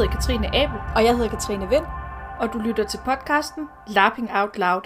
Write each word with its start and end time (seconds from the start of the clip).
hedder 0.00 0.16
Katrine 0.18 0.48
Abel. 0.60 0.78
Og 0.96 1.04
jeg 1.04 1.12
hedder 1.16 1.30
Katrine 1.36 1.68
Vind. 1.68 1.86
Og 2.40 2.52
du 2.52 2.58
lytter 2.58 2.84
til 2.84 3.00
podcasten 3.08 3.62
Lapping 3.86 4.28
Out 4.38 4.58
Loud. 4.58 4.84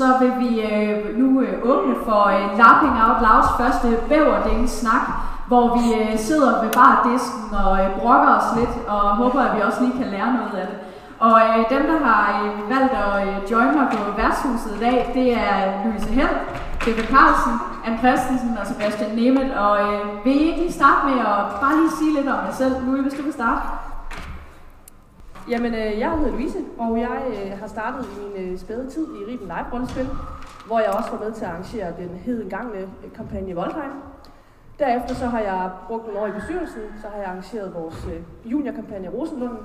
Så 0.00 0.08
vil 0.20 0.32
vi 0.42 0.50
øh, 0.70 1.18
nu 1.20 1.26
øh, 1.40 1.54
åbne 1.70 1.94
for 2.06 2.22
øh, 2.34 2.44
Lapping 2.60 2.94
Out 3.04 3.18
Louds 3.26 3.50
første 3.60 3.88
bæverding 4.08 4.68
snak, 4.80 5.04
hvor 5.50 5.64
vi 5.76 5.84
øh, 6.00 6.18
sidder 6.18 6.62
ved 6.62 6.70
bardisken 6.80 7.48
og 7.64 7.72
øh, 7.80 7.88
brokker 8.00 8.32
os 8.38 8.48
lidt, 8.58 8.74
og 8.88 9.02
håber, 9.20 9.40
at 9.46 9.56
vi 9.56 9.60
også 9.68 9.80
lige 9.84 9.98
kan 10.00 10.08
lære 10.14 10.30
noget 10.38 10.54
af 10.62 10.66
det. 10.70 10.78
Og 11.26 11.34
øh, 11.46 11.58
dem, 11.74 11.82
der 11.90 11.98
har 12.06 12.22
øh, 12.38 12.70
valgt 12.74 12.92
at 13.04 13.12
øh, 13.28 13.50
join 13.50 13.70
mig 13.78 13.86
på 13.92 13.98
værtshuset 14.20 14.72
i 14.76 14.80
dag, 14.86 14.98
det 15.16 15.26
er 15.46 15.56
Louise 15.84 16.10
Held, 16.18 16.36
David 16.84 17.06
Carlsen, 17.14 17.54
Anne 17.86 17.98
Christensen 18.02 18.58
og 18.60 18.66
Sebastian 18.70 19.10
Nemeth. 19.18 19.52
Og 19.64 19.72
øh, 19.86 20.24
vil 20.24 20.36
I 20.40 20.44
ikke 20.48 20.60
lige 20.64 20.78
starte 20.80 21.00
med 21.08 21.18
at 21.32 21.38
bare 21.62 21.74
lige 21.80 21.92
sige 21.98 22.12
lidt 22.16 22.28
om 22.34 22.40
jer 22.46 22.54
selv? 22.60 22.74
Louise, 22.86 23.02
hvis 23.02 23.18
du 23.18 23.22
vil 23.22 23.32
starte. 23.32 23.60
Jamen, 25.50 25.74
øh, 25.74 25.98
jeg 25.98 26.10
hedder 26.18 26.30
Louise, 26.32 26.58
og 26.78 27.00
jeg 27.00 27.22
øh, 27.28 27.58
har 27.58 27.66
startet 27.66 28.06
i 28.06 28.20
min 28.20 28.52
øh, 28.52 28.58
spæde 28.58 28.90
tid 28.90 29.06
i 29.06 29.24
Riben 29.24 29.46
Live 29.46 29.66
Rundspil, 29.72 30.08
hvor 30.66 30.78
jeg 30.78 30.88
også 30.88 31.10
var 31.10 31.18
med 31.24 31.32
til 31.32 31.44
at 31.44 31.50
arrangere 31.50 31.94
den 31.98 32.08
hedengangne 32.08 32.88
kampagne 33.14 33.54
Voldheim. 33.54 33.92
Derefter 34.78 35.14
så 35.14 35.26
har 35.26 35.40
jeg 35.40 35.70
brugt 35.86 36.06
nogle 36.06 36.20
år 36.20 36.26
i 36.26 36.30
bestyrelsen, 36.30 36.82
så 37.02 37.08
har 37.08 37.18
jeg 37.18 37.26
arrangeret 37.26 37.74
vores 37.74 38.06
øh, 38.06 38.50
juniorkampagne 38.52 39.08
Rosenlunden. 39.08 39.58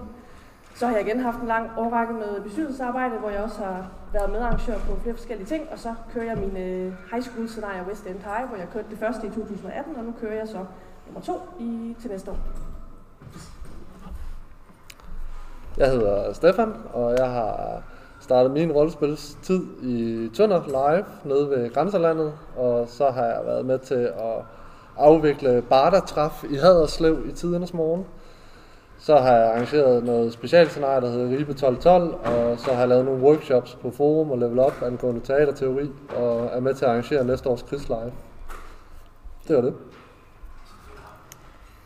Så 0.76 0.88
har 0.88 0.94
jeg 0.94 1.08
igen 1.08 1.20
haft 1.20 1.42
en 1.42 1.48
lang 1.48 1.70
årrække 1.78 2.14
med 2.14 2.42
bestyrelsesarbejde, 2.42 3.18
hvor 3.18 3.30
jeg 3.30 3.44
også 3.44 3.64
har 3.64 3.92
været 4.14 4.32
medarrangør 4.32 4.78
på 4.78 4.96
flere 4.96 5.16
forskellige 5.16 5.48
ting, 5.48 5.64
og 5.72 5.80
så 5.80 5.94
kører 6.14 6.26
jeg 6.26 6.38
min 6.38 6.58
øh, 6.58 6.94
high 7.12 7.24
school 7.24 7.48
scenario 7.48 7.84
West 7.88 8.06
End 8.08 8.20
High, 8.20 8.48
hvor 8.50 8.58
jeg 8.58 8.68
kørte 8.74 8.88
det 8.90 8.98
første 8.98 9.28
i 9.28 9.30
2018, 9.30 9.96
og 9.96 10.04
nu 10.04 10.14
kører 10.22 10.34
jeg 10.34 10.48
så 10.48 10.66
nummer 11.08 11.22
to 11.22 11.34
i, 11.60 11.96
til 12.00 12.12
næste 12.12 12.32
år. 12.32 12.73
Jeg 15.78 15.92
hedder 15.92 16.34
Stefan, 16.34 16.74
og 16.94 17.16
jeg 17.18 17.30
har 17.30 17.82
startet 18.20 18.52
min 18.52 18.72
rollespilstid 18.72 19.62
i 19.84 20.30
Tønder 20.36 20.62
Live 20.68 21.06
nede 21.24 21.50
ved 21.50 21.74
Grænserlandet, 21.74 22.34
og 22.58 22.86
så 22.88 23.10
har 23.10 23.26
jeg 23.26 23.42
været 23.46 23.66
med 23.66 23.80
til 23.80 23.96
at 23.96 24.46
afvikle 24.98 25.64
Barda-træf 25.70 26.44
i 26.50 26.56
Haderslev 26.56 27.18
i 27.30 27.32
tidernes 27.32 27.74
morgen. 27.74 28.06
Så 29.00 29.16
har 29.16 29.36
jeg 29.36 29.48
arrangeret 29.48 30.04
noget 30.04 30.34
specialscenarie, 30.34 31.02
der 31.02 31.10
hedder 31.10 31.38
Ribe 31.38 31.52
1212, 31.52 32.14
og 32.14 32.60
så 32.60 32.72
har 32.72 32.80
jeg 32.80 32.90
lavet 32.90 33.06
nogle 33.06 33.24
workshops 33.24 33.78
på 33.82 33.92
forum 33.92 34.32
og 34.32 34.38
level 34.38 34.60
up 34.60 34.82
angående 34.82 35.22
teaterteori, 35.22 35.90
og 36.18 36.50
er 36.54 36.60
med 36.60 36.74
til 36.74 36.86
at 36.86 36.92
arrangere 36.92 37.26
næste 37.26 37.50
års 37.50 37.66
Chris 37.68 37.88
Live. 37.88 38.12
Det 39.48 39.56
var 39.56 39.62
det. 39.62 39.74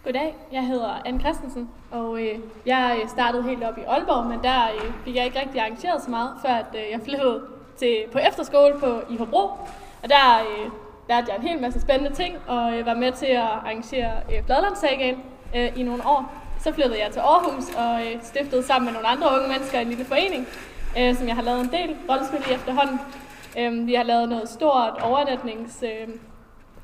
Goddag, 0.08 0.36
jeg 0.52 0.68
hedder 0.68 1.02
Anne 1.06 1.20
Christensen, 1.20 1.70
og 1.92 2.22
øh, 2.22 2.40
jeg 2.66 3.00
øh, 3.02 3.10
startede 3.10 3.44
helt 3.44 3.64
op 3.64 3.78
i 3.78 3.82
Aalborg, 3.82 4.26
men 4.26 4.40
der 4.44 4.64
øh, 4.76 4.92
fik 5.06 5.16
jeg 5.16 5.26
ikke 5.26 5.40
rigtig 5.40 5.62
arrangeret 5.62 6.02
så 6.02 6.10
meget, 6.10 6.32
før 6.42 6.50
at, 6.50 6.66
øh, 6.76 6.82
jeg 6.92 7.00
flyttede 7.04 7.42
til, 7.78 7.98
på 8.12 8.18
efterskole 8.18 8.80
på, 8.80 9.02
i 9.10 9.18
Hobro. 9.18 9.44
Og 10.04 10.10
der 10.10 10.40
øh, 10.40 10.72
lærte 11.10 11.28
jeg 11.30 11.36
en 11.36 11.48
hel 11.48 11.62
masse 11.62 11.82
spændende 11.82 12.16
ting, 12.16 12.38
og 12.48 12.78
øh, 12.78 12.86
var 12.86 12.94
med 12.94 13.12
til 13.12 13.26
at 13.26 13.42
arrangere 13.42 14.12
øh, 14.32 14.46
Fladlandssagan 14.46 15.16
øh, 15.56 15.80
i 15.80 15.84
nogle 15.84 16.04
år. 16.06 16.34
Så 16.60 16.74
flyttede 16.74 17.04
jeg 17.04 17.12
til 17.12 17.20
Aarhus 17.20 17.76
og 17.76 18.06
øh, 18.06 18.24
stiftede 18.24 18.64
sammen 18.64 18.86
med 18.86 18.94
nogle 18.94 19.08
andre 19.08 19.28
unge 19.38 19.48
mennesker 19.48 19.80
en 19.80 19.88
lille 19.88 20.06
forening, 20.06 20.48
øh, 21.00 21.16
som 21.16 21.28
jeg 21.28 21.36
har 21.36 21.44
lavet 21.44 21.62
en 21.62 21.72
del 21.72 21.96
rollespil 22.10 22.52
i 22.52 22.54
efterhånden. 22.54 23.00
Øh, 23.60 23.88
vi 23.88 23.94
har 23.94 24.04
lavet 24.04 24.30
noget 24.30 24.50
stort 24.50 24.94
overnatnings... 25.02 25.84
Øh, 25.84 26.08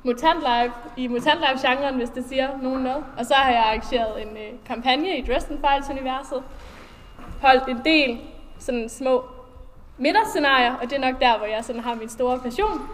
Mutant 0.04 0.40
Life, 0.40 0.74
i 0.96 1.06
Mutant 1.06 1.40
Life-genren, 1.40 1.94
hvis 1.94 2.10
det 2.10 2.24
siger 2.28 2.48
nogen 2.62 2.82
noget. 2.82 3.04
Og 3.18 3.26
så 3.26 3.34
har 3.34 3.50
jeg 3.50 3.60
arrangeret 3.60 4.22
en 4.22 4.36
øh, 4.36 4.52
kampagne 4.66 5.18
i 5.18 5.26
Dresden 5.28 5.58
Files-universet. 5.58 6.42
Holdt 7.40 7.68
en 7.68 7.80
del 7.84 8.18
sådan 8.58 8.88
små 8.88 9.24
middagsscenarier, 9.98 10.74
og 10.74 10.82
det 10.82 10.92
er 10.92 11.00
nok 11.00 11.20
der, 11.20 11.38
hvor 11.38 11.46
jeg 11.46 11.64
sådan 11.64 11.80
har 11.80 11.94
min 11.94 12.08
store 12.08 12.38
passion. 12.38 12.88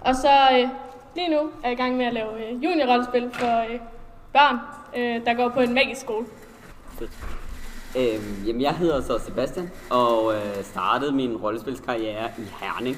Og 0.00 0.14
så 0.16 0.48
øh, 0.52 0.68
lige 1.16 1.28
nu 1.28 1.38
er 1.38 1.68
jeg 1.68 1.72
i 1.72 1.74
gang 1.74 1.96
med 1.96 2.06
at 2.06 2.12
lave 2.12 2.48
øh, 2.48 2.64
juniorrollespil 2.64 3.30
for 3.32 3.72
øh, 3.72 3.80
børn, 4.32 4.58
øh, 4.96 5.26
der 5.26 5.34
går 5.34 5.48
på 5.48 5.60
en 5.60 5.74
magisk 5.74 6.00
skole. 6.00 6.26
Øhm, 7.96 8.44
jamen, 8.46 8.62
jeg 8.62 8.74
hedder 8.74 9.02
så 9.02 9.18
Sebastian, 9.18 9.70
og 9.90 10.34
øh, 10.34 10.64
startede 10.64 11.12
min 11.12 11.36
rollespilskarriere 11.36 12.30
i 12.38 12.42
Herning 12.60 12.96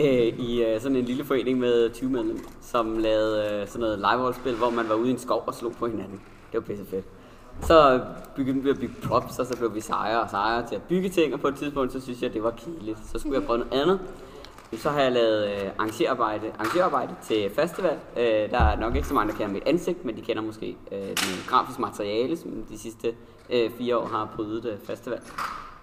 øh, 0.00 0.38
i 0.38 0.62
øh, 0.64 0.80
sådan 0.80 0.96
en 0.96 1.04
lille 1.04 1.24
forening 1.24 1.58
med 1.58 1.90
20 1.90 2.10
medlemmer, 2.10 2.42
som 2.60 2.98
lavede 2.98 3.60
øh, 3.60 3.68
sådan 3.68 3.80
noget 3.80 3.98
live-rollespil, 3.98 4.54
hvor 4.54 4.70
man 4.70 4.88
var 4.88 4.94
ude 4.94 5.08
i 5.08 5.12
en 5.12 5.18
skov 5.18 5.44
og 5.46 5.54
slog 5.54 5.72
på 5.72 5.86
hinanden. 5.86 6.20
Det 6.52 6.60
var 6.60 6.60
pisse 6.60 6.84
fedt. 6.86 7.04
Så 7.62 8.00
begyndte 8.36 8.62
vi 8.62 8.70
at 8.70 8.78
bygge 8.78 8.94
props, 9.02 9.38
og 9.38 9.46
så 9.46 9.56
blev 9.56 9.74
vi 9.74 9.80
sejre 9.80 10.20
og 10.20 10.30
sejre 10.30 10.68
til 10.68 10.74
at 10.74 10.82
bygge 10.82 11.08
ting, 11.08 11.34
og 11.34 11.40
på 11.40 11.48
et 11.48 11.54
tidspunkt, 11.54 11.92
så 11.92 12.00
synes 12.00 12.22
jeg, 12.22 12.28
at 12.28 12.34
det 12.34 12.42
var 12.42 12.50
kedeligt. 12.50 12.98
Så 13.12 13.18
skulle 13.18 13.38
jeg 13.38 13.46
prøve 13.46 13.58
noget 13.58 13.82
andet. 13.82 14.00
Så 14.72 14.90
har 14.90 15.00
jeg 15.00 15.12
lavet 15.12 15.48
øh, 15.50 15.70
arrangerarbejde, 15.78 16.52
arrangerarbejde 16.58 17.14
til 17.22 17.50
festival. 17.50 17.98
Øh, 18.16 18.50
der 18.50 18.58
er 18.58 18.76
nok 18.76 18.96
ikke 18.96 19.08
så 19.08 19.14
mange, 19.14 19.32
der 19.32 19.38
kender 19.38 19.52
mit 19.52 19.62
ansigt, 19.66 20.04
men 20.04 20.16
de 20.16 20.20
kender 20.20 20.42
måske 20.42 20.76
øh, 20.92 21.08
det 21.08 21.44
grafisk 21.48 21.78
materiale, 21.78 22.36
som 22.36 22.50
de 22.70 22.78
sidste 22.78 23.14
øh, 23.50 23.70
fire 23.78 23.98
år 23.98 24.06
har 24.06 24.32
prydet 24.36 24.64
øh, 24.64 24.78
festival. 24.78 25.20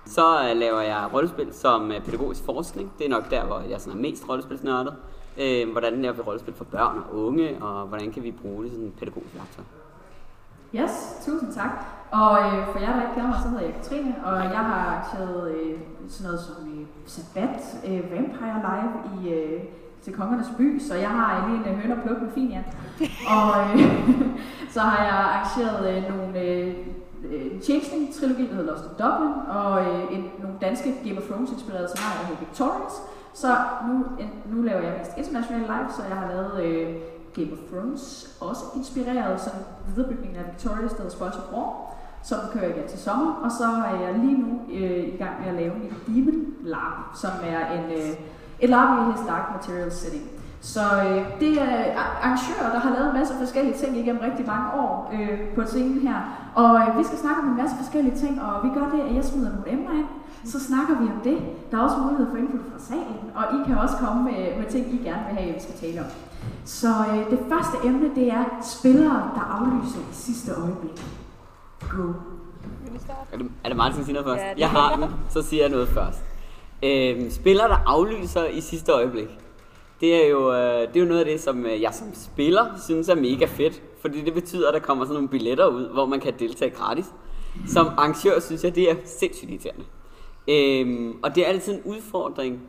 Så 0.07 0.49
øh, 0.49 0.57
laver 0.57 0.81
jeg 0.81 1.09
rollespil 1.13 1.53
som 1.53 1.91
øh, 1.91 2.01
pædagogisk 2.01 2.43
forskning. 2.45 2.91
Det 2.97 3.05
er 3.05 3.09
nok 3.09 3.31
der, 3.31 3.45
hvor 3.45 3.59
jeg 3.69 3.81
sådan 3.81 3.97
er 3.97 4.01
mest 4.01 4.29
rollespilsnørdet. 4.29 4.93
Øh, 5.37 5.71
hvordan 5.71 6.01
laver 6.01 6.15
vi 6.15 6.21
rollespil 6.21 6.53
for 6.53 6.63
børn 6.63 6.97
og 6.97 7.25
unge, 7.25 7.57
og 7.61 7.87
hvordan 7.87 8.11
kan 8.11 8.23
vi 8.23 8.31
bruge 8.31 8.63
det 8.63 8.73
som 8.73 8.91
pædagogisk 8.99 9.35
værktøj? 9.35 9.63
Yes, 10.75 10.91
tusind 11.25 11.53
tak. 11.53 11.71
Og 12.11 12.31
øh, 12.45 12.67
for 12.71 12.79
jer, 12.79 12.93
der 12.95 13.01
ikke 13.01 13.13
kender 13.13 13.29
mig, 13.29 13.39
så 13.43 13.49
hedder 13.49 13.63
jeg 13.63 13.73
Katrine, 13.73 14.15
og 14.25 14.35
jeg 14.35 14.63
har 14.69 14.79
arrangeret 14.85 15.51
øh, 15.51 15.79
sådan 16.09 16.25
noget 16.25 16.39
som 16.39 16.79
øh, 16.79 16.85
Sabbat, 17.05 17.59
øh, 17.87 18.11
Vampire 18.11 18.59
Live 18.67 18.93
i, 19.13 19.33
øh, 19.33 19.63
til 20.01 20.13
Kongernes 20.13 20.47
By, 20.57 20.79
så 20.79 20.95
jeg 20.95 21.09
har 21.09 21.47
lige 21.47 21.69
en 21.69 21.75
øh, 21.75 21.79
høn 21.79 21.91
og 21.91 22.03
pluk 22.03 22.21
med 22.21 22.31
fin. 22.31 22.53
Og 23.27 23.47
øh, 23.61 23.79
så 24.73 24.79
har 24.79 25.03
jeg 25.03 25.13
arrangeret 25.13 25.97
øh, 25.97 26.15
nogle 26.15 26.39
øh, 26.41 26.75
en 27.57 27.63
Chasing-trilogi, 27.63 28.47
der 28.47 28.55
hedder 28.55 28.71
Lost 28.71 28.83
in 28.83 28.89
Dublin, 28.89 29.33
og 29.59 29.71
øh, 29.85 30.15
en, 30.15 30.23
nogle 30.41 30.55
danske 30.61 30.89
Game 31.05 31.17
of 31.17 31.23
Thrones-inspirerede 31.29 31.87
scenarier, 31.87 32.19
der 32.19 32.27
hedder 32.27 32.41
Victorious. 32.45 32.95
Så 33.33 33.47
nu, 33.87 33.93
en, 34.19 34.29
nu 34.45 34.61
laver 34.61 34.81
jeg 34.81 34.93
mest 34.99 35.17
international 35.17 35.61
live, 35.61 35.89
så 35.97 36.01
jeg 36.09 36.17
har 36.17 36.27
lavet 36.33 36.63
øh, 36.63 36.95
Game 37.35 37.51
of 37.51 37.61
Thrones, 37.71 38.03
også 38.41 38.63
inspireret 38.75 39.41
sådan 39.41 39.59
viderebygningen 39.87 40.37
af 40.41 40.45
Victorious, 40.51 40.91
der 40.91 41.01
hedder 41.01 41.15
Spoils 41.15 41.35
of 41.35 41.53
War, 41.53 41.69
som 42.23 42.39
kører 42.53 42.69
igen 42.69 42.87
til 42.87 42.99
sommer. 42.99 43.31
Og 43.43 43.51
så 43.51 43.67
er 43.89 43.95
jeg 44.05 44.19
lige 44.19 44.37
nu 44.43 44.51
øh, 44.73 45.13
i 45.13 45.17
gang 45.17 45.39
med 45.41 45.47
at 45.47 45.55
lave 45.55 45.73
en 45.75 45.93
Demon 46.07 46.45
LARP, 46.63 47.15
som 47.21 47.31
er 47.43 47.71
en, 47.77 47.85
øh, 47.91 48.09
et 48.59 48.69
LARP 48.69 48.89
i 48.99 49.11
His 49.11 49.27
Dark 49.27 49.45
Materials 49.55 49.93
setting. 49.93 50.36
Så 50.61 50.81
øh, 51.05 51.39
det 51.39 51.61
er 51.61 51.99
arrangører, 51.99 52.69
der 52.73 52.79
har 52.79 52.91
lavet 52.95 53.07
en 53.09 53.19
masse 53.19 53.33
forskellige 53.39 53.77
ting 53.77 53.97
igennem 53.97 54.21
rigtig 54.21 54.45
mange 54.47 54.67
år 54.73 55.13
øh, 55.13 55.39
på 55.55 55.61
scenen 55.65 55.99
her. 56.07 56.19
Og 56.55 56.71
øh, 56.81 56.97
vi 56.99 57.03
skal 57.03 57.17
snakke 57.17 57.41
om 57.41 57.47
en 57.47 57.57
masse 57.57 57.75
forskellige 57.81 58.17
ting, 58.17 58.41
og 58.41 58.63
vi 58.63 58.69
gør 58.79 58.87
det, 58.95 59.01
at 59.09 59.15
jeg 59.15 59.23
smider 59.23 59.51
nogle 59.55 59.71
emner 59.71 59.91
ind. 59.91 60.09
Så 60.45 60.59
snakker 60.59 60.93
vi 61.01 61.05
om 61.15 61.19
det. 61.23 61.37
Der 61.71 61.77
er 61.77 61.81
også 61.81 61.97
mulighed 61.97 62.27
for 62.31 62.37
input 62.37 62.61
fra 62.71 62.79
salen, 62.79 63.25
og 63.35 63.43
I 63.55 63.57
kan 63.67 63.77
også 63.77 63.95
komme 63.97 64.23
med, 64.23 64.57
med 64.59 64.65
ting, 64.69 64.93
I 64.93 64.97
gerne 64.97 65.23
vil 65.27 65.35
have, 65.39 65.53
vi 65.53 65.59
skal 65.59 65.75
tale 65.75 65.99
om. 65.99 66.09
Så 66.65 66.87
øh, 66.87 67.31
det 67.31 67.39
første 67.51 67.87
emne, 67.87 68.15
det 68.15 68.27
er 68.31 68.43
spillere, 68.61 69.31
der 69.35 69.43
aflyser 69.55 69.99
i 69.99 70.13
sidste 70.13 70.51
øjeblik. 70.51 70.97
Go. 71.91 72.03
Er 73.33 73.37
det, 73.37 73.51
er 73.63 73.67
det 73.67 73.77
Martin, 73.77 73.99
der 73.99 74.05
siger 74.05 74.21
noget 74.21 74.27
først? 74.27 74.43
Ja, 74.43 74.53
det 74.53 74.59
jeg 74.59 74.69
har 74.69 74.95
den, 74.95 75.09
så 75.29 75.41
siger 75.41 75.63
jeg 75.63 75.71
noget 75.71 75.87
først. 75.87 76.19
Øhm, 76.83 77.29
spillere, 77.31 77.67
der 77.67 77.77
aflyser 77.85 78.45
i 78.45 78.61
sidste 78.61 78.91
øjeblik. 78.91 79.39
Det 80.01 80.25
er, 80.25 80.27
jo, 80.27 80.53
øh, 80.53 80.87
det 80.87 80.95
er 80.95 80.99
jo 80.99 81.05
noget 81.05 81.19
af 81.19 81.25
det, 81.25 81.41
som 81.41 81.65
øh, 81.65 81.81
jeg 81.81 81.93
som 81.93 82.07
spiller 82.13 82.65
synes 82.85 83.09
er 83.09 83.15
mega 83.15 83.45
fedt. 83.45 83.81
Fordi 84.01 84.21
det 84.21 84.33
betyder, 84.33 84.67
at 84.67 84.73
der 84.73 84.79
kommer 84.79 85.05
sådan 85.05 85.13
nogle 85.13 85.29
billetter 85.29 85.67
ud, 85.67 85.87
hvor 85.93 86.05
man 86.05 86.19
kan 86.19 86.33
deltage 86.39 86.71
gratis. 86.71 87.05
Som 87.67 87.87
arrangør 87.87 88.39
synes 88.39 88.63
jeg, 88.63 88.75
det 88.75 88.91
er 88.91 88.95
sindssygt 89.05 89.51
irriterende. 89.51 89.85
Øhm, 90.47 91.19
og 91.23 91.35
det 91.35 91.43
er 91.43 91.47
altid 91.47 91.73
en 91.73 91.81
udfordring. 91.85 92.61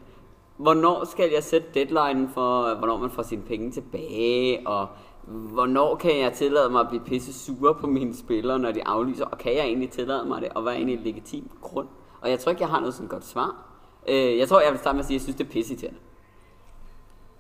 Hvornår 0.57 1.05
skal 1.05 1.31
jeg 1.35 1.43
sætte 1.43 1.69
deadline 1.75 2.29
for, 2.35 2.63
øh, 2.63 2.79
hvornår 2.79 2.99
man 2.99 3.11
får 3.11 3.23
sine 3.23 3.43
penge 3.43 3.71
tilbage, 3.71 4.67
og 4.67 4.87
hvornår 5.27 5.97
kan 5.97 6.19
jeg 6.19 6.33
tillade 6.33 6.71
mig 6.71 6.81
at 6.81 6.89
blive 6.89 7.05
pisse 7.05 7.33
sur 7.45 7.73
på 7.73 7.87
mine 7.87 8.17
spillere, 8.17 8.59
når 8.59 8.73
de 8.73 8.87
aflyser, 8.87 9.25
og 9.25 9.39
kan 9.39 9.55
jeg 9.55 9.65
egentlig 9.65 9.91
tillade 9.91 10.29
mig 10.29 10.43
det, 10.43 10.49
og 10.49 10.63
hvad 10.63 10.73
er 10.73 10.77
egentlig 10.77 10.99
en 10.99 11.05
legitim 11.05 11.51
grund? 11.63 11.89
Og 12.21 12.31
jeg 12.31 12.39
tror 12.39 12.51
ikke, 12.51 12.63
jeg 12.63 12.69
har 12.69 12.81
noget 12.81 12.95
sådan 12.95 13.09
godt 13.09 13.25
svar. 13.25 13.65
Øh, 14.09 14.39
jeg 14.39 14.49
tror, 14.49 14.61
jeg 14.61 14.71
vil 14.71 14.79
starte 14.79 14.95
med 14.95 15.01
at 15.01 15.07
sige, 15.07 15.15
at 15.15 15.19
jeg 15.19 15.23
synes, 15.23 15.37
det 15.37 15.47
er 15.47 15.51
pisse 15.51 15.73
irriterende. 15.73 15.99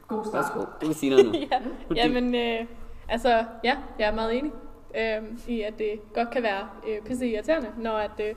God 0.09 0.25
start. 0.25 0.45
Værsgo, 0.45 0.61
du 0.81 0.87
vil 0.87 0.95
sige 0.95 1.11
noget 1.11 1.27
nu. 1.27 1.33
ja, 1.53 1.59
jamen, 1.97 2.35
øh, 2.35 2.67
altså, 3.09 3.45
ja, 3.65 3.77
jeg 3.99 4.09
er 4.09 4.15
meget 4.15 4.39
enig 4.39 4.53
øh, 4.97 5.23
i, 5.49 5.63
at 5.63 5.79
det 5.79 6.15
godt 6.15 6.31
kan 6.31 6.43
være 6.43 6.69
øh, 6.89 7.07
pisse 7.07 7.27
irriterende, 7.27 7.69
når 7.79 7.93
at, 7.93 8.21
øh, 8.21 8.35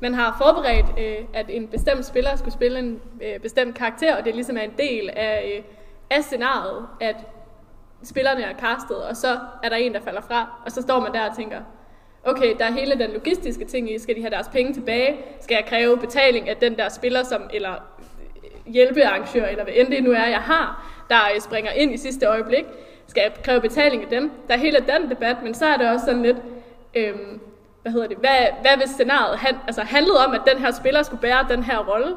man 0.00 0.14
har 0.14 0.36
forberedt, 0.38 0.86
øh, 0.98 1.24
at 1.34 1.46
en 1.48 1.68
bestemt 1.68 2.04
spiller 2.04 2.36
skulle 2.36 2.54
spille 2.54 2.78
en 2.78 3.00
øh, 3.22 3.40
bestemt 3.40 3.74
karakter, 3.74 4.16
og 4.16 4.24
det 4.24 4.34
ligesom 4.34 4.56
er 4.56 4.60
en 4.60 4.74
del 4.78 5.10
af, 5.10 5.54
øh, 5.56 5.64
af 6.10 6.24
scenariet, 6.24 6.86
at 7.00 7.16
spillerne 8.02 8.42
er 8.42 8.54
castet, 8.58 9.04
og 9.04 9.16
så 9.16 9.38
er 9.62 9.68
der 9.68 9.76
en, 9.76 9.94
der 9.94 10.00
falder 10.00 10.20
fra, 10.20 10.62
og 10.64 10.72
så 10.72 10.82
står 10.82 11.00
man 11.00 11.12
der 11.12 11.30
og 11.30 11.36
tænker, 11.36 11.60
okay, 12.24 12.54
der 12.58 12.64
er 12.64 12.72
hele 12.72 12.98
den 12.98 13.10
logistiske 13.10 13.64
ting 13.64 13.94
i, 13.94 13.98
skal 13.98 14.16
de 14.16 14.20
have 14.20 14.30
deres 14.30 14.48
penge 14.48 14.74
tilbage? 14.74 15.16
Skal 15.40 15.54
jeg 15.54 15.64
kræve 15.66 15.98
betaling 15.98 16.48
af 16.48 16.56
den 16.56 16.76
der 16.76 16.88
spiller, 16.88 17.22
som, 17.22 17.42
eller 17.52 17.74
hjælpearrangør, 18.66 19.46
eller 19.46 19.64
hvad 19.64 19.74
end 19.76 19.88
det 19.88 20.04
nu 20.04 20.10
er, 20.10 20.26
jeg 20.26 20.40
har, 20.40 20.91
der 21.12 21.22
øh, 21.34 21.40
springer 21.40 21.70
ind 21.70 21.94
i 21.94 21.96
sidste 21.96 22.26
øjeblik? 22.26 22.64
Skal 23.06 23.22
kræve 23.44 23.60
betaling 23.60 24.02
af 24.02 24.08
dem? 24.08 24.30
Der 24.48 24.54
er 24.54 24.58
hele 24.58 24.78
den 24.78 25.10
debat, 25.10 25.36
men 25.42 25.54
så 25.54 25.66
er 25.66 25.76
det 25.76 25.88
også 25.88 26.06
sådan 26.06 26.22
lidt, 26.22 26.36
øhm, 26.94 27.40
hvad 27.82 27.92
hedder 27.92 28.08
det, 28.08 28.16
hvad, 28.16 28.38
hvad 28.60 28.76
hvis 28.76 28.90
scenariet 28.90 29.38
han, 29.38 29.54
altså 29.66 29.82
handlede 29.82 30.26
om, 30.26 30.34
at 30.34 30.40
den 30.52 30.58
her 30.62 30.70
spiller 30.70 31.02
skulle 31.02 31.20
bære 31.20 31.46
den 31.50 31.62
her 31.62 31.78
rolle, 31.78 32.16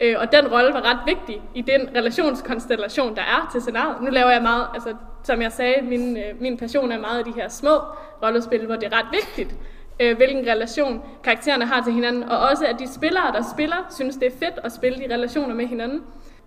øh, 0.00 0.16
og 0.18 0.32
den 0.32 0.52
rolle 0.52 0.74
var 0.74 0.90
ret 0.90 0.98
vigtig 1.06 1.42
i 1.54 1.60
den 1.60 1.88
relationskonstellation, 1.96 3.16
der 3.16 3.22
er 3.22 3.48
til 3.52 3.60
scenariet. 3.60 4.00
Nu 4.00 4.10
laver 4.10 4.30
jeg 4.30 4.42
meget, 4.42 4.66
altså 4.74 4.94
som 5.22 5.42
jeg 5.42 5.52
sagde, 5.52 5.82
min, 5.82 6.16
øh, 6.16 6.40
min 6.40 6.56
passion 6.56 6.92
er 6.92 7.00
meget 7.00 7.18
af 7.18 7.24
de 7.24 7.32
her 7.32 7.48
små 7.48 7.80
rollespil, 8.22 8.66
hvor 8.66 8.76
det 8.76 8.92
er 8.92 8.98
ret 8.98 9.06
vigtigt, 9.12 9.54
øh, 10.00 10.16
hvilken 10.16 10.46
relation 10.46 11.02
karaktererne 11.24 11.66
har 11.66 11.84
til 11.84 11.92
hinanden, 11.92 12.22
og 12.22 12.38
også 12.38 12.66
at 12.66 12.78
de 12.78 12.94
spillere, 12.94 13.32
der 13.32 13.42
spiller, 13.54 13.76
synes 13.90 14.16
det 14.16 14.26
er 14.26 14.38
fedt 14.38 14.58
at 14.64 14.72
spille 14.72 14.98
de 14.98 15.14
relationer 15.14 15.54
med 15.54 15.66
hinanden. 15.66 16.02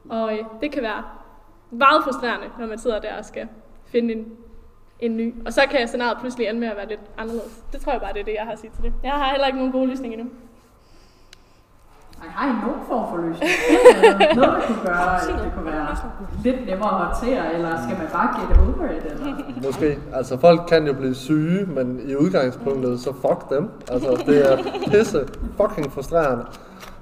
Og 0.10 0.34
øh, 0.34 0.40
det 0.62 0.72
kan 0.72 0.84
være 0.84 1.04
meget 1.72 2.04
frustrerende, 2.04 2.48
når 2.60 2.68
man 2.68 2.78
sidder 2.78 3.00
der 3.00 3.18
og 3.18 3.26
skal 3.26 3.48
finde 3.86 4.14
en, 4.14 4.26
en 5.00 5.18
ny. 5.18 5.36
Og 5.46 5.54
så 5.54 5.62
kan 5.72 5.88
scenariet 5.88 6.18
pludselig 6.20 6.48
ende 6.48 6.60
med 6.60 6.68
at 6.68 6.78
være 6.78 6.88
lidt 6.88 7.02
anderledes. 7.18 7.64
Det 7.74 7.82
tror 7.82 7.92
jeg 7.92 8.02
bare, 8.02 8.14
det 8.14 8.20
er 8.20 8.26
det, 8.26 8.34
jeg 8.34 8.44
har 8.44 8.52
at 8.52 8.60
sige 8.60 8.72
til 8.76 8.84
det. 8.84 8.94
Jeg 9.04 9.12
har 9.12 9.30
heller 9.30 9.48
ikke 9.48 9.58
nogen 9.58 9.72
gode 9.72 9.88
løsning 9.88 10.14
endnu. 10.14 10.30
Ej, 12.22 12.28
har 12.28 12.48
I 12.50 12.68
nogen 12.68 12.82
form 12.88 13.10
for 13.10 13.18
løsning? 13.18 13.52
Noget, 14.36 14.54
der 14.54 14.68
kunne 14.68 14.84
gøre, 14.86 15.44
det 15.44 15.52
kunne 15.56 15.66
være 15.66 15.98
lidt 16.44 16.66
nemmere 16.66 16.90
at 16.90 17.06
håndtere, 17.06 17.54
eller 17.54 17.70
skal 17.84 17.98
man 17.98 18.08
bare 18.12 18.30
get 18.40 18.58
over 18.58 18.92
it? 18.98 19.06
Eller? 19.12 19.36
Måske. 19.66 20.00
Altså, 20.14 20.40
folk 20.40 20.62
kan 20.68 20.88
jo 20.88 20.94
blive 20.94 21.16
syge, 21.16 21.66
men 21.66 22.02
i 22.10 22.16
udgangspunktet, 22.16 23.00
så 23.00 23.14
fuck 23.14 23.50
dem. 23.50 23.70
Altså, 23.92 24.24
det 24.26 24.52
er 24.52 24.58
pisse 24.92 25.28
fucking 25.58 25.92
frustrerende, 25.92 26.46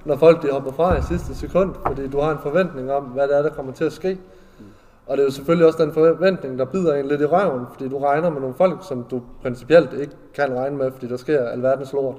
når 0.06 0.18
folk 0.18 0.44
de 0.44 0.52
hopper 0.52 0.72
fra 0.72 0.98
i 0.98 1.02
sidste 1.02 1.36
sekund, 1.36 1.76
fordi 1.88 2.08
du 2.08 2.20
har 2.20 2.32
en 2.32 2.40
forventning 2.44 2.92
om, 2.92 3.04
hvad 3.04 3.28
det 3.28 3.38
er, 3.38 3.42
der 3.42 3.50
kommer 3.50 3.74
til 3.74 3.84
at 3.84 3.94
ske. 3.94 4.18
Og 5.08 5.18
det 5.18 5.24
er 5.24 5.28
jo 5.28 5.32
selvfølgelig 5.32 5.68
også 5.68 5.84
den 5.84 5.94
forventning, 5.94 6.60
der 6.60 6.66
bider 6.66 6.96
en 6.96 7.06
lidt 7.06 7.22
i 7.22 7.26
røven, 7.26 7.66
fordi 7.74 7.90
du 7.90 7.98
regner 7.98 8.30
med 8.30 8.42
nogle 8.42 8.56
folk, 8.56 8.88
som 8.88 9.04
du 9.12 9.22
principielt 9.42 9.94
ikke 9.94 10.14
kan 10.34 10.58
regne 10.58 10.78
med, 10.78 10.92
fordi 10.92 11.08
der 11.08 11.18
sker 11.18 11.46
alverdens 11.46 11.94
lort. 11.94 12.16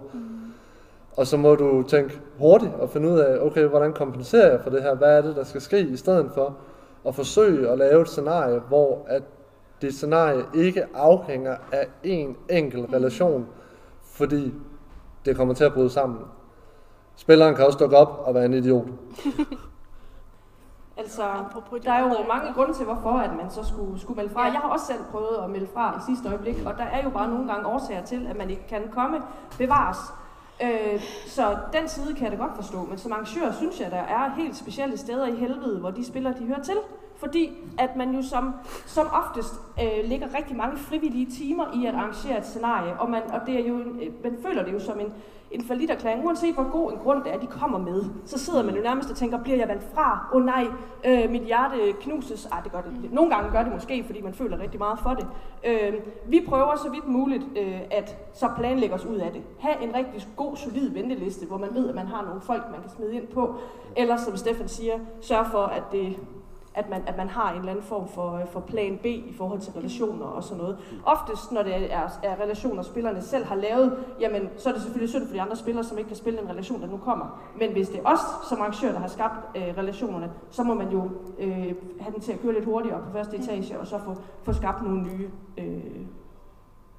Og 1.16 1.26
så 1.26 1.36
må 1.36 1.54
du 1.54 1.82
tænke 1.82 2.20
hurtigt 2.38 2.74
og 2.74 2.90
finde 2.90 3.08
ud 3.08 3.18
af, 3.18 3.38
okay, 3.40 3.64
hvordan 3.64 3.92
kompenserer 3.92 4.50
jeg 4.50 4.60
for 4.60 4.70
det 4.70 4.82
her? 4.82 4.94
Hvad 4.94 5.18
er 5.18 5.22
det, 5.22 5.36
der 5.36 5.44
skal 5.44 5.60
ske, 5.60 5.80
i 5.80 5.96
stedet 5.96 6.30
for 6.34 6.56
at 7.06 7.14
forsøge 7.14 7.68
at 7.68 7.78
lave 7.78 8.02
et 8.02 8.08
scenarie, 8.08 8.58
hvor 8.68 9.04
at 9.08 9.22
det 9.82 9.94
scenarie 9.94 10.44
ikke 10.54 10.84
afhænger 10.94 11.56
af 11.72 11.88
en 12.02 12.36
enkelt 12.50 12.92
relation, 12.92 13.46
fordi 14.02 14.54
det 15.24 15.36
kommer 15.36 15.54
til 15.54 15.64
at 15.64 15.72
bryde 15.72 15.90
sammen. 15.90 16.18
Spilleren 17.16 17.54
kan 17.54 17.66
også 17.66 17.78
dukke 17.78 17.96
op 17.96 18.22
og 18.26 18.34
være 18.34 18.44
en 18.44 18.54
idiot. 18.54 18.86
Altså, 20.98 21.22
der 21.84 21.92
er 21.92 22.00
jo 22.00 22.08
mange 22.28 22.52
grunde 22.54 22.74
til, 22.74 22.84
hvorfor 22.84 23.10
at 23.10 23.36
man 23.36 23.50
så 23.50 23.64
skulle, 23.64 24.00
skulle 24.00 24.16
melde 24.16 24.34
fra. 24.34 24.42
Jeg 24.42 24.52
har 24.52 24.68
også 24.68 24.86
selv 24.86 25.04
prøvet 25.10 25.44
at 25.44 25.50
melde 25.50 25.68
fra 25.74 25.96
i 25.98 26.00
sidste 26.12 26.28
øjeblik, 26.28 26.56
og 26.66 26.74
der 26.78 26.84
er 26.84 27.02
jo 27.02 27.10
bare 27.10 27.28
nogle 27.28 27.52
gange 27.52 27.66
årsager 27.66 28.02
til, 28.02 28.26
at 28.26 28.36
man 28.36 28.50
ikke 28.50 28.66
kan 28.68 28.82
komme 28.92 29.22
bevares. 29.58 29.98
Øh, 30.62 31.00
så 31.26 31.56
den 31.72 31.88
side 31.88 32.14
kan 32.14 32.22
jeg 32.22 32.32
da 32.32 32.36
godt 32.44 32.56
forstå, 32.56 32.84
men 32.84 32.98
som 32.98 33.12
arrangør 33.12 33.52
synes 33.52 33.80
jeg, 33.80 33.90
der 33.90 33.96
er 33.96 34.30
helt 34.30 34.56
specielle 34.56 34.96
steder 34.96 35.26
i 35.26 35.36
helvede, 35.36 35.78
hvor 35.80 35.90
de 35.90 36.04
spiller, 36.04 36.32
de 36.32 36.44
hører 36.44 36.62
til. 36.62 36.76
Fordi 37.16 37.52
at 37.78 37.96
man 37.96 38.14
jo 38.14 38.22
som, 38.22 38.54
som 38.86 39.06
oftest 39.12 39.54
øh, 39.82 40.08
lægger 40.08 40.34
rigtig 40.38 40.56
mange 40.56 40.76
frivillige 40.76 41.30
timer 41.30 41.64
i 41.74 41.86
at 41.86 41.94
arrangere 41.94 42.38
et 42.38 42.46
scenarie, 42.46 43.00
og, 43.00 43.10
man, 43.10 43.22
og 43.32 43.40
det 43.46 43.60
er 43.60 43.68
jo, 43.68 43.78
øh, 43.78 44.12
man 44.24 44.38
føler 44.42 44.64
det 44.64 44.72
jo 44.72 44.80
som 44.80 45.00
en, 45.00 45.12
en 45.50 45.64
forlitterklæring, 45.64 46.24
uanset 46.24 46.54
hvor 46.54 46.70
god 46.72 46.92
en 46.92 46.98
grund 46.98 47.24
det 47.24 47.34
er, 47.34 47.38
de 47.38 47.46
kommer 47.46 47.78
med. 47.78 48.04
Så 48.24 48.38
sidder 48.38 48.62
man 48.62 48.76
jo 48.76 48.82
nærmest 48.82 49.10
og 49.10 49.16
tænker, 49.16 49.42
bliver 49.42 49.58
jeg 49.58 49.68
valgt 49.68 49.84
fra? 49.94 50.28
Åh 50.32 50.36
oh, 50.36 50.46
nej, 50.46 50.66
øh, 51.06 51.30
mit 51.30 51.42
hjerte 51.42 51.76
knuses. 52.00 52.46
Ej, 52.46 52.60
det 52.60 52.72
gør 52.72 52.80
det. 52.80 53.12
Nogle 53.12 53.34
gange 53.34 53.50
gør 53.50 53.62
det 53.62 53.72
måske, 53.72 54.04
fordi 54.04 54.20
man 54.20 54.34
føler 54.34 54.60
rigtig 54.60 54.78
meget 54.80 54.98
for 54.98 55.10
det. 55.10 55.26
Øh, 55.64 55.94
vi 56.26 56.44
prøver 56.48 56.76
så 56.76 56.90
vidt 56.90 57.08
muligt 57.08 57.44
øh, 57.56 57.80
at 57.90 58.16
så 58.34 58.48
planlægge 58.56 58.94
os 58.94 59.04
ud 59.04 59.16
af 59.16 59.32
det. 59.32 59.42
Ha' 59.58 59.84
en 59.84 59.94
rigtig 59.94 60.26
god, 60.36 60.56
solid 60.56 60.90
venteliste, 60.90 61.46
hvor 61.46 61.58
man 61.58 61.74
ved, 61.74 61.88
at 61.88 61.94
man 61.94 62.06
har 62.06 62.24
nogle 62.24 62.40
folk, 62.40 62.62
man 62.70 62.80
kan 62.80 62.90
smide 62.90 63.14
ind 63.14 63.26
på. 63.26 63.54
Eller 63.96 64.16
som 64.16 64.36
Stefan 64.36 64.68
siger, 64.68 64.94
sørg 65.20 65.46
for, 65.46 65.62
at 65.62 65.82
det 65.92 66.16
at 66.76 66.90
man, 66.90 67.02
at 67.06 67.16
man 67.16 67.28
har 67.28 67.50
en 67.52 67.58
eller 67.58 67.70
anden 67.70 67.84
form 67.84 68.08
for, 68.08 68.32
øh, 68.32 68.46
for 68.46 68.60
plan 68.60 68.98
B 69.02 69.06
i 69.06 69.34
forhold 69.38 69.60
til 69.60 69.72
relationer 69.72 70.24
og 70.24 70.42
sådan 70.42 70.58
noget. 70.58 70.78
Oftest, 71.04 71.52
når 71.52 71.62
det 71.62 71.92
er, 71.92 72.08
er 72.22 72.40
relationer, 72.40 72.82
spillerne 72.82 73.22
selv 73.22 73.44
har 73.44 73.54
lavet, 73.54 73.98
jamen, 74.20 74.48
så 74.56 74.68
er 74.68 74.72
det 74.72 74.82
selvfølgelig 74.82 75.10
synd 75.10 75.26
for 75.26 75.34
de 75.34 75.42
andre 75.42 75.56
spillere, 75.56 75.84
som 75.84 75.98
ikke 75.98 76.08
kan 76.08 76.16
spille 76.16 76.40
den 76.40 76.48
relation, 76.48 76.80
der 76.80 76.86
nu 76.86 76.96
kommer. 76.96 77.42
Men 77.58 77.72
hvis 77.72 77.88
det 77.88 77.98
er 77.98 78.12
os 78.12 78.48
som 78.48 78.60
arrangør, 78.60 78.92
der 78.92 78.98
har 78.98 79.08
skabt 79.08 79.56
øh, 79.56 79.62
relationerne, 79.62 80.30
så 80.50 80.62
må 80.62 80.74
man 80.74 80.88
jo 80.88 81.10
øh, 81.38 81.74
have 82.00 82.12
den 82.14 82.20
til 82.20 82.32
at 82.32 82.40
køre 82.40 82.54
lidt 82.54 82.64
hurtigere 82.64 83.00
på 83.02 83.12
første 83.12 83.36
etage, 83.36 83.78
og 83.78 83.86
så 83.86 83.98
få, 83.98 84.16
få 84.42 84.52
skabt 84.52 84.82
nogle 84.82 85.02
nye 85.02 85.30
øh, 85.58 86.06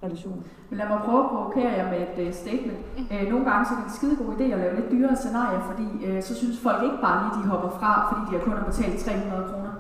relationer. 0.04 0.44
Men 0.70 0.78
lad 0.80 0.88
mig 0.88 1.00
prøve 1.06 1.24
at 1.24 1.30
provokere 1.30 1.72
jer 1.80 1.88
med 1.92 2.00
et 2.06 2.28
uh, 2.28 2.34
statement. 2.34 2.80
Uh, 3.12 3.30
nogle 3.32 3.46
gange 3.50 3.66
så 3.66 3.72
er 3.74 3.78
det 3.78 3.86
en 3.86 3.96
skide 3.98 4.16
god 4.22 4.30
idé 4.36 4.44
at 4.44 4.60
lave 4.60 4.76
lidt 4.76 4.92
dyrere 4.92 5.16
scenarier, 5.16 5.62
fordi 5.70 5.88
uh, 6.08 6.24
så 6.24 6.36
synes 6.36 6.60
folk 6.60 6.84
ikke 6.84 7.00
bare 7.02 7.18
lige, 7.24 7.44
de 7.44 7.50
hopper 7.50 7.70
fra, 7.80 7.92
fordi 8.10 8.22
de 8.28 8.38
har 8.38 8.44
kun 8.46 8.54
har 8.58 8.66
betalt 8.72 9.00
300 9.00 9.44
kroner. 9.52 9.72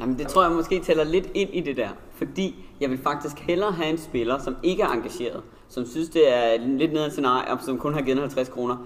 Jamen, 0.00 0.18
det 0.18 0.28
tror 0.28 0.42
jeg 0.42 0.52
måske 0.52 0.80
tæller 0.80 1.04
lidt 1.04 1.26
ind 1.34 1.50
i 1.52 1.60
det 1.60 1.76
der. 1.76 1.88
Fordi 2.14 2.66
jeg 2.80 2.90
vil 2.90 2.98
faktisk 2.98 3.38
hellere 3.38 3.72
have 3.72 3.90
en 3.90 3.98
spiller, 3.98 4.38
som 4.38 4.56
ikke 4.62 4.82
er 4.82 4.88
engageret, 4.88 5.42
som 5.68 5.86
synes, 5.86 6.08
det 6.08 6.34
er 6.34 6.66
lidt 6.66 6.92
nede 6.92 7.04
af 7.04 7.10
scenarie, 7.10 7.52
og 7.52 7.58
som 7.60 7.78
kun 7.78 7.94
har 7.94 8.00
givet 8.00 8.18
50 8.18 8.48
kroner, 8.48 8.76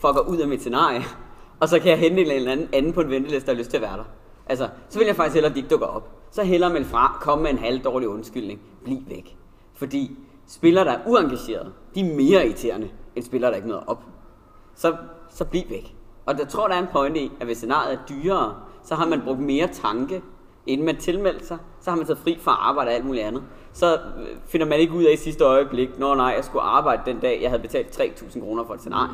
fucker 0.00 0.20
ud 0.28 0.36
af 0.36 0.48
mit 0.48 0.60
scenarie. 0.60 1.02
Og 1.60 1.68
så 1.68 1.78
kan 1.78 1.90
jeg 1.90 1.98
hente 1.98 2.22
en 2.22 2.30
eller 2.30 2.52
anden, 2.52 2.68
anden 2.72 2.92
på 2.92 3.00
en 3.00 3.10
venteliste, 3.10 3.46
der 3.46 3.52
har 3.52 3.58
lyst 3.58 3.70
til 3.70 3.76
at 3.76 3.82
være 3.82 3.96
der. 3.96 4.04
Altså, 4.46 4.68
så 4.88 4.98
vil 4.98 5.06
jeg 5.06 5.16
faktisk 5.16 5.34
hellere, 5.34 5.50
at 5.50 5.54
de 5.54 5.60
ikke 5.60 5.70
dukker 5.70 5.86
op. 5.86 6.17
Så 6.30 6.42
hellere 6.42 6.72
melde 6.72 6.86
fra, 6.86 7.18
komme 7.20 7.42
med 7.42 7.50
en 7.50 7.58
halv 7.58 7.80
dårlig 7.84 8.08
undskyldning, 8.08 8.60
bliv 8.84 8.98
væk. 9.08 9.36
Fordi 9.74 10.16
spillere, 10.46 10.84
der 10.84 10.92
er 10.92 10.98
uengagerede, 11.06 11.72
de 11.94 12.00
er 12.00 12.16
mere 12.16 12.46
irriterende, 12.46 12.88
end 13.16 13.24
spillere, 13.24 13.50
der 13.50 13.56
ikke 13.56 13.68
møder 13.68 13.82
op. 13.86 14.02
Så, 14.74 14.96
så 15.30 15.44
bliv 15.44 15.62
væk. 15.70 15.94
Og 16.26 16.38
jeg 16.38 16.48
tror, 16.48 16.68
der 16.68 16.74
er 16.74 16.78
en 16.78 16.86
pointe 16.92 17.20
i, 17.20 17.30
at 17.40 17.46
hvis 17.46 17.56
scenariet 17.56 17.92
er 17.94 17.98
dyrere, 18.08 18.54
så 18.82 18.94
har 18.94 19.06
man 19.06 19.20
brugt 19.24 19.38
mere 19.40 19.66
tanke, 19.72 20.22
inden 20.66 20.86
man 20.86 20.96
tilmeldte 20.96 21.46
sig. 21.46 21.58
Så 21.80 21.90
har 21.90 21.96
man 21.96 22.06
taget 22.06 22.18
fri 22.18 22.38
fra 22.40 22.50
arbejde 22.52 22.88
og 22.88 22.94
alt 22.94 23.04
muligt 23.04 23.24
andet. 23.24 23.42
Så 23.72 23.94
øh, 23.94 24.26
finder 24.46 24.66
man 24.66 24.78
ikke 24.78 24.92
ud 24.92 25.04
af 25.04 25.12
i 25.12 25.16
sidste 25.16 25.44
øjeblik, 25.44 25.98
når 25.98 26.14
nej, 26.14 26.26
jeg 26.36 26.44
skulle 26.44 26.62
arbejde 26.62 27.02
den 27.06 27.18
dag, 27.20 27.38
jeg 27.42 27.50
havde 27.50 27.62
betalt 27.62 28.00
3.000 28.00 28.40
kroner 28.40 28.64
for 28.64 28.74
et 28.74 28.80
scenarie. 28.80 29.10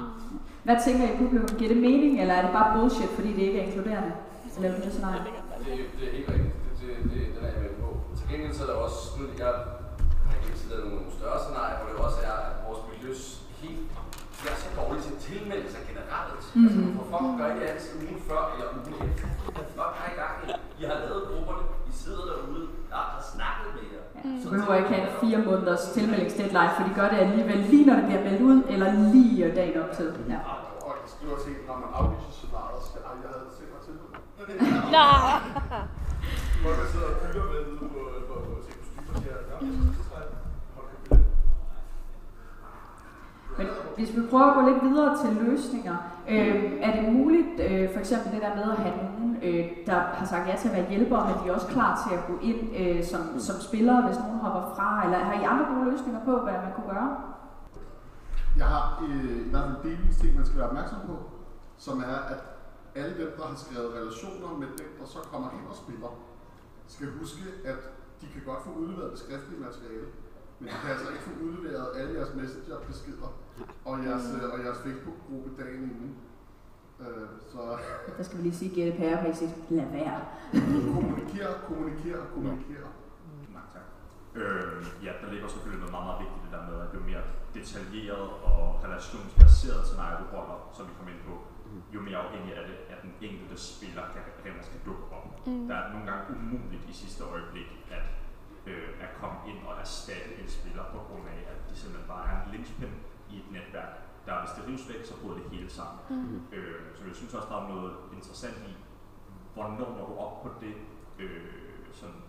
Hvad 0.64 0.76
tænker 0.86 1.04
I 1.04 1.16
publikum? 1.18 1.58
Giver 1.58 1.68
det 1.68 1.76
mening, 1.82 2.20
eller 2.20 2.34
er 2.34 2.42
det 2.42 2.50
bare 2.52 2.80
bullshit, 2.80 3.08
fordi 3.08 3.28
det 3.32 3.42
ikke 3.42 3.58
er 3.60 3.64
inkluderende? 3.66 4.12
at 4.56 4.62
lave? 4.62 4.74
Det, 5.64 5.72
er- 5.72 5.76
det 6.00 6.08
er 6.08 6.16
helt 6.16 6.28
rigtigt. 6.28 6.50
Det, 6.94 7.04
det, 7.04 7.12
det, 7.12 7.34
det 7.34 7.42
er 7.48 7.52
jeg 7.54 7.62
med 7.66 7.74
på. 7.82 7.88
Til 8.16 8.24
gengæld 8.30 8.54
så 8.54 8.62
er 8.64 8.68
der 8.70 8.78
også, 8.86 9.00
nu 9.18 9.22
jeg 9.38 9.52
har 10.26 10.34
ikke 10.36 10.58
tid 10.58 10.70
nogle 10.84 11.00
større 11.18 11.38
scenarier, 11.44 11.76
hvor 11.78 11.88
det 11.90 11.96
også 12.08 12.20
er, 12.30 12.36
at 12.48 12.54
vores 12.66 12.80
miljøs 12.90 13.20
helt 13.62 13.86
det 14.44 14.52
er 14.54 14.58
så 14.66 14.70
dårligt 14.80 15.04
til 15.06 15.12
at 15.16 15.22
tilmelde 15.28 15.68
sig 15.74 15.82
generelt. 15.90 16.42
Mm-hmm. 16.44 16.64
Altså, 16.66 16.80
hvorfor 16.96 17.18
gør 17.38 17.48
I 17.52 17.54
det 17.58 17.66
altid 17.72 17.92
ugen 18.02 18.20
før 18.28 18.40
eller 18.54 18.66
ugen 18.78 18.94
efter? 19.10 19.26
Hvad 19.76 19.88
har 19.98 20.06
I 20.12 20.16
gang 20.22 20.34
i? 20.44 20.46
I 20.80 20.82
har 20.90 20.98
lavet 21.04 21.22
grupperne, 21.30 21.64
I 21.90 21.92
sidder 22.02 22.24
derude, 22.30 22.64
jeg 22.92 23.02
har 23.12 23.22
snakket 23.34 23.68
med 23.76 23.84
jer. 23.92 24.04
Så 24.42 24.46
behøver 24.52 24.74
jeg 24.74 24.82
ikke 24.82 24.94
have 24.98 25.10
fire 25.22 25.38
måneders 25.48 25.84
tilmeldingsdeadline, 25.96 26.72
for 26.76 26.82
de 26.88 26.92
gør 27.00 27.08
det 27.12 27.18
alligevel 27.26 27.58
lige 27.72 27.84
når 27.88 27.96
det 27.98 28.06
bliver 28.08 28.24
meldt 28.28 28.42
ud, 28.50 28.58
eller 28.72 28.88
lige 29.14 29.54
dagen 29.58 29.76
op 29.82 29.92
til. 29.98 30.08
Ja. 30.32 30.38
Og 30.86 30.92
skal 31.12 31.24
også 31.34 31.44
se, 31.48 31.52
når 31.68 31.76
man 31.82 31.90
aflyser 31.98 32.32
scenariet, 32.38 32.80
så 32.88 32.96
jeg 33.24 33.30
havde 33.34 33.50
selv 33.58 33.70
mig 33.74 33.80
til. 33.86 33.94
Nej. 34.98 35.40
Folk 36.64 36.78
der 36.80 36.86
sidder 36.92 37.06
og 37.06 37.26
hylder 37.26 37.44
med 37.52 37.60
ude 37.72 37.78
på, 38.28 38.38
se 38.66 38.72
kostymer, 38.78 39.20
siger, 39.22 39.36
kæft, 39.48 39.60
billet." 39.60 41.24
Men 43.58 43.66
hvis 43.96 44.16
vi 44.16 44.20
prøver 44.30 44.46
at 44.50 44.54
gå 44.58 44.62
lidt 44.70 44.84
videre 44.84 45.10
til 45.22 45.30
løsninger, 45.44 45.96
øh, 46.28 46.72
er 46.86 46.90
det 46.96 47.12
muligt, 47.12 47.60
øh, 47.66 47.92
for 47.92 47.98
eksempel 47.98 48.32
det 48.32 48.42
der 48.42 48.54
med 48.60 48.68
at 48.74 48.78
have 48.84 48.96
nogen, 49.02 49.36
øh, 49.42 49.64
der 49.86 49.98
har 50.18 50.26
sagt 50.26 50.48
ja 50.48 50.56
til 50.56 50.68
at 50.68 50.76
være 50.76 50.88
hjælpere, 50.88 51.22
men 51.28 51.34
de 51.40 51.48
er 51.48 51.54
også 51.54 51.66
klar 51.66 51.92
til 52.02 52.14
at 52.16 52.26
gå 52.30 52.34
ind 52.50 52.60
øh, 52.80 53.04
som, 53.04 53.20
som 53.46 53.56
spillere, 53.68 54.02
hvis 54.06 54.18
nogen 54.18 54.38
hopper 54.44 54.64
fra, 54.76 55.04
eller 55.04 55.18
har 55.18 55.34
I 55.40 55.44
andre 55.52 55.64
gode 55.74 55.90
løsninger 55.90 56.20
på, 56.24 56.32
hvad 56.44 56.52
man 56.52 56.72
kunne 56.74 56.90
gøre? 56.94 57.10
Jeg 58.58 58.66
har 58.66 58.84
øh, 59.04 59.46
i 59.46 59.50
hvert 59.50 59.64
fald 59.68 59.82
delvis 59.90 60.16
ting, 60.16 60.36
man 60.36 60.46
skal 60.46 60.58
være 60.58 60.68
opmærksom 60.68 60.98
på, 61.06 61.16
som 61.76 61.98
er, 61.98 62.18
at 62.32 62.40
alle 63.00 63.14
dem, 63.20 63.30
der 63.38 63.44
har 63.50 63.56
skrevet 63.64 63.94
relationer 63.98 64.50
med 64.62 64.68
dem, 64.80 64.88
der 65.00 65.06
så 65.14 65.18
kommer 65.32 65.48
ind 65.56 65.66
og 65.72 65.76
spiller, 65.82 66.10
skal 66.88 67.08
huske, 67.20 67.42
at 67.64 67.78
de 68.20 68.26
kan 68.32 68.42
godt 68.46 68.62
få 68.64 68.70
udleveret 68.80 69.10
det 69.12 69.18
skriftlige 69.18 69.60
materiale, 69.60 70.06
men 70.58 70.68
de 70.68 70.74
kan 70.82 70.90
altså 70.90 71.08
ikke 71.12 71.22
få 71.28 71.32
udleveret 71.46 71.86
alle 71.98 72.12
jeres 72.18 72.34
messenger-beskeder 72.34 73.28
og 73.84 74.04
jeres, 74.04 74.24
øh, 74.36 74.52
og 74.54 74.58
jeres 74.64 74.78
Facebook-gruppe 74.78 75.50
dagen 75.62 75.82
inden. 75.82 76.12
Øh, 77.00 77.28
så 77.52 77.58
Der 78.18 78.22
skal 78.22 78.38
vi 78.38 78.42
lige 78.42 78.54
sige 78.62 78.70
GDPR-mæssigt, 78.76 79.54
lad 79.70 79.88
være. 79.98 80.20
kommunikere, 80.94 81.52
kommunikere, 81.68 82.20
kommunikere. 82.34 82.88
Øh, 84.40 84.78
ja, 85.06 85.12
der 85.20 85.28
ligger 85.32 85.48
selvfølgelig 85.48 85.80
noget 85.82 85.94
meget, 85.96 86.08
meget 86.08 86.20
vigtigt 86.24 86.42
det 86.44 86.52
der 86.56 86.64
med, 86.70 86.76
at 86.84 86.90
jo 86.96 87.00
mere 87.10 87.24
detaljeret 87.58 88.28
og 88.50 88.64
relationsbaseret 88.86 89.80
scenarie 89.86 90.16
du 90.22 90.26
holder, 90.36 90.58
som 90.76 90.82
vi 90.88 90.92
kommer 90.98 91.12
ind 91.14 91.22
på, 91.30 91.34
jo 91.94 92.00
mere 92.08 92.18
afhængig 92.24 92.52
af 92.60 92.64
det, 92.70 92.76
at 92.92 92.98
den 93.04 93.12
enkelte 93.28 93.56
spiller 93.70 94.04
kan, 94.12 94.22
kan 94.42 94.80
dukke 94.88 95.04
op. 95.16 95.46
Mm. 95.46 95.68
Der 95.68 95.74
er 95.80 95.86
nogle 95.92 96.06
gange 96.10 96.24
umuligt 96.34 96.84
i 96.92 96.94
sidste 97.02 97.22
øjeblik 97.24 97.70
at, 97.96 98.06
øh, 98.70 98.88
at 99.04 99.10
komme 99.20 99.38
ind 99.50 99.58
og 99.68 99.74
erstatte 99.84 100.30
en 100.42 100.48
spiller 100.48 100.84
på 100.94 100.98
grund 101.06 101.26
af, 101.34 101.40
at 101.52 101.58
de 101.70 101.74
simpelthen 101.76 102.08
bare 102.14 102.24
er 102.30 102.36
en 102.42 102.50
linchpin 102.52 102.94
i 103.32 103.36
et 103.42 103.48
netværk, 103.56 103.92
der 104.26 104.40
hvis 104.42 104.54
det 104.56 104.62
rives 104.68 104.88
væk, 104.92 105.02
så 105.04 105.14
bryder 105.20 105.38
det 105.40 105.50
hele 105.50 105.70
sammen. 105.70 105.98
Mm. 106.10 106.56
Øh, 106.56 106.80
så 106.96 107.00
jeg 107.06 107.14
synes 107.14 107.34
også, 107.34 107.48
der 107.48 107.58
er 107.62 107.68
noget 107.74 107.92
interessant 108.16 108.58
i, 108.70 108.72
hvornår 109.54 109.90
når 109.98 110.06
du 110.10 110.14
op 110.26 110.42
på 110.42 110.48
det 110.60 110.74
øh, 111.18 111.88
sådan 111.92 112.20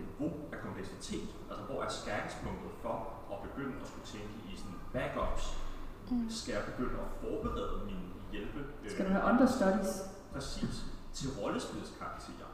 niveau 0.00 0.30
af 0.52 0.58
kompleksitet. 0.64 1.28
Altså 1.50 1.62
hvor 1.68 1.78
er 1.86 1.90
skæringspunktet 2.00 2.70
for 2.84 2.96
at 3.32 3.38
begynde 3.46 3.74
at 3.82 3.86
skulle 3.90 4.06
tænke 4.14 4.34
i 4.50 4.56
sådan 4.60 4.78
backups? 4.94 5.44
Mm. 6.10 6.30
Skal 6.40 6.52
jeg 6.58 6.64
begynde 6.70 6.96
at 7.06 7.10
forberede 7.22 7.76
min 7.88 8.02
hjælpe? 8.32 8.60
øh, 8.84 8.90
Skal 8.90 9.04
du 9.06 9.10
have 9.16 9.24
understudies? 9.32 9.92
Præcis. 10.32 10.74
Til 11.18 11.28
rollespilskarakterer. 11.40 12.50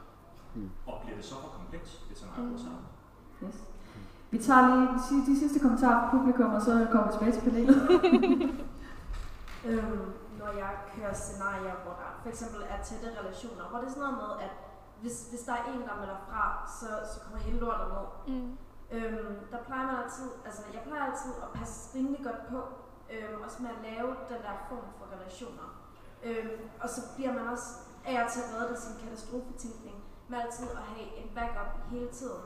Mm. 0.55 0.69
Og 0.87 0.95
bliver 1.03 1.15
det 1.19 1.25
så 1.25 1.35
for 1.43 1.51
komplekst, 1.59 1.93
det 2.09 2.17
scenarie 2.17 2.43
Mm. 2.43 2.51
mm. 2.51 2.57
sammen? 2.57 2.83
Yes. 3.43 3.57
Vi 4.31 4.37
tager 4.47 4.61
lige 5.11 5.25
de 5.35 5.39
sidste 5.39 5.59
kommentarer 5.59 5.99
fra 6.09 6.17
publikum, 6.17 6.53
og 6.53 6.61
så 6.61 6.87
kommer 6.91 7.07
vi 7.07 7.13
tilbage 7.13 7.31
til 7.35 7.41
panelet. 7.49 7.77
øhm, 9.69 10.05
når 10.39 10.51
jeg 10.63 10.71
kører 10.95 11.13
scenarier, 11.13 11.75
hvor 11.83 11.93
der 12.01 12.09
for 12.23 12.29
eksempel 12.29 12.61
er 12.73 12.77
tætte 12.83 13.07
relationer, 13.19 13.63
hvor 13.69 13.77
det 13.79 13.87
er 13.87 13.91
sådan 13.95 14.03
noget 14.03 14.17
med, 14.23 14.31
at 14.45 14.51
hvis, 15.01 15.29
hvis 15.29 15.43
der 15.47 15.53
er 15.53 15.63
en, 15.73 15.81
der 15.87 15.95
melder 15.99 16.19
fra, 16.29 16.43
så, 16.79 17.13
så 17.13 17.19
kommer 17.23 17.39
hele 17.39 17.59
lortet 17.59 17.87
ned. 17.95 18.35
Mm. 18.35 18.57
Øhm, 18.91 19.35
der 19.51 19.57
plejer 19.67 19.85
man 19.87 19.95
altid, 20.03 20.29
altså 20.45 20.61
jeg 20.73 20.81
plejer 20.87 21.03
altid 21.11 21.31
at 21.45 21.49
passe 21.59 21.97
rimelig 21.97 22.21
godt 22.23 22.41
på, 22.49 22.59
øhm, 23.13 23.41
også 23.45 23.57
med 23.63 23.69
at 23.75 23.81
lave 23.89 24.07
den 24.31 24.39
der 24.45 24.55
form 24.69 24.87
for 24.97 25.05
relationer. 25.15 25.67
Øhm, 26.23 26.61
og 26.81 26.89
så 26.89 27.01
bliver 27.15 27.33
man 27.33 27.47
også 27.47 27.69
af 28.05 28.23
og 28.23 28.31
til 28.31 28.41
reddet 28.53 28.75
af 28.75 28.77
sin 28.77 28.95
katastrofetænkning, 29.01 29.97
med 30.29 30.37
altid 30.39 30.67
at 30.69 30.83
have 30.93 31.07
en 31.21 31.29
backup 31.35 31.71
hele 31.91 32.09
tiden. 32.19 32.43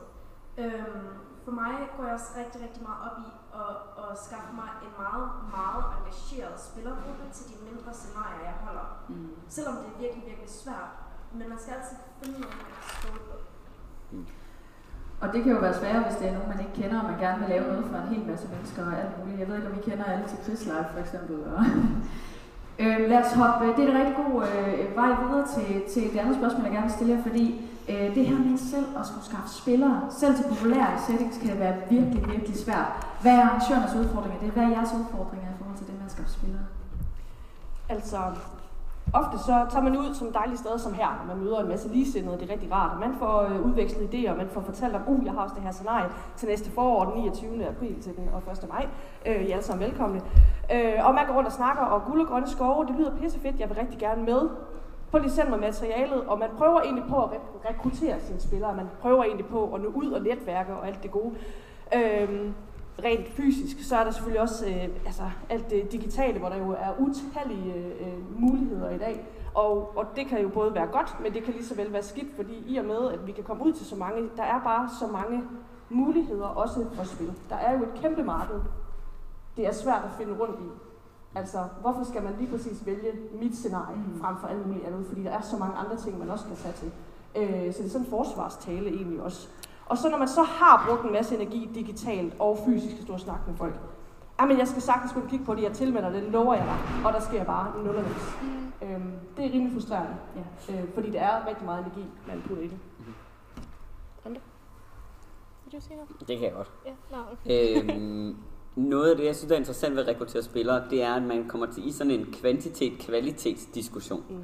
Øhm, 0.58 1.08
for 1.44 1.52
mig 1.52 1.74
går 1.96 2.04
jeg 2.04 2.14
også 2.14 2.30
rigtig, 2.40 2.58
rigtig 2.66 2.82
meget 2.88 3.00
op 3.08 3.18
i 3.28 3.30
at, 3.62 3.74
at 4.02 4.18
skaffe 4.26 4.52
mig 4.60 4.70
en 4.86 4.94
meget, 5.02 5.26
meget 5.56 5.84
engageret 5.96 6.60
spillergruppe 6.68 7.24
til 7.36 7.44
de 7.50 7.56
mindre 7.68 7.94
scenarier, 7.94 8.42
jeg 8.50 8.56
holder. 8.66 8.88
Mm. 9.08 9.36
Selvom 9.48 9.74
det 9.76 9.86
er 9.92 9.98
virkelig, 10.04 10.24
virkelig 10.30 10.50
svært. 10.50 10.90
Men 11.38 11.46
man 11.52 11.58
skal 11.62 11.72
altid 11.78 11.96
finde 12.20 12.38
noget, 12.42 12.56
man 12.62 12.70
kan 12.76 12.84
stole 12.98 13.22
på. 13.28 13.34
Og 15.22 15.26
det 15.32 15.40
kan 15.42 15.52
jo 15.52 15.58
være 15.66 15.78
sværere, 15.80 16.02
hvis 16.06 16.18
det 16.20 16.26
er 16.28 16.34
nogen, 16.36 16.50
man 16.54 16.60
ikke 16.64 16.76
kender, 16.80 16.98
og 17.02 17.06
man 17.10 17.18
gerne 17.24 17.38
vil 17.40 17.48
lave 17.54 17.66
noget 17.70 17.84
for 17.90 17.96
en 17.98 18.08
hel 18.14 18.24
masse 18.30 18.46
mennesker 18.54 18.82
og 18.88 18.94
alt 19.00 19.14
muligt. 19.18 19.40
Jeg 19.40 19.48
ved 19.48 19.56
ikke, 19.56 19.70
om 19.70 19.78
I 19.78 19.82
kender 19.90 20.04
alle 20.12 20.26
til 20.30 20.38
Chris 20.44 20.62
Life 20.70 20.90
for 20.94 21.00
eksempel. 21.04 21.36
Og 21.52 21.62
øh, 22.82 22.98
lad 23.10 23.18
os 23.24 23.32
hoppe, 23.40 23.66
det 23.76 23.82
er 23.84 23.90
en 23.92 23.98
rigtig 24.00 24.16
god 24.22 24.34
øh, 24.52 24.96
vej 25.00 25.10
videre 25.22 25.46
til, 25.54 25.68
til 25.92 26.02
det 26.12 26.18
andet 26.22 26.36
spørgsmål, 26.40 26.62
jeg 26.64 26.74
gerne 26.76 26.88
vil 26.88 26.98
stille 26.98 27.12
jer, 27.14 27.22
fordi 27.28 27.46
øh, 27.90 28.06
det 28.16 28.22
her 28.28 28.38
med 28.46 28.58
selv 28.74 28.88
at 29.00 29.04
skulle 29.08 29.26
skaffe 29.30 29.50
spillere, 29.62 29.96
selv 30.20 30.32
til 30.36 30.46
populære 30.52 30.90
settings, 31.06 31.36
kan 31.42 31.58
være 31.64 31.76
virkelig, 31.94 32.20
virkelig 32.32 32.56
svært. 32.64 32.88
Hvad 33.22 33.34
er 33.40 33.44
arrangørernes 33.48 33.94
udfordringer? 34.00 34.38
Det 34.40 34.48
er, 34.48 34.54
hvad 34.56 34.66
er 34.68 34.72
jeres 34.76 34.92
udfordringer 35.00 35.48
i 35.54 35.56
forhold 35.58 35.76
til 35.80 35.86
det 35.88 35.94
med 36.00 36.06
at 36.08 36.14
skaffe 36.16 36.32
spillere? 36.38 36.66
Altså, 37.94 38.18
ofte 39.12 39.38
så 39.38 39.66
tager 39.70 39.82
man 39.82 39.96
ud 39.96 40.14
som 40.14 40.26
et 40.28 40.34
dejligt 40.34 40.58
sted 40.58 40.78
som 40.78 40.94
her, 40.94 41.08
når 41.18 41.34
man 41.34 41.44
møder 41.44 41.60
en 41.60 41.68
masse 41.68 41.88
ligesindede, 41.88 42.38
det 42.38 42.48
er 42.48 42.52
rigtig 42.52 42.72
rart. 42.72 43.00
Man 43.00 43.14
får 43.18 43.40
øh, 43.42 43.66
udvekslet 43.66 44.14
idéer, 44.14 44.36
man 44.36 44.48
får 44.48 44.60
fortalt 44.60 44.94
om, 44.96 45.02
uh, 45.06 45.24
jeg 45.24 45.32
har 45.32 45.42
også 45.42 45.54
det 45.54 45.62
her 45.62 45.72
scenarie 45.72 46.10
til 46.36 46.48
næste 46.48 46.70
forår, 46.70 47.04
den 47.04 47.22
29. 47.22 47.66
april 47.66 48.02
til 48.02 48.16
den 48.16 48.28
og 48.28 48.52
1. 48.52 48.68
maj. 48.68 48.86
Øh, 49.26 49.42
I 49.42 49.50
er 49.50 49.52
alle 49.52 49.64
sammen 49.64 49.86
velkomne. 49.86 50.20
Øh, 50.72 51.06
og 51.06 51.14
man 51.14 51.26
går 51.26 51.34
rundt 51.34 51.46
og 51.46 51.52
snakker, 51.52 51.82
og 51.82 52.04
guld 52.04 52.20
og 52.20 52.26
grønne 52.26 52.48
skove, 52.48 52.86
det 52.86 52.94
lyder 52.98 53.16
pissefedt, 53.16 53.60
jeg 53.60 53.68
vil 53.68 53.76
rigtig 53.76 53.98
gerne 53.98 54.22
med. 54.22 54.48
På 55.10 55.18
lige 55.18 55.30
send 55.30 55.48
mig 55.48 55.60
materialet, 55.60 56.24
og 56.26 56.38
man 56.38 56.48
prøver 56.58 56.80
egentlig 56.80 57.04
på 57.08 57.22
at 57.22 57.30
rekruttere 57.70 58.20
sine 58.20 58.40
spillere. 58.40 58.76
Man 58.76 58.86
prøver 59.00 59.24
egentlig 59.24 59.46
på 59.46 59.74
at 59.74 59.80
nå 59.80 59.88
ud 59.88 60.10
og 60.10 60.22
netværke 60.22 60.74
og 60.74 60.86
alt 60.86 61.02
det 61.02 61.10
gode. 61.10 61.34
Øh, 61.94 62.50
rent 63.04 63.28
fysisk, 63.28 63.88
så 63.88 63.96
er 63.96 64.04
der 64.04 64.10
selvfølgelig 64.10 64.40
også 64.40 64.66
øh, 64.66 64.88
altså, 65.06 65.22
alt 65.48 65.70
det 65.70 65.92
digitale, 65.92 66.38
hvor 66.38 66.48
der 66.48 66.56
jo 66.56 66.70
er 66.70 66.92
utallige 66.98 67.74
øh, 67.74 68.40
muligheder 68.40 68.90
i 68.90 68.98
dag. 68.98 69.26
Og, 69.54 69.96
og 69.96 70.06
det 70.16 70.26
kan 70.26 70.42
jo 70.42 70.48
både 70.48 70.74
være 70.74 70.86
godt, 70.86 71.16
men 71.22 71.34
det 71.34 71.42
kan 71.44 71.52
lige 71.54 71.64
så 71.66 71.74
vel 71.74 71.92
være 71.92 72.02
skidt, 72.02 72.36
fordi 72.36 72.54
i 72.66 72.76
og 72.76 72.84
med, 72.84 73.10
at 73.12 73.26
vi 73.26 73.32
kan 73.32 73.44
komme 73.44 73.64
ud 73.64 73.72
til 73.72 73.86
så 73.86 73.96
mange, 73.96 74.28
der 74.36 74.42
er 74.42 74.60
bare 74.64 74.88
så 75.00 75.06
mange 75.06 75.42
muligheder 75.90 76.46
også 76.46 76.86
for 76.94 77.04
spil. 77.04 77.32
Der 77.50 77.56
er 77.56 77.78
jo 77.78 77.82
et 77.82 77.94
kæmpe 78.02 78.22
marked. 78.22 78.60
Det 79.56 79.66
er 79.66 79.72
svært 79.72 80.02
at 80.04 80.10
finde 80.18 80.32
rundt 80.40 80.60
i. 80.60 80.68
Altså, 81.34 81.58
hvorfor 81.80 82.04
skal 82.04 82.22
man 82.22 82.32
lige 82.38 82.50
præcis 82.50 82.86
vælge 82.86 83.12
mit 83.40 83.56
scenarie 83.56 83.96
Mm. 83.96 84.20
frem 84.20 84.36
for 84.40 84.46
alt 84.46 84.66
muligt 84.66 84.86
andet? 84.86 85.06
Fordi 85.06 85.22
der 85.22 85.30
er 85.30 85.40
så 85.40 85.56
mange 85.56 85.76
andre 85.76 85.96
ting, 85.96 86.18
man 86.18 86.30
også 86.30 86.44
kan 86.44 86.56
tage 86.56 86.74
til. 86.74 86.90
Øh, 87.36 87.72
så 87.74 87.78
det 87.78 87.86
er 87.86 87.90
sådan 87.90 88.06
en 88.06 88.10
forsvarstale 88.10 88.88
egentlig 88.90 89.22
også. 89.22 89.48
Og 89.86 89.98
så 89.98 90.08
når 90.08 90.18
man 90.18 90.28
så 90.28 90.42
har 90.42 90.84
brugt 90.88 91.04
en 91.04 91.12
masse 91.12 91.34
energi 91.34 91.70
digitalt 91.74 92.34
og 92.38 92.58
fysisk 92.66 92.96
at 92.96 93.02
stå 93.02 93.12
og 93.12 93.20
snakke 93.20 93.42
med 93.46 93.56
folk, 93.56 93.74
jamen 94.40 94.58
jeg 94.58 94.68
skal 94.68 94.82
sagtens 94.82 95.12
kunne 95.12 95.28
kigge 95.28 95.44
på 95.44 95.54
det, 95.54 95.62
jeg 95.62 95.72
tilmelder 95.72 96.10
det, 96.10 96.22
lover 96.22 96.54
jeg 96.54 96.64
dig, 96.64 97.06
og 97.06 97.12
der 97.12 97.20
sker 97.20 97.44
bare 97.44 97.72
nul 97.84 97.96
og 97.96 98.02
niks. 98.02 98.36
Mm. 98.42 98.88
Øhm, 98.88 99.12
det 99.36 99.44
er 99.46 99.52
rimelig 99.52 99.72
frustrerende, 99.72 100.16
Ja. 100.68 100.74
øh, 100.82 100.88
fordi 100.94 101.10
det 101.10 101.20
er 101.20 101.46
rigtig 101.48 101.64
meget 101.64 101.80
energi, 101.86 102.04
man 102.26 102.42
putter 102.46 102.62
i 102.64 102.66
det. 102.66 102.78
Noget? 104.24 104.40
Det 106.28 106.38
kan 106.38 106.42
jeg 106.42 106.52
godt. 106.52 106.70
Ja, 106.86 106.90
nå, 107.10 107.16
okay. 107.32 107.82
øhm, 107.94 108.36
noget 108.76 109.10
af 109.10 109.16
det, 109.16 109.24
jeg 109.26 109.36
synes 109.36 109.52
er 109.52 109.56
interessant 109.56 109.96
ved 109.96 110.02
at 110.02 110.08
rekruttere 110.08 110.42
spillere, 110.42 110.82
det 110.90 111.02
er, 111.02 111.14
at 111.14 111.22
man 111.22 111.48
kommer 111.48 111.66
til 111.66 111.88
i 111.88 111.92
sådan 111.92 112.10
en 112.10 112.26
kvantitet-kvalitetsdiskussion. 112.32 114.24
Mm. 114.30 114.36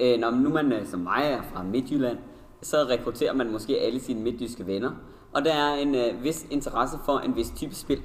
Øh, 0.00 0.18
når 0.20 0.30
nu 0.30 0.48
man 0.48 0.72
øh, 0.72 0.86
som 0.86 1.00
mig 1.00 1.22
er 1.24 1.42
fra 1.42 1.62
Midtjylland, 1.62 2.18
så 2.62 2.76
rekrutterer 2.76 3.32
man 3.32 3.52
måske 3.52 3.78
alle 3.78 4.00
sine 4.00 4.20
midtjyske 4.20 4.66
venner, 4.66 4.90
og 5.32 5.44
der 5.44 5.52
er 5.52 5.74
en 5.74 5.94
øh, 5.94 6.24
vis 6.24 6.46
interesse 6.50 6.98
for 7.04 7.18
en 7.18 7.36
vis 7.36 7.52
type 7.56 7.74
spil. 7.74 8.02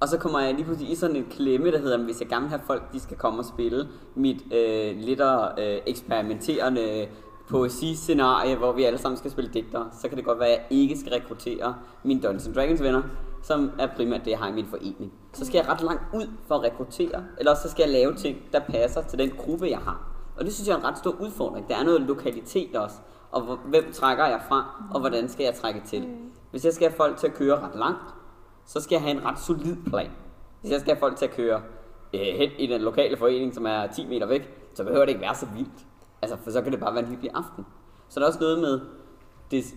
Og 0.00 0.08
så 0.08 0.18
kommer 0.18 0.40
jeg 0.40 0.54
lige 0.54 0.64
pludselig 0.64 0.92
i 0.92 0.94
sådan 0.94 1.16
en 1.16 1.26
klemme, 1.30 1.70
der 1.70 1.78
hedder, 1.78 1.98
at 1.98 2.04
hvis 2.04 2.20
jeg 2.20 2.28
gerne 2.28 2.42
vil 2.42 2.50
have 2.50 2.62
folk, 2.66 2.92
de 2.92 3.00
skal 3.00 3.16
komme 3.16 3.38
og 3.38 3.44
spille 3.44 3.88
mit 4.14 4.52
øh, 4.52 4.96
lidt 4.96 5.20
øh, 5.58 5.78
eksperimenterende 5.86 7.06
poesiscenarie, 7.48 8.56
hvor 8.56 8.72
vi 8.72 8.84
alle 8.84 8.98
sammen 8.98 9.16
skal 9.16 9.30
spille 9.30 9.50
digter, 9.54 9.84
så 10.02 10.08
kan 10.08 10.16
det 10.16 10.24
godt 10.24 10.38
være, 10.38 10.48
at 10.48 10.54
jeg 10.70 10.78
ikke 10.78 10.96
skal 10.96 11.12
rekruttere 11.12 11.74
mine 12.04 12.20
Dungeons 12.20 12.50
Dragons 12.54 12.82
venner, 12.82 13.02
som 13.42 13.70
er 13.78 13.86
primært 13.96 14.24
det, 14.24 14.30
jeg 14.30 14.38
har 14.38 14.48
i 14.48 14.52
min 14.52 14.66
forening. 14.66 15.12
Så 15.32 15.44
skal 15.46 15.58
jeg 15.58 15.68
ret 15.68 15.82
langt 15.82 16.02
ud 16.14 16.26
for 16.48 16.54
at 16.54 16.62
rekruttere, 16.62 17.24
eller 17.38 17.54
så 17.54 17.70
skal 17.70 17.82
jeg 17.82 17.92
lave 17.92 18.14
ting, 18.14 18.38
der 18.52 18.60
passer 18.60 19.02
til 19.02 19.18
den 19.18 19.30
gruppe, 19.30 19.66
jeg 19.66 19.78
har. 19.78 20.10
Og 20.36 20.44
det 20.44 20.54
synes 20.54 20.68
jeg 20.68 20.74
er 20.74 20.78
en 20.78 20.84
ret 20.84 20.98
stor 20.98 21.16
udfordring. 21.20 21.68
Der 21.68 21.76
er 21.76 21.84
noget 21.84 22.00
lokalitet 22.00 22.76
også, 22.76 22.96
og 23.32 23.42
hvor, 23.42 23.56
hvem 23.56 23.92
trækker 23.92 24.26
jeg 24.26 24.40
fra, 24.48 24.84
og 24.90 25.00
hvordan 25.00 25.28
skal 25.28 25.44
jeg 25.44 25.54
trække 25.54 25.80
til. 25.86 26.08
Hvis 26.50 26.64
jeg 26.64 26.72
skal 26.72 26.88
have 26.88 26.96
folk 26.96 27.16
til 27.16 27.26
at 27.26 27.34
køre 27.34 27.60
ret 27.60 27.74
langt, 27.74 28.14
så 28.66 28.80
skal 28.80 28.94
jeg 28.94 29.02
have 29.02 29.16
en 29.16 29.24
ret 29.24 29.38
solid 29.38 29.76
plan. 29.86 30.10
Hvis 30.60 30.72
jeg 30.72 30.80
skal 30.80 30.94
have 30.94 31.00
folk 31.00 31.16
til 31.16 31.24
at 31.24 31.30
køre 31.30 31.62
øh, 32.14 32.20
hen 32.20 32.50
i 32.58 32.66
den 32.66 32.80
lokale 32.80 33.16
forening, 33.16 33.54
som 33.54 33.66
er 33.66 33.86
10 33.86 34.06
meter 34.06 34.26
væk, 34.26 34.70
så 34.74 34.84
behøver 34.84 35.04
det 35.04 35.08
ikke 35.08 35.20
være 35.20 35.34
så 35.34 35.46
vildt. 35.56 35.86
Altså, 36.22 36.36
for 36.44 36.50
så 36.50 36.62
kan 36.62 36.72
det 36.72 36.80
bare 36.80 36.94
være 36.94 37.02
en 37.02 37.08
hyggelig 37.08 37.30
aften. 37.34 37.66
Så 38.08 38.20
der 38.20 38.26
er 38.26 38.28
også 38.28 38.40
noget 38.40 38.58
med, 38.58 38.80
des 39.50 39.74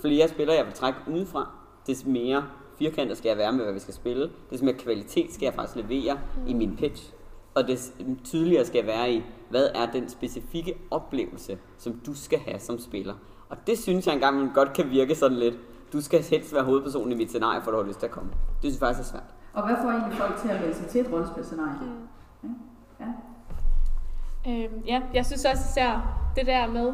flere 0.00 0.28
spillere 0.28 0.56
jeg 0.56 0.66
vil 0.66 0.74
trække 0.74 0.98
udefra, 1.10 1.50
des 1.86 2.06
mere 2.06 2.44
firkantet 2.78 3.16
skal 3.16 3.28
jeg 3.28 3.38
være 3.38 3.52
med, 3.52 3.64
hvad 3.64 3.72
vi 3.72 3.78
skal 3.78 3.94
spille, 3.94 4.30
des 4.50 4.62
mere 4.62 4.74
kvalitet 4.74 5.34
skal 5.34 5.46
jeg 5.46 5.54
faktisk 5.54 5.76
levere 5.76 6.18
i 6.46 6.54
min 6.54 6.76
pitch, 6.76 7.12
og 7.54 7.68
des 7.68 7.94
tydeligere 8.24 8.64
skal 8.64 8.78
jeg 8.78 8.86
være 8.86 9.12
i, 9.12 9.22
hvad 9.50 9.68
er 9.74 9.86
den 9.86 10.08
specifikke 10.08 10.74
oplevelse, 10.90 11.58
som 11.78 12.00
du 12.06 12.14
skal 12.14 12.38
have 12.38 12.58
som 12.58 12.78
spiller. 12.78 13.14
Og 13.48 13.56
det 13.66 13.78
synes 13.78 14.06
jeg 14.06 14.14
engang 14.14 14.50
godt 14.54 14.72
kan 14.72 14.90
virke 14.90 15.14
sådan 15.14 15.36
lidt, 15.36 15.54
du 15.92 16.00
skal 16.00 16.22
helst 16.22 16.54
være 16.54 16.64
hovedpersonen 16.64 17.12
i 17.12 17.14
mit 17.14 17.28
scenarie, 17.28 17.62
for 17.62 17.70
du 17.70 17.76
har 17.76 17.84
lyst 17.84 17.98
til 17.98 18.06
at 18.06 18.12
komme. 18.12 18.30
Det 18.30 18.62
synes 18.62 18.74
jeg 18.74 18.86
faktisk 18.88 19.08
er 19.08 19.18
svært. 19.18 19.34
Og 19.52 19.66
hvad 19.66 19.76
får 19.82 19.90
egentlig 19.90 20.18
folk 20.18 20.36
til 20.40 20.48
at 20.48 20.60
melde 20.60 20.74
sig 20.74 20.86
til 20.86 21.00
et 21.00 21.12
rollespilscenarie? 21.12 21.78
Mm. 22.42 22.54
Ja. 23.00 23.06
Øhm, 24.48 24.82
ja, 24.86 25.02
jeg 25.14 25.26
synes 25.26 25.44
også 25.44 25.62
især 25.70 26.20
det 26.36 26.46
der 26.46 26.66
med 26.66 26.92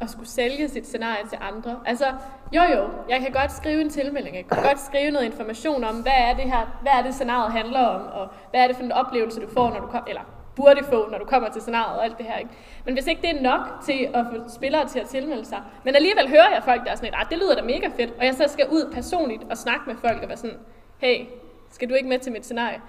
at 0.00 0.10
skulle 0.10 0.28
sælge 0.28 0.68
sit 0.68 0.86
scenarie 0.86 1.28
til 1.28 1.38
andre. 1.40 1.76
Altså, 1.86 2.04
jo 2.52 2.62
jo, 2.62 2.88
jeg 3.08 3.20
kan 3.20 3.32
godt 3.32 3.52
skrive 3.52 3.80
en 3.80 3.90
tilmelding, 3.90 4.36
jeg 4.36 4.44
kan 4.52 4.62
godt 4.62 4.80
skrive 4.80 5.10
noget 5.10 5.26
information 5.26 5.84
om, 5.84 5.94
hvad 6.02 6.18
er 6.18 6.34
det 6.34 6.44
her, 6.44 6.78
hvad 6.82 6.92
er 6.92 7.02
det 7.02 7.14
scenariet 7.14 7.52
handler 7.52 7.80
om, 7.80 8.02
og 8.12 8.28
hvad 8.50 8.60
er 8.60 8.66
det 8.66 8.76
for 8.76 8.82
en 8.82 8.92
oplevelse, 8.92 9.40
du 9.40 9.48
får, 9.48 9.70
når 9.70 9.80
du 9.80 9.86
kommer, 9.86 10.08
eller 10.08 10.22
burde 10.56 10.84
få, 10.84 11.08
når 11.10 11.18
du 11.18 11.24
kommer 11.24 11.48
til 11.48 11.62
scenariet 11.62 11.98
og 11.98 12.04
alt 12.04 12.18
det 12.18 12.26
her. 12.26 12.36
Ikke? 12.38 12.50
Men 12.84 12.94
hvis 12.94 13.06
ikke 13.06 13.22
det 13.22 13.30
er 13.38 13.42
nok 13.42 13.60
til 13.84 14.08
at 14.14 14.26
få 14.32 14.42
spillere 14.56 14.88
til 14.88 14.98
at 14.98 15.06
tilmelde 15.06 15.44
sig, 15.44 15.62
men 15.84 15.94
alligevel 15.94 16.28
hører 16.28 16.50
jeg 16.54 16.62
folk, 16.64 16.84
der 16.84 16.90
er 16.90 16.94
sådan 16.96 17.06
lidt, 17.06 17.14
"Ah, 17.18 17.26
det 17.30 17.38
lyder 17.38 17.54
da 17.54 17.62
mega 17.62 17.88
fedt, 17.96 18.10
og 18.18 18.24
jeg 18.24 18.34
så 18.34 18.44
skal 18.48 18.66
ud 18.70 18.92
personligt 18.94 19.42
og 19.50 19.56
snakke 19.56 19.82
med 19.86 19.94
folk 19.96 20.22
og 20.22 20.28
være 20.28 20.36
sådan, 20.36 20.56
hey, 20.98 21.24
skal 21.70 21.88
du 21.88 21.94
ikke 21.94 22.08
med 22.08 22.18
til 22.18 22.32
mit 22.32 22.44
scenarie? 22.44 22.80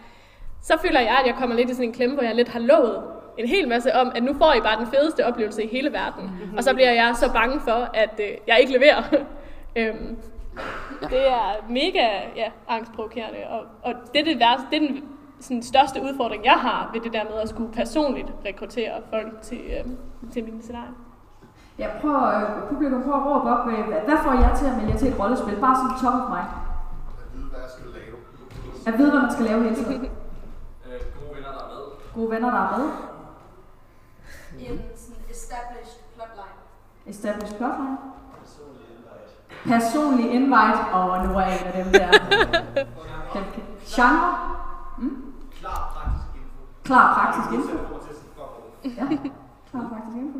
Så 0.61 0.77
føler 0.85 0.99
jeg, 0.99 1.17
at 1.21 1.27
jeg 1.27 1.35
kommer 1.35 1.55
lidt 1.55 1.69
i 1.69 1.73
sådan 1.73 1.89
en 1.89 1.93
klemme, 1.93 2.15
hvor 2.15 2.23
jeg 2.23 2.35
lidt 2.35 2.49
har 2.49 2.59
lovet 2.59 3.03
en 3.37 3.47
hel 3.47 3.67
masse 3.67 3.95
om, 3.95 4.11
at 4.15 4.23
nu 4.23 4.33
får 4.33 4.53
I 4.53 4.59
bare 4.61 4.79
den 4.79 4.87
fedeste 4.87 5.25
oplevelse 5.25 5.63
i 5.63 5.67
hele 5.67 5.93
verden. 5.93 6.31
Og 6.57 6.63
så 6.63 6.73
bliver 6.73 6.91
jeg 6.91 7.13
så 7.15 7.31
bange 7.33 7.59
for, 7.59 7.89
at 7.93 8.19
øh, 8.19 8.27
jeg 8.47 8.57
ikke 8.59 8.71
leverer. 8.73 9.03
øhm, 9.75 10.17
Det 11.09 11.27
er 11.27 11.65
mega 11.69 12.07
ja, 12.35 12.51
angstprovokerende, 12.67 13.37
og, 13.49 13.61
og 13.83 13.93
det 14.13 14.19
er 14.21 14.25
det 14.25 14.39
værste, 14.39 14.65
det 14.71 14.75
er 14.83 14.87
den 14.87 15.03
sådan, 15.39 15.63
største 15.63 16.01
udfordring, 16.01 16.45
jeg 16.45 16.59
har 16.67 16.89
ved 16.93 17.01
det 17.01 17.13
der 17.13 17.23
med 17.23 17.33
at 17.33 17.49
skulle 17.49 17.73
personligt 17.73 18.27
rekruttere 18.45 19.01
folk 19.09 19.41
til, 19.41 19.61
øh, 19.77 19.85
til 20.33 20.43
mine 20.43 20.61
scenarier. 20.61 20.93
Ja, 21.79 21.87
prøv, 22.01 22.11
øh, 22.11 22.69
publikum, 22.69 23.03
prøv 23.03 23.13
at 23.13 23.25
råbe 23.25 23.49
op. 23.49 23.67
Øh, 23.67 23.87
hvad, 23.87 24.01
hvad 24.07 24.17
får 24.23 24.33
jeg 24.43 24.51
til 24.59 24.65
at 24.65 24.75
melde 24.77 24.91
jer 24.91 24.97
til 24.97 25.07
et 25.07 25.19
rollespil? 25.19 25.55
Bare 25.65 25.75
sådan 25.75 25.97
top 26.03 26.15
of 26.21 26.27
mind. 26.35 26.51
Jeg 27.21 27.27
ved, 27.33 27.49
hvad 27.49 27.59
jeg 27.65 27.69
skal 27.75 27.85
lave. 27.97 28.15
Jeg 28.85 28.93
ved, 28.99 29.11
hvad 29.11 29.21
man 29.21 29.31
skal 29.31 29.45
lave 29.45 29.63
hele 29.63 29.75
tiden. 29.75 30.01
Øh, 30.85 30.99
gode 31.19 31.31
venner, 31.35 31.51
der 31.57 31.63
er 31.65 31.69
med. 31.73 31.83
Gode 32.15 32.31
venner, 32.31 32.51
der 32.51 32.61
er 32.67 32.77
med. 32.77 32.85
En 34.59 34.81
sådan 34.95 35.23
established 35.29 36.01
plotline. 36.15 36.59
Established 37.05 37.57
plotline. 37.57 37.97
Personlig 39.65 40.31
invite. 40.31 40.79
Og 40.93 41.27
nu 41.27 41.33
er 41.33 41.41
jeg 41.41 41.61
en 41.61 41.67
af 41.67 41.83
dem 41.83 41.93
der. 41.93 42.11
Dem 43.33 43.43
Genre. 43.87 44.54
Klar 46.85 47.05
praktisk 47.17 47.47
info. 47.57 47.77
Ja, 48.97 49.05
klar 49.69 49.83
praktisk 49.91 50.17
info. 50.23 50.39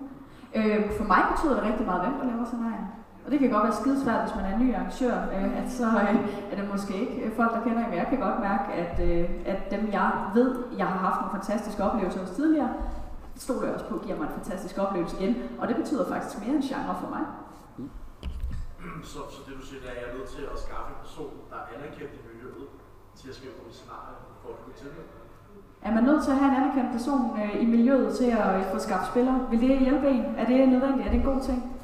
Øh, 0.58 0.98
for 0.98 1.06
mig 1.12 1.22
betyder 1.32 1.54
det 1.58 1.64
rigtig 1.70 1.86
meget, 1.86 2.02
hvem 2.04 2.16
der 2.20 2.26
laver 2.32 2.46
scenarier. 2.46 2.88
Og 3.26 3.32
det 3.32 3.40
kan 3.40 3.50
godt 3.56 3.64
være 3.68 3.80
skidesvært, 3.82 4.22
hvis 4.24 4.36
man 4.36 4.46
er 4.46 4.54
en 4.56 4.62
ny 4.64 4.70
arrangør, 4.76 5.18
øh, 5.36 5.60
at 5.62 5.68
så 5.80 5.88
øh, 6.08 6.16
er 6.52 6.56
det 6.60 6.66
måske 6.74 6.94
ikke 7.04 7.18
øh, 7.24 7.36
folk, 7.40 7.52
der 7.56 7.62
kender 7.64 7.90
men 7.90 7.98
jeg 8.02 8.08
kan 8.12 8.20
godt 8.28 8.40
mærke, 8.50 8.68
at, 8.84 8.96
øh, 9.10 9.30
at 9.46 9.60
dem 9.74 9.82
jeg 9.98 10.08
ved, 10.38 10.50
jeg 10.82 10.88
har 10.94 11.00
haft 11.08 11.18
nogle 11.22 11.34
fantastiske 11.38 11.84
oplevelser 11.88 12.20
hos 12.26 12.34
tidligere, 12.40 12.74
stoler 13.36 13.66
jeg 13.68 13.74
også 13.76 13.88
på, 13.92 13.96
giver 14.06 14.18
mig 14.18 14.26
en 14.28 14.38
fantastisk 14.40 14.76
oplevelse 14.84 15.16
igen. 15.20 15.36
Og 15.60 15.68
det 15.68 15.76
betyder 15.76 16.04
faktisk 16.14 16.36
mere 16.42 16.56
end 16.56 16.64
genre 16.70 16.96
for 17.02 17.10
mig. 17.16 17.24
Så, 19.12 19.20
så 19.34 19.40
det 19.48 19.54
du 19.60 19.66
siger, 19.70 19.80
er, 19.88 19.92
at 19.92 19.98
jeg 20.00 20.06
er 20.10 20.14
nødt 20.18 20.30
til 20.36 20.44
at 20.54 20.58
skaffe 20.66 20.90
en 20.94 21.00
person, 21.06 21.34
der 21.52 21.58
er 21.62 21.66
anerkendt 21.76 22.14
i 22.20 22.22
miljøet, 22.30 22.68
til 23.20 23.28
at 23.32 23.36
skrive 23.38 23.54
på 23.60 23.64
scenarie, 23.78 24.18
for 24.42 24.50
at 24.54 24.58
blive 24.64 24.78
tilmeldt. 24.82 25.25
Er 25.86 25.94
man 25.94 26.04
nødt 26.04 26.24
til 26.24 26.32
at 26.32 26.38
have 26.38 26.52
en 26.52 26.64
anerkendt 26.64 26.92
person 26.92 27.22
øh, 27.44 27.64
i 27.64 27.66
miljøet 27.66 28.14
til 28.14 28.26
at 28.26 28.56
øh, 28.58 28.64
få 28.74 28.80
skabt 28.80 29.08
spillere? 29.08 29.48
Vil 29.52 29.62
det 29.62 29.80
hjælpe 29.80 30.10
en? 30.10 30.26
Er 30.38 30.46
det 30.46 30.70
nødvendigt? 30.70 31.08
Er 31.08 31.12
det 31.12 31.20
en 31.20 31.26
god 31.26 31.42
ting? 31.42 31.78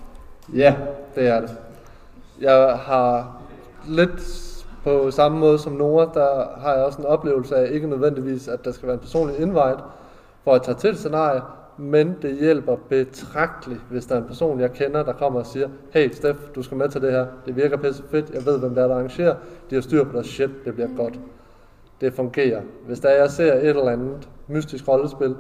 Ja, 0.54 0.76
det 1.16 1.28
er 1.28 1.42
det. 1.42 1.58
Jeg 2.42 2.78
har 2.78 3.38
lidt 3.88 4.48
på 4.84 5.12
samme 5.12 5.40
måde 5.40 5.60
som 5.60 5.74
Nora, 5.74 6.10
der 6.14 6.60
har 6.62 6.74
jeg 6.74 6.84
også 6.84 7.00
en 7.00 7.06
oplevelse 7.06 7.56
af, 7.56 7.72
ikke 7.72 7.88
nødvendigvis, 7.88 8.48
at 8.48 8.66
der 8.66 8.72
skal 8.72 8.88
være 8.88 8.94
en 8.94 9.00
personlig 9.00 9.40
invite, 9.40 9.84
for 10.44 10.54
at 10.54 10.62
tage 10.62 10.76
til 10.76 10.98
scenarie, 10.98 11.42
men 11.78 12.16
det 12.22 12.38
hjælper 12.40 12.76
betragteligt, 12.90 13.82
hvis 13.90 14.06
der 14.06 14.16
er 14.16 14.20
en 14.20 14.28
person, 14.28 14.60
jeg 14.60 14.74
kender, 14.74 15.04
der 15.04 15.14
kommer 15.14 15.40
og 15.40 15.46
siger, 15.46 15.70
hey 15.94 16.12
Steff, 16.12 16.40
du 16.56 16.64
skal 16.64 16.78
med 16.78 16.90
til 16.90 17.02
det 17.02 17.12
her, 17.12 17.26
det 17.46 17.56
virker 17.56 17.78
pisse 17.78 18.04
fedt, 18.12 18.30
jeg 18.34 18.46
ved, 18.46 18.60
hvem 18.60 18.76
der 18.76 18.84
er, 18.84 18.88
der 18.88 18.96
arrangerer, 18.96 19.36
de 19.70 19.76
har 19.76 19.82
styr 19.82 20.04
på 20.04 20.12
deres 20.14 20.28
shit, 20.28 20.50
det 20.66 20.74
bliver 20.74 20.90
godt. 20.98 21.20
Det 22.02 22.14
fungerer. 22.14 22.62
Hvis 22.88 23.00
der 23.00 23.10
er, 23.10 23.22
jeg 23.22 23.32
ser 23.32 23.54
et 23.54 23.70
eller 23.70 23.90
andet 23.90 24.30
mystisk 24.48 24.88
rollespil, 24.88 25.36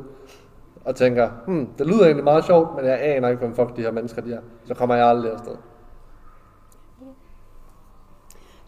og 0.85 0.95
tænker, 0.95 1.29
hmm, 1.47 1.67
det 1.77 1.87
lyder 1.87 2.03
egentlig 2.03 2.23
meget 2.23 2.45
sjovt, 2.45 2.75
men 2.75 2.85
jeg 2.85 2.99
aner 3.01 3.29
ikke, 3.29 3.39
hvem 3.39 3.55
fuck 3.55 3.75
de 3.75 3.81
her 3.81 3.91
mennesker 3.91 4.21
de 4.21 4.33
er, 4.33 4.41
så 4.65 4.73
kommer 4.73 4.95
jeg 4.95 5.07
aldrig 5.07 5.31
afsted. 5.31 5.55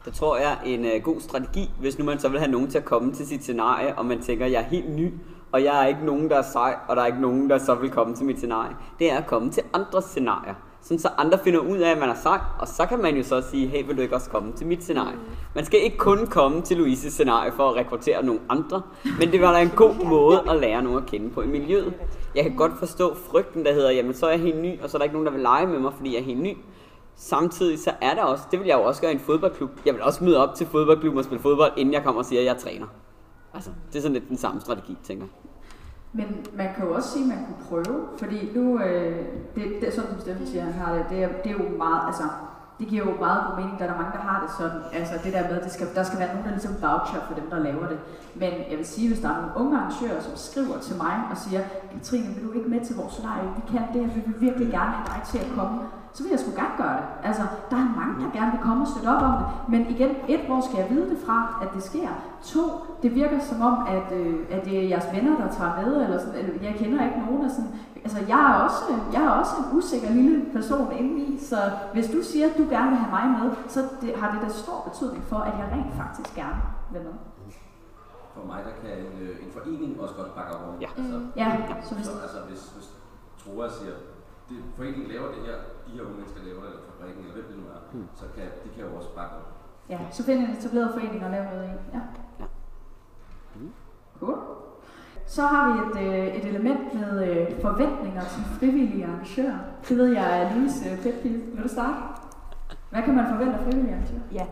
Der 0.05 0.11
tror 0.11 0.37
jeg 0.37 0.57
en 0.65 0.85
øh, 0.85 1.03
god 1.03 1.21
strategi, 1.21 1.71
hvis 1.79 1.99
nu 1.99 2.05
man 2.05 2.19
så 2.19 2.29
vil 2.29 2.39
have 2.39 2.51
nogen 2.51 2.69
til 2.69 2.77
at 2.77 2.85
komme 2.85 3.13
til 3.13 3.27
sit 3.27 3.41
scenarie, 3.41 3.97
og 3.97 4.05
man 4.05 4.21
tænker, 4.21 4.45
jeg 4.45 4.59
er 4.59 4.65
helt 4.65 4.95
ny, 4.95 5.13
og 5.51 5.63
jeg 5.63 5.83
er 5.83 5.87
ikke 5.87 6.05
nogen, 6.05 6.29
der 6.29 6.37
er 6.37 6.41
sej, 6.41 6.75
og 6.87 6.95
der 6.95 7.01
er 7.01 7.05
ikke 7.05 7.21
nogen, 7.21 7.49
der 7.49 7.57
så 7.57 7.75
vil 7.75 7.89
komme 7.89 8.15
til 8.15 8.25
mit 8.25 8.37
scenarie. 8.37 8.75
Det 8.99 9.11
er 9.11 9.17
at 9.17 9.27
komme 9.27 9.51
til 9.51 9.63
andre 9.73 10.01
scenarier. 10.01 10.53
Sådan 10.83 10.99
så 10.99 11.09
andre 11.17 11.39
finder 11.43 11.59
ud 11.59 11.77
af, 11.77 11.91
at 11.91 11.97
man 11.97 12.09
er 12.09 12.15
sej, 12.23 12.39
og 12.59 12.67
så 12.67 12.85
kan 12.85 13.01
man 13.01 13.17
jo 13.17 13.23
så 13.23 13.41
sige, 13.41 13.67
hey, 13.67 13.85
vil 13.87 13.97
du 13.97 14.01
ikke 14.01 14.15
også 14.15 14.29
komme 14.29 14.53
til 14.53 14.67
mit 14.67 14.83
scenarie? 14.83 15.17
Man 15.55 15.65
skal 15.65 15.83
ikke 15.83 15.97
kun 15.97 16.27
komme 16.27 16.61
til 16.61 16.77
Louises 16.77 17.13
scenarie 17.13 17.51
for 17.51 17.69
at 17.69 17.75
rekruttere 17.75 18.25
nogle 18.25 18.41
andre, 18.49 18.81
men 19.19 19.31
det 19.31 19.41
var 19.41 19.51
da 19.53 19.61
en 19.61 19.69
god 19.75 20.05
måde 20.15 20.43
at 20.49 20.59
lære 20.59 20.81
nogen 20.81 20.97
at 20.97 21.05
kende 21.05 21.29
på 21.29 21.41
i 21.41 21.47
miljøet. 21.47 21.93
Jeg 22.35 22.43
kan 22.43 22.55
godt 22.55 22.71
forstå 22.79 23.15
frygten, 23.15 23.65
der 23.65 23.73
hedder, 23.73 23.91
jamen 23.91 24.13
så 24.13 24.25
er 24.25 24.29
jeg 24.31 24.39
helt 24.39 24.61
ny, 24.61 24.81
og 24.81 24.89
så 24.89 24.97
er 24.97 24.99
der 24.99 25.03
ikke 25.03 25.13
nogen, 25.13 25.25
der 25.25 25.31
vil 25.31 25.41
lege 25.41 25.67
med 25.67 25.79
mig, 25.79 25.93
fordi 25.93 26.13
jeg 26.13 26.19
er 26.19 26.25
helt 26.25 26.41
ny. 26.41 26.57
Samtidig 27.15 27.79
så 27.79 27.91
er 28.01 28.13
der 28.13 28.23
også, 28.23 28.43
det 28.51 28.59
vil 28.59 28.67
jeg 28.67 28.77
jo 28.77 28.83
også 28.83 29.01
gøre 29.01 29.11
i 29.11 29.15
en 29.15 29.19
fodboldklub. 29.19 29.69
Jeg 29.85 29.93
vil 29.93 30.03
også 30.03 30.23
møde 30.23 30.47
op 30.47 30.55
til 30.55 30.67
fodboldklubben 30.67 31.17
og 31.17 31.25
spille 31.25 31.41
fodbold, 31.41 31.71
inden 31.77 31.93
jeg 31.93 32.03
kommer 32.03 32.19
og 32.19 32.25
siger, 32.25 32.39
at 32.39 32.45
jeg 32.45 32.53
er 32.53 32.59
træner. 32.59 32.87
Altså, 33.53 33.69
det 33.91 33.97
er 33.97 34.01
sådan 34.01 34.13
lidt 34.13 34.29
den 34.29 34.37
samme 34.37 34.61
strategi, 34.61 34.97
tænker 35.03 35.25
jeg. 35.25 35.52
Men 36.13 36.45
man 36.57 36.69
kan 36.75 36.85
jo 36.85 36.93
også 36.93 37.09
sige, 37.09 37.23
at 37.23 37.37
man 37.37 37.45
kunne 37.45 37.65
prøve, 37.69 38.07
fordi 38.17 38.51
nu, 38.55 38.79
øh, 38.79 39.25
det, 39.55 39.63
det 39.81 39.93
sådan 39.93 40.09
som 40.11 40.19
Steffen 40.19 40.47
siger, 40.47 40.63
han 40.63 40.73
har 40.73 40.93
det, 40.93 41.05
det 41.09 41.23
er, 41.23 41.27
det 41.43 41.51
er 41.51 41.63
jo 41.63 41.77
meget, 41.77 42.07
altså, 42.07 42.23
det 42.79 42.87
giver 42.87 43.03
jo 43.09 43.13
meget 43.25 43.41
god 43.47 43.55
mening, 43.59 43.75
der 43.79 43.85
er 43.85 43.91
der 43.91 43.97
mange, 44.01 44.13
der 44.17 44.23
har 44.29 44.37
det 44.43 44.51
sådan, 44.59 44.81
altså 44.99 45.13
det 45.23 45.33
der 45.33 45.43
med, 45.49 45.61
det 45.65 45.71
skal, 45.71 45.87
der 45.95 46.03
skal 46.03 46.19
være 46.19 46.31
nogen, 46.33 46.45
der 46.47 46.51
ligesom 46.57 46.75
voucher 46.85 47.21
for 47.27 47.33
dem, 47.39 47.47
der 47.53 47.59
laver 47.67 47.87
det. 47.91 47.99
Men 48.41 48.51
jeg 48.69 48.77
vil 48.77 48.87
sige, 48.95 49.07
hvis 49.07 49.21
der 49.23 49.29
er 49.29 49.37
nogle 49.41 49.55
unge 49.61 49.77
arrangører, 49.77 50.21
som 50.21 50.35
skriver 50.35 50.77
til 50.87 50.95
mig 51.03 51.15
og 51.31 51.37
siger, 51.37 51.61
Katrine, 51.91 52.29
vil 52.35 52.43
du 52.47 52.51
ikke 52.51 52.69
med 52.69 52.81
til 52.85 52.95
vores 52.95 53.13
scenarie? 53.13 53.49
Vi 53.59 53.63
kan 53.71 53.83
det, 53.93 54.15
vi 54.15 54.21
vil 54.25 54.41
virkelig 54.47 54.67
gerne 54.77 54.91
have 54.97 55.07
dig 55.13 55.21
til 55.31 55.37
at 55.45 55.49
komme 55.57 55.79
så 56.15 56.23
vil 56.23 56.29
jeg 56.29 56.39
sgu 56.39 56.51
gerne 56.61 56.77
gøre 56.77 56.97
det. 56.99 57.07
Altså, 57.29 57.43
der 57.71 57.77
er 57.77 57.89
mange, 57.99 58.13
der 58.21 58.39
gerne 58.39 58.51
vil 58.51 58.61
komme 58.67 58.83
og 58.83 58.89
støtte 58.91 59.07
op 59.13 59.23
om 59.29 59.35
det. 59.39 59.47
Men 59.73 59.81
igen, 59.95 60.11
et, 60.27 60.41
hvor 60.47 60.61
skal 60.61 60.77
jeg 60.81 60.89
vide 60.93 61.09
det 61.09 61.19
fra, 61.25 61.37
at 61.63 61.69
det 61.75 61.83
sker? 61.83 62.09
To, 62.53 62.63
det 63.03 63.15
virker 63.15 63.39
som 63.39 63.61
om, 63.61 63.75
at, 63.95 64.17
øh, 64.19 64.35
at 64.51 64.65
det 64.65 64.73
er 64.79 64.87
jeres 64.93 65.07
venner, 65.15 65.35
der 65.41 65.49
tager 65.57 65.73
med, 65.81 66.03
eller 66.03 66.19
sådan, 66.19 66.35
eller 66.39 66.53
jeg 66.67 66.75
kender 66.75 67.05
ikke 67.05 67.19
nogen 67.25 67.45
og 67.45 67.51
sådan, 67.51 67.71
altså 68.05 68.19
jeg 68.33 68.41
er 68.51 68.55
også, 68.65 68.81
jeg 69.13 69.23
er 69.23 69.29
også 69.41 69.53
en 69.61 69.77
usikker 69.77 70.09
lille 70.09 70.45
person 70.53 70.91
indeni, 70.99 71.37
så 71.39 71.57
hvis 71.93 72.07
du 72.15 72.19
siger, 72.23 72.45
at 72.51 72.57
du 72.57 72.63
gerne 72.75 72.89
vil 72.89 72.99
have 73.03 73.11
mig 73.17 73.25
med, 73.39 73.47
så 73.67 73.79
det, 74.01 74.15
har 74.15 74.27
det 74.33 74.41
da 74.41 74.49
stor 74.49 74.79
betydning 74.89 75.23
for, 75.31 75.37
at 75.49 75.53
jeg 75.59 75.67
rent 75.75 75.93
faktisk 76.01 76.35
gerne 76.35 76.61
vil 76.93 77.01
med. 77.01 77.13
For 78.35 78.45
mig, 78.51 78.59
der 78.67 78.73
kan 78.81 78.91
en, 79.05 79.13
øh, 79.25 79.45
en 79.45 79.51
forening 79.57 80.01
også 80.01 80.15
godt 80.15 80.35
bakke 80.35 80.51
op 80.55 80.63
om. 80.69 80.75
Ja. 80.81 80.89
Altså, 80.97 81.17
Ja, 81.35 81.47
så 81.81 81.89
så 81.89 81.95
hvis, 81.95 82.09
altså, 82.25 82.39
hvis, 82.49 82.61
hvis 82.75 82.87
Troa 83.41 83.69
siger, 83.79 83.95
det, 84.49 84.57
foreningen 84.77 85.07
laver 85.13 85.27
det 85.35 85.41
her, 85.47 85.57
de 85.87 85.91
her 85.95 86.01
unge 86.05 86.15
mennesker 86.19 86.39
laver 86.49 86.61
det, 86.65 86.69
eller 86.73 86.83
fabrikken, 86.91 87.19
eller 87.23 87.35
hvem 87.37 87.47
det 87.51 87.57
nu 87.61 87.65
er, 87.75 87.79
Hmm. 87.91 88.07
så 88.19 88.25
kan, 88.35 88.45
de 88.63 88.69
kan 88.75 88.81
jo 88.87 88.89
også 88.99 89.09
bakke 89.19 89.33
op. 89.39 89.47
ja, 89.89 89.99
så 90.11 90.23
find 90.23 90.39
en 90.39 90.49
etableret 90.57 90.89
forening 90.93 91.25
og 91.25 91.31
lave 91.31 91.45
noget 91.51 91.63
i. 91.63 91.67
Ja. 91.95 92.01
Ja. 92.39 92.45
Cool. 94.19 94.37
Så 95.35 95.41
har 95.41 95.63
vi 95.73 95.99
et, 95.99 96.07
øh, 96.07 96.27
et 96.35 96.45
element 96.45 96.93
med 96.93 97.27
øh, 97.27 97.61
forventninger 97.61 98.21
til 98.21 98.43
frivillige 98.59 99.05
arrangører. 99.05 99.57
Det 99.89 99.97
ved 99.97 100.13
jeg 100.13 100.41
er 100.41 100.55
Louise 100.55 100.89
øh, 100.89 101.03
Petpil. 101.03 101.41
Vil 101.53 101.63
du 101.63 101.69
starte? 101.69 101.97
Hvad 102.89 103.01
kan 103.01 103.15
man 103.15 103.25
forvente 103.29 103.53
af 103.53 103.63
frivillige 103.63 103.93
arrangører? 103.93 104.21
Ja, 104.33 104.45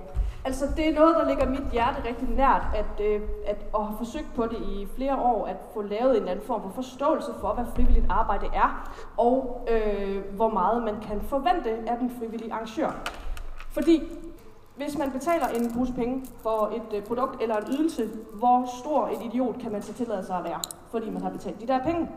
altså 0.46 0.66
det 0.78 0.90
er 0.90 0.94
noget, 1.00 1.16
der 1.16 1.28
ligger 1.28 1.50
mit 1.50 1.72
hjerte 1.72 1.98
rigtig 2.10 2.30
nært, 2.30 2.64
at, 2.76 3.06
øh, 3.06 3.22
at, 3.46 3.66
at 3.76 3.86
have 3.86 3.98
forsøgt 3.98 4.28
på 4.36 4.44
det 4.46 4.58
i 4.58 4.88
flere 4.96 5.16
år, 5.16 5.46
at 5.46 5.58
få 5.74 5.82
lavet 5.82 6.12
en 6.12 6.16
eller 6.16 6.32
anden 6.32 6.46
form 6.46 6.62
for 6.62 6.70
forståelse 6.70 7.32
for, 7.42 7.54
hvad 7.54 7.66
frivilligt 7.76 8.06
arbejde 8.10 8.46
er, 8.54 8.92
og 9.18 9.68
øh, 9.72 10.36
hvor 10.36 10.50
meget 10.50 10.84
man 10.84 10.96
kan 11.08 11.22
forvente 11.22 11.70
af 11.88 11.98
den 12.00 12.12
frivillige 12.20 12.54
arrangør. 12.54 12.92
Fordi 13.72 14.04
hvis 14.84 14.98
man 14.98 15.12
betaler 15.12 15.48
en 15.48 15.74
pose 15.74 15.94
penge 15.94 16.26
for 16.42 16.74
et 16.76 16.98
øh, 16.98 17.04
produkt 17.04 17.42
eller 17.42 17.56
en 17.58 17.74
ydelse, 17.74 18.10
hvor 18.34 18.70
stor 18.80 19.08
et 19.08 19.26
idiot 19.26 19.60
kan 19.62 19.72
man 19.72 19.82
så 19.82 19.94
tillade 19.94 20.26
sig 20.26 20.38
at 20.38 20.44
være, 20.44 20.60
fordi 20.92 21.10
man 21.10 21.22
har 21.22 21.30
betalt 21.30 21.62
de 21.62 21.68
der 21.68 21.84
penge? 21.84 22.10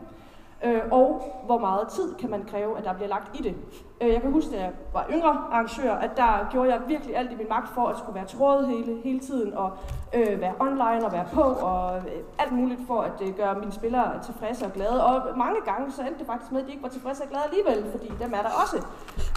Øh, 0.65 0.81
og 0.91 1.21
hvor 1.45 1.57
meget 1.57 1.87
tid 1.87 2.15
kan 2.15 2.29
man 2.29 2.43
kræve, 2.51 2.77
at 2.77 2.83
der 2.83 2.93
bliver 2.93 3.09
lagt 3.09 3.39
i 3.39 3.43
det. 3.43 3.55
Øh, 4.01 4.13
jeg 4.13 4.21
kan 4.21 4.31
huske, 4.31 4.51
da 4.51 4.61
jeg 4.61 4.71
var 4.93 5.05
yngre 5.09 5.29
arrangør, 5.29 5.93
at 5.93 6.17
der 6.17 6.47
gjorde 6.51 6.73
jeg 6.73 6.81
virkelig 6.87 7.17
alt 7.17 7.31
i 7.31 7.35
min 7.35 7.49
magt 7.49 7.69
for 7.73 7.87
at 7.87 7.97
skulle 7.97 8.15
være 8.15 8.25
trådet 8.25 8.67
hele, 8.67 9.01
hele 9.03 9.19
tiden, 9.19 9.53
og 9.53 9.71
øh, 10.13 10.41
være 10.41 10.53
online 10.59 11.05
og 11.05 11.11
være 11.11 11.25
på, 11.33 11.41
og 11.41 11.97
øh, 11.97 12.03
alt 12.39 12.51
muligt 12.51 12.79
for 12.87 13.01
at 13.01 13.21
øh, 13.21 13.37
gøre 13.37 13.59
mine 13.59 13.71
spillere 13.71 14.23
tilfredse 14.23 14.65
og 14.65 14.73
glade. 14.73 15.05
Og 15.05 15.37
mange 15.37 15.61
gange 15.65 15.91
så 15.91 16.01
endte 16.01 16.19
det 16.19 16.27
faktisk 16.27 16.51
med, 16.51 16.61
at 16.61 16.67
de 16.67 16.71
ikke 16.71 16.83
var 16.83 16.89
tilfredse 16.89 17.23
og 17.23 17.29
glade 17.29 17.43
alligevel, 17.43 17.91
fordi 17.91 18.07
dem 18.23 18.33
er 18.33 18.41
der 18.41 18.53
også. 18.63 18.77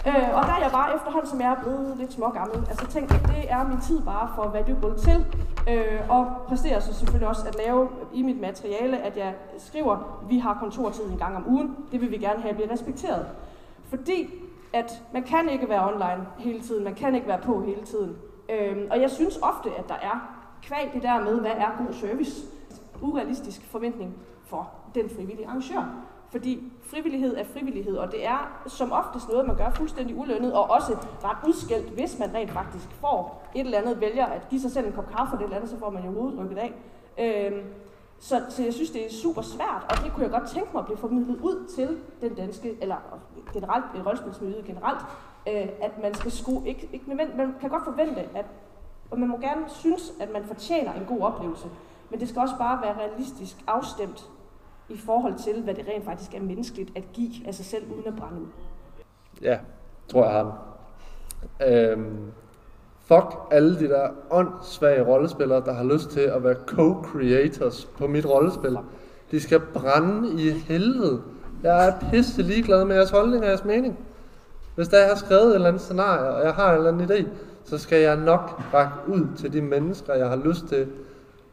Øh, 0.07 0.29
og 0.37 0.43
der 0.47 0.53
er 0.57 0.61
jeg 0.61 0.71
bare 0.71 0.95
efterhånden, 0.95 1.29
som 1.29 1.41
jeg 1.41 1.51
er 1.51 1.61
blevet 1.63 1.97
lidt 1.97 2.13
smågammel, 2.13 2.57
altså 2.69 2.87
tænkte, 2.87 3.15
at 3.15 3.21
det 3.21 3.51
er 3.51 3.67
min 3.67 3.81
tid 3.81 4.01
bare 4.01 4.29
for 4.35 4.47
valuable 4.49 4.97
til, 4.97 5.25
øh, 5.69 5.99
og 6.09 6.27
præsterer 6.47 6.79
så 6.79 6.93
selvfølgelig 6.93 7.27
også 7.27 7.47
at 7.47 7.55
lave 7.65 7.89
i 8.13 8.21
mit 8.21 8.41
materiale, 8.41 8.97
at 8.97 9.17
jeg 9.17 9.33
skriver, 9.57 10.23
vi 10.29 10.37
har 10.37 10.57
kontortid 10.59 11.11
i 11.11 11.17
gang 11.19 11.35
om 11.35 11.47
ugen, 11.47 11.75
det 11.91 12.01
vil 12.01 12.11
vi 12.11 12.17
gerne 12.17 12.41
have 12.41 12.53
bliver 12.53 12.71
respekteret. 12.71 13.25
Fordi 13.89 14.29
at 14.73 15.03
man 15.13 15.23
kan 15.23 15.49
ikke 15.49 15.69
være 15.69 15.93
online 15.93 16.27
hele 16.37 16.61
tiden, 16.61 16.83
man 16.83 16.95
kan 16.95 17.15
ikke 17.15 17.27
være 17.27 17.41
på 17.41 17.61
hele 17.61 17.81
tiden. 17.81 18.17
Øhm, 18.49 18.87
og 18.91 19.01
jeg 19.01 19.09
synes 19.09 19.39
ofte, 19.41 19.69
at 19.77 19.89
der 19.89 19.95
er 19.95 20.35
kval 20.63 20.89
det 20.93 21.03
der 21.03 21.23
med, 21.23 21.39
hvad 21.39 21.51
er 21.51 21.85
god 21.85 21.93
service, 21.93 22.45
urealistisk 23.01 23.65
forventning 23.65 24.13
for 24.45 24.71
den 24.95 25.09
frivillige 25.09 25.47
arrangør. 25.47 26.05
Fordi 26.31 26.71
frivillighed 26.81 27.37
er 27.37 27.43
frivillighed, 27.43 27.97
og 27.97 28.11
det 28.11 28.25
er 28.25 28.61
som 28.67 28.91
oftest 28.91 29.29
noget, 29.29 29.47
man 29.47 29.57
gør 29.57 29.69
fuldstændig 29.69 30.15
ulønnet, 30.15 30.53
og 30.53 30.69
også 30.69 30.97
ret 31.23 31.47
udskældt, 31.47 31.89
hvis 31.89 32.19
man 32.19 32.33
rent 32.33 32.51
faktisk 32.51 32.89
får 32.91 33.49
et 33.55 33.65
eller 33.65 33.77
andet, 33.77 34.01
vælger 34.01 34.25
at 34.25 34.49
give 34.49 34.61
sig 34.61 34.71
selv 34.71 34.87
en 34.87 34.93
kop 34.93 35.09
kaffe, 35.11 35.37
det 35.37 35.43
eller 35.43 35.55
andet, 35.55 35.69
så 35.69 35.79
får 35.79 35.89
man 35.89 36.03
jo 36.05 36.11
hovedet 36.11 36.39
rykket 36.39 36.57
af. 36.57 36.73
Øhm, 37.19 37.63
så, 38.19 38.41
så 38.49 38.63
jeg 38.63 38.73
synes, 38.73 38.91
det 38.91 39.05
er 39.05 39.09
super 39.11 39.41
svært, 39.41 39.85
og 39.89 40.03
det 40.03 40.13
kunne 40.13 40.23
jeg 40.23 40.31
godt 40.31 40.49
tænke 40.49 40.69
mig 40.73 40.79
at 40.79 40.85
blive 40.85 40.97
formidlet 40.97 41.37
ud 41.41 41.67
til 41.75 41.97
den 42.21 42.35
danske, 42.35 42.77
eller 42.81 42.95
generelt, 43.53 43.85
øh, 43.95 44.05
rollespilsmiljøet 44.05 44.65
generelt, 44.65 44.99
øh, 45.47 45.67
at 45.81 46.01
man 46.01 46.13
skal 46.13 46.31
sku, 46.31 46.63
ikke, 46.65 46.89
ikke, 46.93 47.05
men 47.07 47.37
man 47.37 47.55
kan 47.61 47.69
godt 47.69 47.83
forvente, 47.83 48.21
at 48.35 48.45
og 49.11 49.19
man 49.19 49.29
må 49.29 49.37
gerne 49.37 49.69
synes, 49.69 50.13
at 50.19 50.31
man 50.33 50.43
fortjener 50.43 50.93
en 50.93 51.05
god 51.05 51.21
oplevelse, 51.21 51.67
men 52.09 52.19
det 52.19 52.29
skal 52.29 52.41
også 52.41 52.57
bare 52.57 52.81
være 52.81 52.97
realistisk 52.97 53.55
afstemt 53.67 54.29
i 54.89 54.97
forhold 54.97 55.35
til, 55.35 55.63
hvad 55.63 55.73
det 55.73 55.87
rent 55.87 56.05
faktisk 56.05 56.33
er 56.33 56.41
menneskeligt 56.41 56.97
at 56.97 57.03
give 57.13 57.47
af 57.47 57.55
sig 57.55 57.65
selv, 57.65 57.91
uden 57.91 58.07
at 58.07 58.15
brænde 58.15 58.41
ud. 58.41 58.47
Ja, 59.41 59.59
tror 60.07 60.23
jeg 60.23 60.31
har 60.31 60.43
den. 60.43 61.73
Øhm, 61.73 62.31
fuck 63.09 63.35
alle 63.51 63.79
de 63.79 63.89
der 63.89 64.07
åndssvage 64.31 65.01
rollespillere, 65.01 65.61
der 65.65 65.73
har 65.73 65.83
lyst 65.83 66.09
til 66.09 66.19
at 66.19 66.43
være 66.43 66.55
co-creators 66.67 67.87
på 67.97 68.07
mit 68.07 68.25
rollespil. 68.25 68.77
De 69.31 69.39
skal 69.39 69.59
brænde 69.59 70.41
i 70.41 70.49
helvede. 70.49 71.21
Jeg 71.63 71.87
er 71.87 71.93
pisse 72.11 72.41
ligeglad 72.41 72.85
med 72.85 72.95
jeres 72.95 73.09
holdning 73.09 73.43
og 73.43 73.49
jeres 73.49 73.65
mening. 73.65 73.99
Hvis 74.75 74.87
der 74.87 74.97
jeg 74.97 75.07
har 75.07 75.15
skrevet 75.15 75.47
et 75.47 75.55
eller 75.55 75.67
andet 75.67 75.81
scenarie, 75.81 76.29
og 76.29 76.45
jeg 76.45 76.53
har 76.53 76.71
en 76.71 76.77
eller 76.77 76.91
anden 76.91 77.11
idé, 77.11 77.27
så 77.63 77.77
skal 77.77 78.01
jeg 78.01 78.15
nok 78.15 78.61
række 78.73 78.93
ud 79.07 79.25
til 79.37 79.53
de 79.53 79.61
mennesker, 79.61 80.13
jeg 80.13 80.29
har 80.29 80.35
lyst 80.35 80.67
til, 80.67 80.87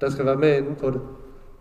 der 0.01 0.11
skal 0.11 0.27
være 0.27 0.37
med 0.37 0.57
inde 0.57 0.75
på 0.75 0.91
det. 0.91 1.01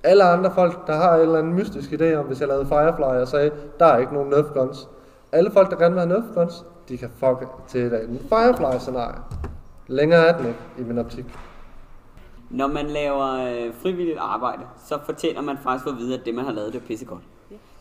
Alle 0.03 0.23
andre 0.23 0.51
folk, 0.51 0.87
der 0.87 0.95
har 0.95 1.15
en 1.15 1.21
eller 1.21 1.39
anden 1.39 1.53
mystisk 1.53 1.91
idé 1.93 2.13
om, 2.13 2.25
hvis 2.25 2.39
jeg 2.39 2.47
lavede 2.47 2.65
Firefly 2.65 3.21
og 3.21 3.27
sagde, 3.27 3.51
der 3.79 3.85
er 3.85 3.97
ikke 3.97 4.13
nogen 4.13 4.29
Nerf 4.29 4.45
guns. 4.53 4.89
Alle 5.31 5.51
folk, 5.51 5.71
der 5.71 5.77
gerne 5.77 5.95
vil 5.95 6.07
have 6.07 6.19
Nerf 6.19 6.35
guns, 6.35 6.65
de 6.89 6.97
kan 6.97 7.09
fuck 7.19 7.45
til 7.67 7.81
et 7.81 7.93
andet 7.93 8.21
Firefly-scenarie. 8.29 9.54
Længere 9.87 10.27
er 10.27 10.37
den 10.37 10.47
ikke, 10.47 10.59
i 10.79 10.83
min 10.83 10.97
optik. 10.97 11.25
Når 12.49 12.67
man 12.67 12.87
laver 12.87 13.31
øh, 13.33 13.73
frivilligt 13.73 14.17
arbejde, 14.17 14.61
så 14.85 14.99
fortjener 15.05 15.41
man 15.41 15.57
faktisk 15.63 15.87
at 15.87 15.97
vide, 15.97 16.19
at 16.19 16.25
det 16.25 16.35
man 16.35 16.45
har 16.45 16.51
lavet, 16.51 16.73
det 16.73 16.81
er 16.81 16.85
pissegodt. 16.85 17.23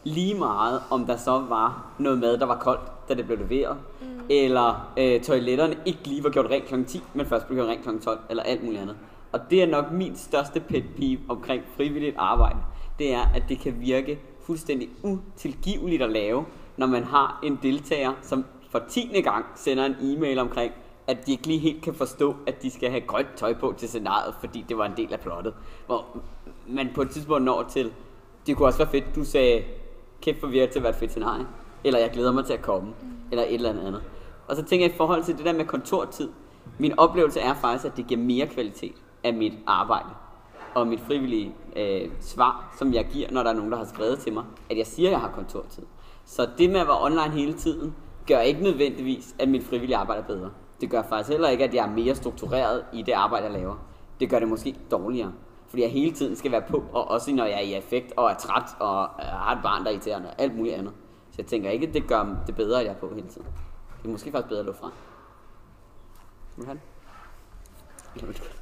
Lige 0.04 0.34
meget, 0.34 0.82
om 0.90 1.06
der 1.06 1.16
så 1.16 1.30
var 1.30 1.86
noget 1.98 2.18
mad, 2.18 2.38
der 2.38 2.46
var 2.46 2.58
koldt, 2.58 3.08
da 3.08 3.14
det 3.14 3.26
blev 3.26 3.38
leveret, 3.38 3.76
mm. 4.00 4.06
eller 4.30 4.92
øh, 4.98 5.20
toiletterne 5.20 5.76
ikke 5.84 6.00
lige 6.04 6.24
var 6.24 6.30
gjort 6.30 6.50
rent 6.50 6.64
kl. 6.64 6.84
10, 6.84 7.02
men 7.14 7.26
først 7.26 7.46
blev 7.46 7.56
gjort 7.56 7.68
rent 7.68 7.82
kl. 7.82 8.04
12, 8.04 8.18
eller 8.30 8.42
alt 8.42 8.64
muligt 8.64 8.82
andet. 8.82 8.96
Og 9.32 9.40
det 9.50 9.62
er 9.62 9.66
nok 9.66 9.92
min 9.92 10.16
største 10.16 10.60
pet 10.60 10.84
peeve 10.96 11.20
omkring 11.28 11.62
frivilligt 11.76 12.16
arbejde. 12.18 12.58
Det 12.98 13.14
er, 13.14 13.22
at 13.34 13.42
det 13.48 13.58
kan 13.58 13.74
virke 13.80 14.20
fuldstændig 14.42 14.88
utilgiveligt 15.02 16.02
at 16.02 16.10
lave, 16.10 16.44
når 16.76 16.86
man 16.86 17.04
har 17.04 17.40
en 17.42 17.58
deltager, 17.62 18.12
som 18.22 18.44
for 18.70 18.82
tiende 18.88 19.22
gang 19.22 19.44
sender 19.54 19.84
en 19.84 19.96
e-mail 20.00 20.38
omkring, 20.38 20.72
at 21.06 21.26
de 21.26 21.32
ikke 21.32 21.46
lige 21.46 21.58
helt 21.58 21.82
kan 21.82 21.94
forstå, 21.94 22.36
at 22.46 22.62
de 22.62 22.70
skal 22.70 22.90
have 22.90 23.00
grønt 23.00 23.34
tøj 23.36 23.54
på 23.54 23.74
til 23.78 23.88
scenariet, 23.88 24.34
fordi 24.40 24.64
det 24.68 24.78
var 24.78 24.86
en 24.86 24.96
del 24.96 25.12
af 25.12 25.20
plottet. 25.20 25.54
Hvor 25.86 26.06
man 26.68 26.90
på 26.94 27.02
et 27.02 27.10
tidspunkt 27.10 27.44
når 27.44 27.62
til, 27.62 27.92
det 28.46 28.56
kunne 28.56 28.68
også 28.68 28.78
være 28.78 28.88
fedt, 28.88 29.04
du 29.14 29.24
sagde, 29.24 29.64
kæft 30.22 30.40
for 30.40 30.46
virke 30.46 30.72
til 30.72 30.78
at 30.78 30.82
være 30.82 30.90
et 30.90 30.98
fedt 30.98 31.10
scenarie. 31.10 31.46
Eller 31.84 32.00
jeg 32.00 32.10
glæder 32.10 32.32
mig 32.32 32.44
til 32.44 32.52
at 32.52 32.62
komme. 32.62 32.94
Eller 33.30 33.44
et 33.44 33.54
eller 33.54 33.70
andet 33.70 33.86
andet. 33.86 34.02
Og 34.48 34.56
så 34.56 34.62
tænker 34.64 34.86
jeg 34.86 34.94
i 34.94 34.96
forhold 34.96 35.24
til 35.24 35.36
det 35.36 35.44
der 35.44 35.52
med 35.52 35.64
kontortid. 35.64 36.28
Min 36.78 36.98
oplevelse 36.98 37.40
er 37.40 37.54
faktisk, 37.54 37.84
at 37.84 37.96
det 37.96 38.06
giver 38.06 38.20
mere 38.20 38.46
kvalitet 38.46 38.94
af 39.24 39.34
mit 39.34 39.52
arbejde. 39.66 40.08
Og 40.74 40.86
mit 40.86 41.00
frivillige 41.00 41.54
øh, 41.76 42.10
svar, 42.20 42.74
som 42.78 42.94
jeg 42.94 43.06
giver, 43.12 43.30
når 43.30 43.42
der 43.42 43.50
er 43.50 43.54
nogen, 43.54 43.72
der 43.72 43.78
har 43.78 43.84
skrevet 43.84 44.18
til 44.18 44.32
mig, 44.32 44.44
at 44.70 44.78
jeg 44.78 44.86
siger, 44.86 45.08
at 45.08 45.12
jeg 45.12 45.20
har 45.20 45.30
kontortid. 45.34 45.82
Så 46.24 46.48
det 46.58 46.70
med 46.70 46.80
at 46.80 46.86
være 46.86 47.04
online 47.04 47.30
hele 47.30 47.52
tiden, 47.52 47.94
gør 48.26 48.40
ikke 48.40 48.62
nødvendigvis, 48.62 49.34
at 49.38 49.48
mit 49.48 49.64
frivillige 49.64 49.96
arbejde 49.96 50.22
er 50.22 50.26
bedre. 50.26 50.50
Det 50.84 50.90
gør 50.90 51.02
faktisk 51.02 51.30
heller 51.30 51.48
ikke, 51.48 51.64
at 51.64 51.74
jeg 51.74 51.86
er 51.86 51.90
mere 51.90 52.14
struktureret 52.14 52.84
i 52.92 53.02
det 53.02 53.12
arbejde, 53.12 53.44
jeg 53.44 53.52
laver. 53.52 53.74
Det 54.20 54.30
gør 54.30 54.38
det 54.38 54.48
måske 54.48 54.76
dårligere. 54.90 55.32
Fordi 55.68 55.82
jeg 55.82 55.90
hele 55.90 56.12
tiden 56.12 56.36
skal 56.36 56.52
være 56.52 56.62
på, 56.62 56.84
og 56.92 57.10
også 57.10 57.34
når 57.34 57.44
jeg 57.44 57.54
er 57.54 57.60
i 57.60 57.74
effekt, 57.74 58.12
og 58.16 58.30
er 58.30 58.34
træt, 58.34 58.76
og 58.80 59.08
øh, 59.18 59.24
har 59.24 59.56
et 59.56 59.62
barn, 59.62 59.82
der 59.82 59.88
er 59.88 59.92
irriterende, 59.92 60.28
og 60.28 60.34
alt 60.38 60.56
muligt 60.56 60.74
andet. 60.74 60.92
Så 61.30 61.34
jeg 61.38 61.46
tænker 61.46 61.70
ikke, 61.70 61.86
at 61.86 61.94
det 61.94 62.06
gør 62.06 62.36
det 62.46 62.56
bedre, 62.56 62.80
at 62.80 62.86
jeg 62.86 62.92
er 62.92 62.96
på 62.96 63.14
hele 63.14 63.28
tiden. 63.28 63.46
Det 64.02 64.08
er 64.08 64.12
måske 64.12 64.30
faktisk 64.30 64.48
bedre 64.48 64.60
at 64.60 64.66
lukke 64.66 64.80
fra. 64.80 64.90
Vil 66.56 66.66
du 66.66 66.70
have? 66.70 66.80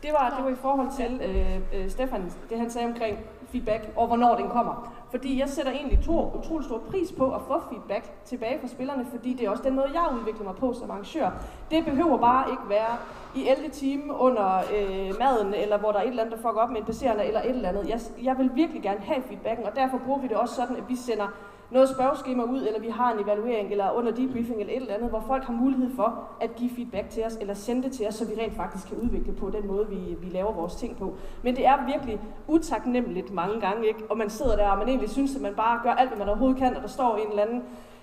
Det 0.02 0.12
var, 0.12 0.34
det 0.36 0.44
var 0.44 0.50
i 0.50 0.60
forhold 0.62 0.88
til 0.96 1.20
øh, 1.20 1.82
øh, 1.82 1.90
Stefan, 1.90 2.32
det 2.50 2.58
han 2.58 2.70
sagde 2.70 2.88
omkring 2.88 3.18
feedback, 3.48 3.92
og 3.96 4.06
hvornår 4.06 4.36
den 4.36 4.48
kommer. 4.48 4.94
Fordi 5.12 5.40
jeg 5.40 5.48
sætter 5.48 5.72
egentlig 5.72 5.98
to, 6.04 6.32
utrolig 6.38 6.64
stor 6.64 6.78
pris 6.90 7.12
på 7.12 7.34
at 7.34 7.40
få 7.48 7.60
feedback 7.70 8.24
tilbage 8.24 8.60
fra 8.60 8.68
spillerne, 8.68 9.06
fordi 9.10 9.32
det 9.32 9.46
er 9.46 9.50
også 9.50 9.62
den 9.62 9.74
måde, 9.74 9.86
jeg 9.94 10.18
udvikler 10.18 10.44
mig 10.44 10.56
på 10.56 10.72
som 10.72 10.90
arrangør. 10.90 11.30
Det 11.70 11.84
behøver 11.84 12.18
bare 12.18 12.50
ikke 12.50 12.62
være 12.68 12.96
i 13.36 13.48
11 13.48 13.68
time 13.68 14.14
under 14.14 14.58
øh, 14.58 15.18
maden, 15.18 15.54
eller 15.54 15.78
hvor 15.78 15.92
der 15.92 15.98
er 15.98 16.02
et 16.02 16.08
eller 16.08 16.22
andet, 16.22 16.36
der 16.36 16.42
fucker 16.42 16.60
op 16.60 16.70
med 16.70 16.80
en 16.80 16.84
passerende, 16.84 17.24
eller 17.24 17.40
et 17.40 17.50
eller 17.50 17.68
andet. 17.68 17.88
Jeg, 17.88 18.00
jeg 18.22 18.38
vil 18.38 18.50
virkelig 18.54 18.82
gerne 18.82 19.00
have 19.00 19.22
feedbacken, 19.22 19.66
og 19.66 19.76
derfor 19.76 19.98
bruger 19.98 20.18
vi 20.20 20.28
det 20.28 20.36
også 20.36 20.54
sådan, 20.54 20.76
at 20.76 20.88
vi 20.88 20.96
sender 20.96 21.28
noget 21.72 21.88
spørgeskema 21.88 22.42
ud, 22.42 22.66
eller 22.66 22.80
vi 22.80 22.88
har 22.88 23.12
en 23.12 23.24
evaluering, 23.24 23.70
eller 23.70 23.90
under 23.90 24.12
debriefing, 24.12 24.60
eller 24.60 24.72
et 24.72 24.80
eller 24.80 24.94
andet, 24.94 25.10
hvor 25.10 25.24
folk 25.26 25.44
har 25.44 25.52
mulighed 25.52 25.90
for 25.96 26.28
at 26.40 26.56
give 26.56 26.70
feedback 26.70 27.10
til 27.10 27.24
os, 27.24 27.36
eller 27.40 27.54
sende 27.54 27.82
det 27.82 27.92
til 27.92 28.06
os, 28.08 28.14
så 28.14 28.24
vi 28.24 28.40
rent 28.40 28.56
faktisk 28.56 28.88
kan 28.88 28.96
udvikle 28.96 29.32
på 29.32 29.50
den 29.50 29.66
måde, 29.66 29.88
vi, 29.88 30.16
vi 30.20 30.28
laver 30.30 30.52
vores 30.52 30.74
ting 30.74 30.96
på. 30.96 31.14
Men 31.42 31.56
det 31.56 31.66
er 31.66 31.86
virkelig 31.86 32.20
utaknemmeligt 32.48 33.32
mange 33.32 33.60
gange, 33.60 33.86
ikke? 33.88 34.00
og 34.10 34.18
man 34.18 34.30
sidder 34.30 34.56
der, 34.56 34.68
og 34.68 34.78
man 34.78 34.88
egentlig 34.88 35.10
synes, 35.10 35.36
at 35.36 35.42
man 35.42 35.54
bare 35.54 35.80
gør 35.82 35.90
alt, 35.90 36.08
hvad 36.10 36.18
man 36.18 36.28
overhovedet 36.28 36.58
kan, 36.58 36.76
og 36.76 36.82
der 36.82 36.88
står 36.88 37.16
en 37.16 37.30
eller 37.30 37.42
anden 37.42 37.62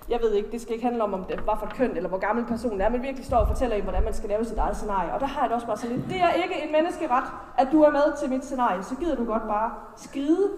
jeg 0.09 0.19
ved 0.21 0.33
ikke, 0.33 0.51
det 0.51 0.61
skal 0.61 0.73
ikke 0.73 0.85
handle 0.85 1.03
om, 1.03 1.13
om 1.13 1.23
det 1.23 1.47
var 1.47 1.57
for 1.59 1.69
køn, 1.77 1.97
eller 1.97 2.09
hvor 2.09 2.17
gammel 2.17 2.45
personen 2.45 2.81
er, 2.81 2.89
men 2.89 3.03
virkelig 3.03 3.25
står 3.25 3.37
og 3.37 3.47
fortæller 3.47 3.75
en, 3.75 3.83
hvordan 3.83 4.03
man 4.03 4.13
skal 4.13 4.29
lave 4.29 4.45
sit 4.45 4.57
eget 4.57 4.75
scenarie. 4.75 5.13
Og 5.13 5.19
der 5.19 5.25
har 5.25 5.41
jeg 5.41 5.49
det 5.49 5.55
også 5.55 5.67
bare 5.67 5.77
sådan 5.77 5.95
lidt, 5.95 6.09
det 6.09 6.21
er 6.21 6.29
ikke 6.33 6.63
en 6.65 6.71
menneskeret, 6.71 7.23
at 7.57 7.67
du 7.71 7.81
er 7.81 7.91
med 7.91 8.17
til 8.19 8.29
mit 8.29 8.45
scenarie, 8.45 8.83
så 8.83 8.95
gider 8.95 9.15
du 9.15 9.25
godt 9.25 9.47
bare 9.47 9.71
skride 9.95 10.49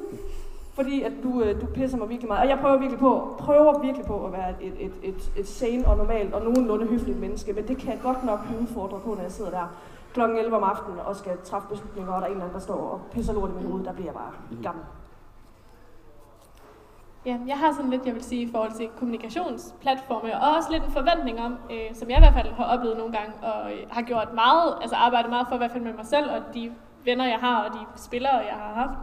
fordi 0.82 1.02
at 1.02 1.12
du, 1.24 1.42
øh, 1.42 1.62
du 1.62 1.66
pisser 1.66 1.98
mig 1.98 2.10
virkelig 2.10 2.28
meget. 2.28 2.42
Og 2.42 2.50
jeg 2.50 2.60
prøver 2.60 2.78
virkelig 2.78 3.00
på, 3.00 3.36
prøver 3.40 3.80
virkelig 3.80 4.06
på 4.06 4.26
at 4.26 4.32
være 4.34 4.64
et, 4.64 4.74
et, 4.80 4.94
et, 5.04 5.32
et 5.38 5.48
sane 5.48 5.88
og 5.88 5.98
normalt 5.98 6.34
og 6.34 6.42
nogenlunde 6.42 6.88
hyggeligt 6.88 7.20
menneske, 7.20 7.54
men 7.54 7.68
det 7.68 7.78
kan 7.78 7.90
jeg 7.94 8.00
godt 8.04 8.24
nok 8.24 8.46
blive 8.46 8.62
udfordret 8.62 9.02
på, 9.02 9.10
når 9.16 9.22
jeg 9.22 9.32
sidder 9.32 9.52
der 9.52 9.68
kl. 10.14 10.22
11 10.22 10.58
om 10.58 10.64
aftenen 10.64 11.00
og 11.00 11.16
skal 11.16 11.38
træffe 11.44 11.68
beslutninger, 11.68 12.14
og 12.14 12.22
der 12.22 12.28
er 12.28 12.32
en 12.32 12.32
eller 12.32 12.44
anden, 12.44 12.54
der 12.54 12.60
står 12.60 12.76
og 12.76 13.02
pisser 13.12 13.34
lort 13.34 13.50
i 13.50 13.54
min 13.54 13.72
hoved, 13.72 13.84
der 13.86 13.94
bliver 13.94 14.08
jeg 14.08 14.14
bare 14.14 14.32
mhm. 14.52 14.64
gammel. 14.64 14.84
Ja, 17.26 17.38
jeg 17.48 17.58
har 17.58 17.74
sådan 17.74 17.90
lidt, 17.90 18.06
jeg 18.06 18.14
vil 18.14 18.24
sige, 18.24 18.42
i 18.42 18.52
forhold 18.52 18.72
til 18.72 18.90
kommunikationsplatforme, 18.98 20.42
og 20.42 20.56
også 20.58 20.72
lidt 20.72 20.84
en 20.84 20.92
forventning 20.92 21.40
om, 21.40 21.58
øh, 21.72 21.96
som 21.96 22.10
jeg 22.10 22.18
i 22.18 22.22
hvert 22.22 22.34
fald 22.34 22.54
har 22.54 22.78
oplevet 22.78 22.98
nogle 22.98 23.14
gange, 23.18 23.34
og 23.42 23.72
øh, 23.72 23.80
har 23.90 24.02
gjort 24.02 24.34
meget, 24.34 24.78
altså 24.82 24.96
arbejdet 24.96 25.30
meget 25.30 25.48
for, 25.48 25.56
i 25.56 25.58
hvert 25.58 25.72
fald 25.72 25.84
med 25.84 25.94
mig 25.94 26.06
selv, 26.06 26.32
og 26.32 26.54
de 26.54 26.72
venner, 27.06 27.26
jeg 27.26 27.40
har, 27.40 27.64
og 27.64 27.74
de 27.74 27.80
spillere, 27.96 28.36
jeg 28.36 28.56
har 28.56 28.74
haft, 28.74 28.98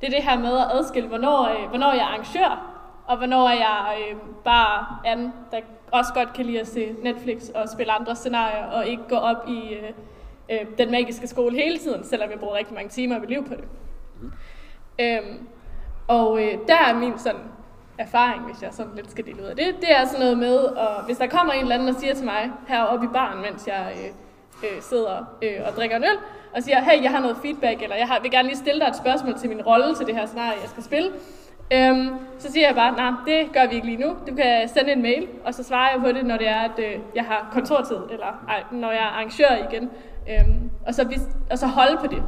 det 0.00 0.06
er 0.06 0.10
det 0.10 0.22
her 0.22 0.38
med 0.38 0.58
at 0.58 0.66
adskille, 0.72 1.08
hvornår, 1.08 1.48
øh, 1.48 1.68
hvornår 1.68 1.92
jeg 1.92 2.00
er 2.00 2.06
arrangør, 2.06 2.80
og 3.06 3.16
hvornår 3.16 3.48
jeg 3.48 3.98
øh, 3.98 4.16
bare 4.44 4.86
anden, 5.04 5.32
der 5.50 5.60
også 5.92 6.14
godt 6.14 6.32
kan 6.32 6.46
lide 6.46 6.60
at 6.60 6.66
se 6.66 6.94
Netflix 7.02 7.48
og 7.54 7.68
spille 7.68 7.92
andre 7.92 8.16
scenarier, 8.16 8.64
og 8.64 8.86
ikke 8.86 9.02
gå 9.08 9.16
op 9.16 9.48
i 9.48 9.74
øh, 9.74 9.90
øh, 10.50 10.66
den 10.78 10.90
magiske 10.90 11.26
skole 11.26 11.56
hele 11.56 11.78
tiden, 11.78 12.04
selvom 12.04 12.30
jeg 12.30 12.38
bruger 12.38 12.54
rigtig 12.54 12.74
mange 12.74 12.88
timer 12.88 13.14
af 13.14 13.20
mit 13.20 13.30
liv 13.30 13.48
på 13.48 13.54
det. 13.54 13.64
Mm. 14.20 14.32
Øhm, 15.00 15.46
og 16.08 16.42
øh, 16.42 16.58
der 16.68 16.76
er 16.88 16.94
min 16.94 17.18
sådan 17.18 17.40
erfaring, 17.98 18.44
hvis 18.44 18.62
jeg 18.62 18.74
sådan 18.74 18.92
lidt 18.96 19.10
skal 19.10 19.26
dele 19.26 19.42
ud 19.42 19.46
af 19.46 19.56
det, 19.56 19.76
det 19.80 19.92
er 19.96 20.04
sådan 20.04 20.20
noget 20.20 20.38
med, 20.38 20.56
og 20.58 21.04
hvis 21.04 21.18
der 21.18 21.26
kommer 21.26 21.52
en 21.52 21.62
eller 21.62 21.74
anden 21.74 21.88
og 21.88 21.94
siger 21.94 22.14
til 22.14 22.24
mig 22.24 22.50
heroppe 22.68 23.06
i 23.06 23.08
baren, 23.12 23.42
mens 23.42 23.66
jeg 23.66 23.92
øh, 23.96 24.70
øh, 24.70 24.82
sidder 24.82 25.24
øh, 25.42 25.56
og 25.66 25.72
drikker 25.72 25.96
en 25.96 26.04
øl, 26.04 26.18
og 26.56 26.62
siger, 26.62 26.80
hey, 26.80 27.02
jeg 27.02 27.10
har 27.10 27.20
noget 27.20 27.36
feedback, 27.42 27.82
eller 27.82 27.96
jeg 27.96 28.06
har, 28.06 28.20
vil 28.20 28.30
gerne 28.30 28.48
lige 28.48 28.58
stille 28.58 28.80
dig 28.80 28.88
et 28.88 28.96
spørgsmål 28.96 29.38
til 29.38 29.48
min 29.48 29.62
rolle 29.62 29.94
til 29.94 30.06
det 30.06 30.14
her 30.14 30.26
scenarie, 30.26 30.58
jeg 30.62 30.68
skal 30.68 30.82
spille. 30.82 31.10
Øhm, 31.72 32.10
så 32.38 32.52
siger 32.52 32.66
jeg 32.66 32.74
bare, 32.74 32.96
nej, 32.96 33.12
det 33.26 33.52
gør 33.52 33.66
vi 33.66 33.74
ikke 33.74 33.86
lige 33.86 34.00
nu. 34.06 34.16
Du 34.28 34.34
kan 34.34 34.68
sende 34.68 34.92
en 34.92 35.02
mail, 35.02 35.28
og 35.44 35.54
så 35.54 35.62
svarer 35.62 35.90
jeg 35.92 36.00
på 36.00 36.12
det, 36.12 36.26
når 36.26 36.36
det 36.36 36.48
er, 36.48 36.60
at 36.60 36.78
øh, 36.78 36.98
jeg 37.14 37.24
har 37.24 37.48
kontortid, 37.52 37.96
eller 38.10 38.44
ej, 38.48 38.62
når 38.70 38.90
jeg 38.90 39.00
er 39.00 39.06
arrangør 39.06 39.68
igen. 39.70 39.90
Øhm, 40.30 40.70
og, 40.86 40.94
så, 40.94 41.20
og 41.50 41.58
så 41.58 41.66
holde 41.66 41.96
på 41.96 42.06
det. 42.06 42.22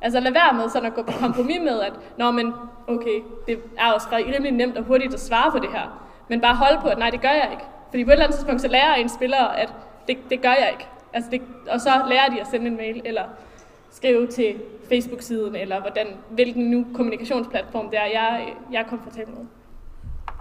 Altså 0.00 0.20
lad 0.20 0.32
være 0.32 0.54
med 0.54 0.68
sådan 0.68 0.86
at 0.86 0.94
gå 0.94 1.02
på 1.02 1.12
kompromis 1.20 1.58
med, 1.60 1.80
at 1.80 1.92
Nå, 2.16 2.30
men 2.30 2.52
okay, 2.88 3.20
det 3.46 3.58
er 3.78 3.92
også 3.92 4.08
rimelig 4.12 4.52
nemt 4.52 4.76
og 4.76 4.84
hurtigt 4.84 5.14
at 5.14 5.20
svare 5.20 5.50
på 5.50 5.58
det 5.58 5.68
her. 5.72 6.04
Men 6.28 6.40
bare 6.40 6.54
holde 6.54 6.78
på, 6.80 6.88
at 6.88 6.98
nej, 6.98 7.10
det 7.10 7.20
gør 7.20 7.28
jeg 7.28 7.48
ikke. 7.50 7.64
Fordi 7.90 8.04
på 8.04 8.10
et 8.10 8.12
eller 8.12 8.24
andet 8.24 8.36
tidspunkt, 8.36 8.60
så 8.60 8.68
lærer 8.68 8.94
en 8.94 9.08
spiller, 9.08 9.44
at 9.44 9.74
det, 10.08 10.18
det 10.30 10.42
gør 10.42 10.48
jeg 10.48 10.68
ikke. 10.72 10.86
Altså 11.12 11.30
det, 11.30 11.42
og 11.70 11.80
så 11.80 11.90
lærer 12.08 12.28
de 12.28 12.40
at 12.40 12.46
sende 12.46 12.66
en 12.66 12.76
mail, 12.76 13.02
eller 13.04 13.22
skrive 13.98 14.26
til 14.26 14.50
Facebook-siden, 14.88 15.54
eller 15.54 15.80
hvordan, 15.80 16.06
hvilken 16.30 16.64
nu 16.70 16.86
kommunikationsplatform 16.94 17.86
det 17.90 17.98
er, 17.98 18.08
jeg, 18.18 18.54
jeg 18.72 18.80
er 18.82 18.88
komfortabel 18.88 19.34
med. 19.38 19.46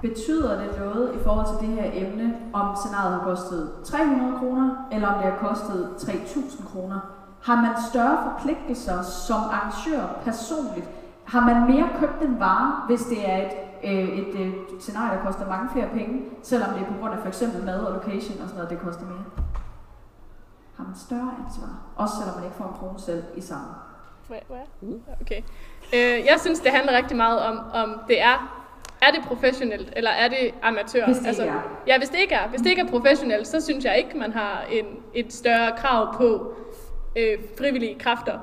Betyder 0.02 0.52
det 0.62 0.70
noget 0.80 1.16
i 1.18 1.20
forhold 1.26 1.48
til 1.52 1.58
det 1.68 1.76
her 1.78 1.90
emne, 1.94 2.26
om 2.54 2.68
scenariet 2.82 3.14
har 3.18 3.24
kostet 3.32 3.62
300 3.84 4.40
kroner, 4.40 4.88
eller 4.92 5.08
om 5.08 5.16
det 5.22 5.32
har 5.32 5.40
kostet 5.48 5.80
3.000 5.98 6.72
kroner? 6.72 7.00
Har 7.48 7.56
man 7.56 7.74
større 7.92 8.18
forpligtelser 8.28 9.02
som 9.28 9.42
arrangør 9.56 10.04
personligt? 10.24 10.90
Har 11.24 11.42
man 11.50 11.58
mere 11.72 11.88
købt 12.00 12.22
en 12.22 12.40
vare, 12.40 12.72
hvis 12.88 13.02
det 13.02 13.30
er 13.32 13.38
et, 13.48 13.54
øh, 13.84 14.10
et, 14.20 14.30
et, 14.42 14.54
scenarie, 14.80 15.18
der 15.18 15.26
koster 15.26 15.48
mange 15.48 15.70
flere 15.74 15.90
penge, 15.94 16.22
selvom 16.44 16.70
det 16.74 16.82
er 16.82 16.92
på 16.92 16.98
grund 17.00 17.14
af 17.14 17.20
for 17.20 17.28
eksempel 17.28 17.66
mad 17.66 17.80
og 17.80 17.94
location 17.94 18.42
og 18.42 18.48
sådan 18.50 18.56
noget, 18.56 18.70
det 18.70 18.80
koster 18.80 19.06
mere? 19.06 19.47
Har 20.78 20.84
man 20.84 20.96
større 20.96 21.32
ansvar, 21.46 21.70
også 21.96 22.14
selvom 22.20 22.36
man 22.36 22.44
ikke 22.44 22.58
får 22.58 22.66
en 22.66 22.74
krone 22.80 23.00
selv 23.00 23.24
i 23.36 23.42
samme 23.42 23.68
Hvad, 24.28 24.38
hvad? 24.48 24.66
Okay. 25.22 25.42
Øh, 25.94 26.26
jeg 26.26 26.38
synes, 26.40 26.60
det 26.60 26.72
handler 26.72 26.98
rigtig 26.98 27.18
meget 27.18 27.40
om, 27.40 27.60
om 27.74 28.02
det 28.08 28.22
er, 28.22 28.64
er 29.02 29.12
det 29.12 29.24
professionelt, 29.24 29.94
eller 29.96 30.12
er 30.12 30.28
det 30.28 30.54
amatør? 30.64 31.06
Hvis 31.06 31.18
det 31.18 31.30
ikke 31.30 31.44
er. 31.44 31.62
Ja, 31.88 31.98
hvis 31.98 32.10
det 32.10 32.20
ikke 32.20 32.36
er. 32.36 32.48
Hvis 32.48 32.62
det 32.62 32.70
ikke 32.70 32.82
er 32.82 32.88
professionelt, 32.88 33.48
så 33.48 33.62
synes 33.62 33.86
jeg 33.86 33.98
ikke, 33.98 34.18
man 34.18 34.32
har 34.32 34.64
en, 34.72 34.86
et 35.14 35.34
større 35.34 35.72
krav 35.78 36.16
på 36.18 36.54
øh, 37.16 37.38
frivillige 37.58 38.00
kræfter. 38.00 38.40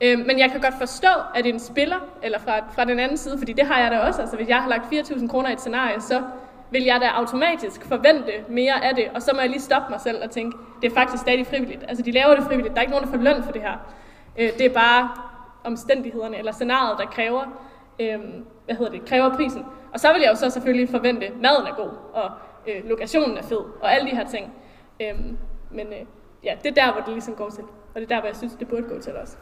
Øh, 0.00 0.18
men 0.18 0.38
jeg 0.38 0.50
kan 0.50 0.60
godt 0.60 0.74
forstå, 0.78 1.08
at 1.34 1.46
en 1.46 1.60
spiller, 1.60 1.96
eller 2.22 2.38
fra, 2.38 2.58
fra 2.74 2.84
den 2.84 2.98
anden 2.98 3.16
side, 3.16 3.38
fordi 3.38 3.52
det 3.52 3.66
har 3.66 3.80
jeg 3.80 3.90
da 3.90 3.98
også, 3.98 4.20
altså 4.20 4.36
hvis 4.36 4.48
jeg 4.48 4.62
har 4.62 4.68
lagt 4.68 4.84
4.000 4.92 5.28
kroner 5.28 5.48
i 5.50 5.52
et 5.52 5.60
scenarie, 5.60 6.00
så 6.00 6.22
vil 6.70 6.84
jeg 6.84 7.00
da 7.00 7.06
automatisk 7.06 7.84
forvente 7.84 8.32
mere 8.48 8.84
af 8.84 8.94
det, 8.94 9.04
og 9.14 9.22
så 9.22 9.30
må 9.34 9.40
jeg 9.40 9.50
lige 9.50 9.60
stoppe 9.60 9.90
mig 9.90 10.00
selv 10.00 10.24
og 10.24 10.30
tænke, 10.30 10.58
det 10.82 10.90
er 10.90 10.94
faktisk 10.94 11.22
stadig 11.22 11.46
frivilligt. 11.46 11.84
Altså 11.88 12.04
de 12.04 12.10
laver 12.12 12.34
det 12.34 12.44
frivilligt, 12.44 12.74
der 12.74 12.80
er 12.80 12.82
ikke 12.82 12.92
nogen, 12.92 13.06
der 13.06 13.12
får 13.12 13.22
løn 13.22 13.42
for 13.42 13.52
det 13.52 13.62
her. 13.62 13.76
Øh, 14.38 14.48
det 14.58 14.66
er 14.66 14.74
bare 14.74 15.10
omstændighederne, 15.64 16.38
eller 16.38 16.52
scenariet, 16.52 16.98
der 16.98 17.06
kræver, 17.06 17.42
øh, 18.00 18.18
hvad 18.64 18.76
hedder 18.76 18.92
det, 18.92 19.04
kræver 19.04 19.36
prisen. 19.36 19.64
Og 19.92 20.00
så 20.00 20.12
vil 20.12 20.20
jeg 20.22 20.30
jo 20.30 20.36
så 20.36 20.50
selvfølgelig 20.50 20.88
forvente, 20.88 21.26
at 21.26 21.32
maden 21.36 21.66
er 21.66 21.74
god, 21.76 21.90
og 22.14 22.30
øh, 22.68 22.88
lokationen 22.88 23.38
er 23.38 23.42
fed, 23.42 23.60
og 23.80 23.94
alle 23.94 24.10
de 24.10 24.16
her 24.16 24.26
ting. 24.26 24.52
Øh, 25.00 25.14
men 25.70 25.86
øh, 25.86 26.06
ja, 26.44 26.54
det 26.62 26.78
er 26.78 26.84
der, 26.84 26.92
hvor 26.92 27.02
det 27.02 27.12
ligesom 27.12 27.34
går 27.34 27.50
til. 27.50 27.64
Og 27.64 28.00
det 28.00 28.02
er 28.02 28.08
der, 28.08 28.20
hvor 28.20 28.28
jeg 28.28 28.36
synes, 28.36 28.52
det 28.54 28.68
burde 28.68 28.82
gå 28.82 28.98
til 29.00 29.16
også. 29.16 29.36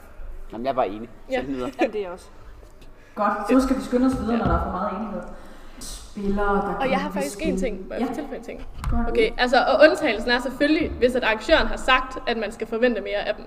Jamen, 0.52 0.64
jeg 0.64 0.70
er 0.70 0.74
bare 0.74 0.88
enig. 0.88 1.08
Ja. 1.30 1.40
Så 1.40 1.46
videre. 1.46 1.70
ja, 1.80 1.86
det 1.86 2.06
er 2.06 2.10
også. 2.10 2.28
Godt, 3.14 3.32
så 3.48 3.60
skal 3.60 3.76
vi 3.76 3.82
skynde 3.82 4.06
os 4.06 4.20
videre, 4.20 4.38
når 4.38 4.44
der 4.44 4.54
er 4.54 4.62
for 4.64 4.70
meget 4.70 4.96
enighed. 4.96 5.22
Spillere, 6.16 6.54
der 6.54 6.74
Og 6.80 6.90
jeg 6.90 6.98
har 6.98 7.10
faktisk 7.10 7.34
spille. 7.34 7.58
ting, 7.58 7.88
må 7.88 7.94
jeg 7.94 8.00
Ja, 8.00 8.22
for 8.22 8.34
en 8.34 8.42
ting? 8.42 8.66
Okay, 9.08 9.30
altså, 9.38 9.56
og 9.56 9.88
undtagelsen 9.88 10.30
er 10.30 10.40
selvfølgelig, 10.40 10.90
hvis 10.90 11.14
at 11.14 11.24
arrangøren 11.24 11.66
har 11.66 11.76
sagt, 11.76 12.18
at 12.28 12.36
man 12.36 12.52
skal 12.52 12.66
forvente 12.66 13.00
mere 13.00 13.28
af 13.28 13.34
dem. 13.34 13.44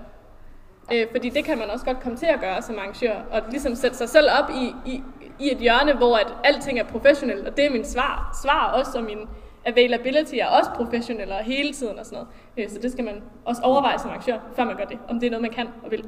Øh, 0.92 1.06
fordi 1.10 1.28
det 1.28 1.44
kan 1.44 1.58
man 1.58 1.70
også 1.70 1.84
godt 1.84 2.00
komme 2.00 2.18
til 2.18 2.26
at 2.26 2.40
gøre 2.40 2.62
som 2.62 2.78
arrangør, 2.78 3.14
og 3.30 3.42
ligesom 3.50 3.74
sætte 3.74 3.96
sig 3.96 4.08
selv 4.08 4.28
op 4.42 4.50
i, 4.50 4.90
i, 4.90 5.02
i 5.38 5.52
et 5.52 5.58
hjørne, 5.58 5.92
hvor 5.92 6.16
at 6.16 6.26
alting 6.44 6.78
er 6.78 6.84
professionelt, 6.84 7.48
og 7.48 7.56
det 7.56 7.66
er 7.66 7.70
min 7.70 7.84
svar, 7.84 8.38
svar 8.42 8.72
også, 8.72 8.98
og 8.98 9.04
min 9.04 9.18
availability 9.66 10.34
er 10.34 10.46
også 10.46 10.70
professionel 10.74 11.32
og 11.32 11.38
hele 11.38 11.72
tiden 11.72 11.98
og 11.98 12.06
sådan 12.06 12.16
noget. 12.16 12.28
Øh, 12.56 12.68
så 12.74 12.78
det 12.82 12.92
skal 12.92 13.04
man 13.04 13.22
også 13.44 13.62
overveje 13.62 13.98
som 13.98 14.10
arrangør, 14.10 14.38
før 14.56 14.64
man 14.64 14.76
gør 14.76 14.84
det, 14.84 14.98
om 15.08 15.20
det 15.20 15.26
er 15.26 15.30
noget, 15.30 15.42
man 15.42 15.52
kan 15.52 15.68
og 15.84 15.90
vil. 15.90 16.04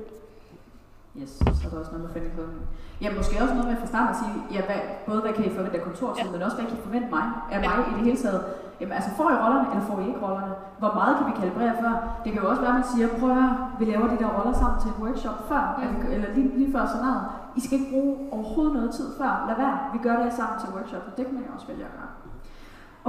Yes, 1.21 1.31
så 1.59 1.65
er 1.67 1.71
der 1.71 1.79
også 1.83 1.93
noget 1.93 2.05
med 2.07 2.13
Fanny 2.15 2.31
Kloden. 2.35 2.61
Ja, 3.03 3.09
måske 3.19 3.43
også 3.43 3.55
noget 3.55 3.69
med 3.71 3.79
fra 3.83 3.91
starten 3.93 4.11
at 4.15 4.19
sige, 4.23 4.35
ja, 4.55 4.61
hvad, 4.69 4.81
både 5.09 5.21
hvad 5.25 5.33
kan 5.37 5.45
I 5.45 5.51
forvente 5.57 5.77
af 5.79 5.85
kontortid, 5.89 6.25
ja. 6.25 6.31
men 6.33 6.43
også 6.47 6.57
hvad 6.57 6.67
kan 6.69 6.77
I 6.79 6.87
forvente 6.89 7.09
mig, 7.17 7.25
af 7.55 7.59
mig 7.67 7.75
i 7.91 7.93
det 7.97 8.05
hele 8.09 8.19
taget. 8.25 8.43
Jamen 8.81 8.95
altså, 8.99 9.11
får 9.19 9.29
I 9.35 9.37
rollerne, 9.43 9.67
eller 9.73 9.85
får 9.91 9.99
I 10.03 10.07
ikke 10.11 10.23
rollerne? 10.27 10.55
Hvor 10.83 10.93
meget 10.99 11.13
kan 11.17 11.25
vi 11.31 11.35
kalibrere 11.41 11.75
før? 11.83 11.95
Det 12.25 12.29
kan 12.33 12.41
jo 12.43 12.49
også 12.51 12.63
være, 12.65 12.75
at 12.75 12.81
man 12.81 12.89
siger, 12.93 13.07
prøv 13.19 13.31
at 13.31 13.37
høre, 13.41 13.55
vi 13.79 13.85
laver 13.93 14.07
de 14.13 14.19
der 14.23 14.31
roller 14.37 14.55
sammen 14.63 14.77
til 14.81 14.89
et 14.93 14.99
workshop 15.05 15.39
før, 15.51 15.65
mm. 15.71 15.83
at 15.85 15.89
vi, 15.93 16.15
eller 16.15 16.29
lige, 16.37 16.49
lige 16.59 16.73
før 16.75 16.85
scenariet. 16.93 17.25
I 17.59 17.61
skal 17.65 17.75
ikke 17.79 17.91
bruge 17.95 18.13
overhovedet 18.35 18.75
noget 18.79 18.91
tid 18.99 19.09
før. 19.21 19.33
Lad 19.49 19.57
være, 19.65 19.77
vi 19.95 19.99
gør 20.07 20.17
det 20.23 20.33
sammen 20.41 20.57
til 20.61 20.69
workshop, 20.77 21.05
og 21.09 21.13
det 21.17 21.23
kan 21.27 21.35
man 21.35 21.45
jo 21.47 21.51
også 21.57 21.67
vælge 21.71 21.85
at 21.91 21.95
gøre. 21.99 22.11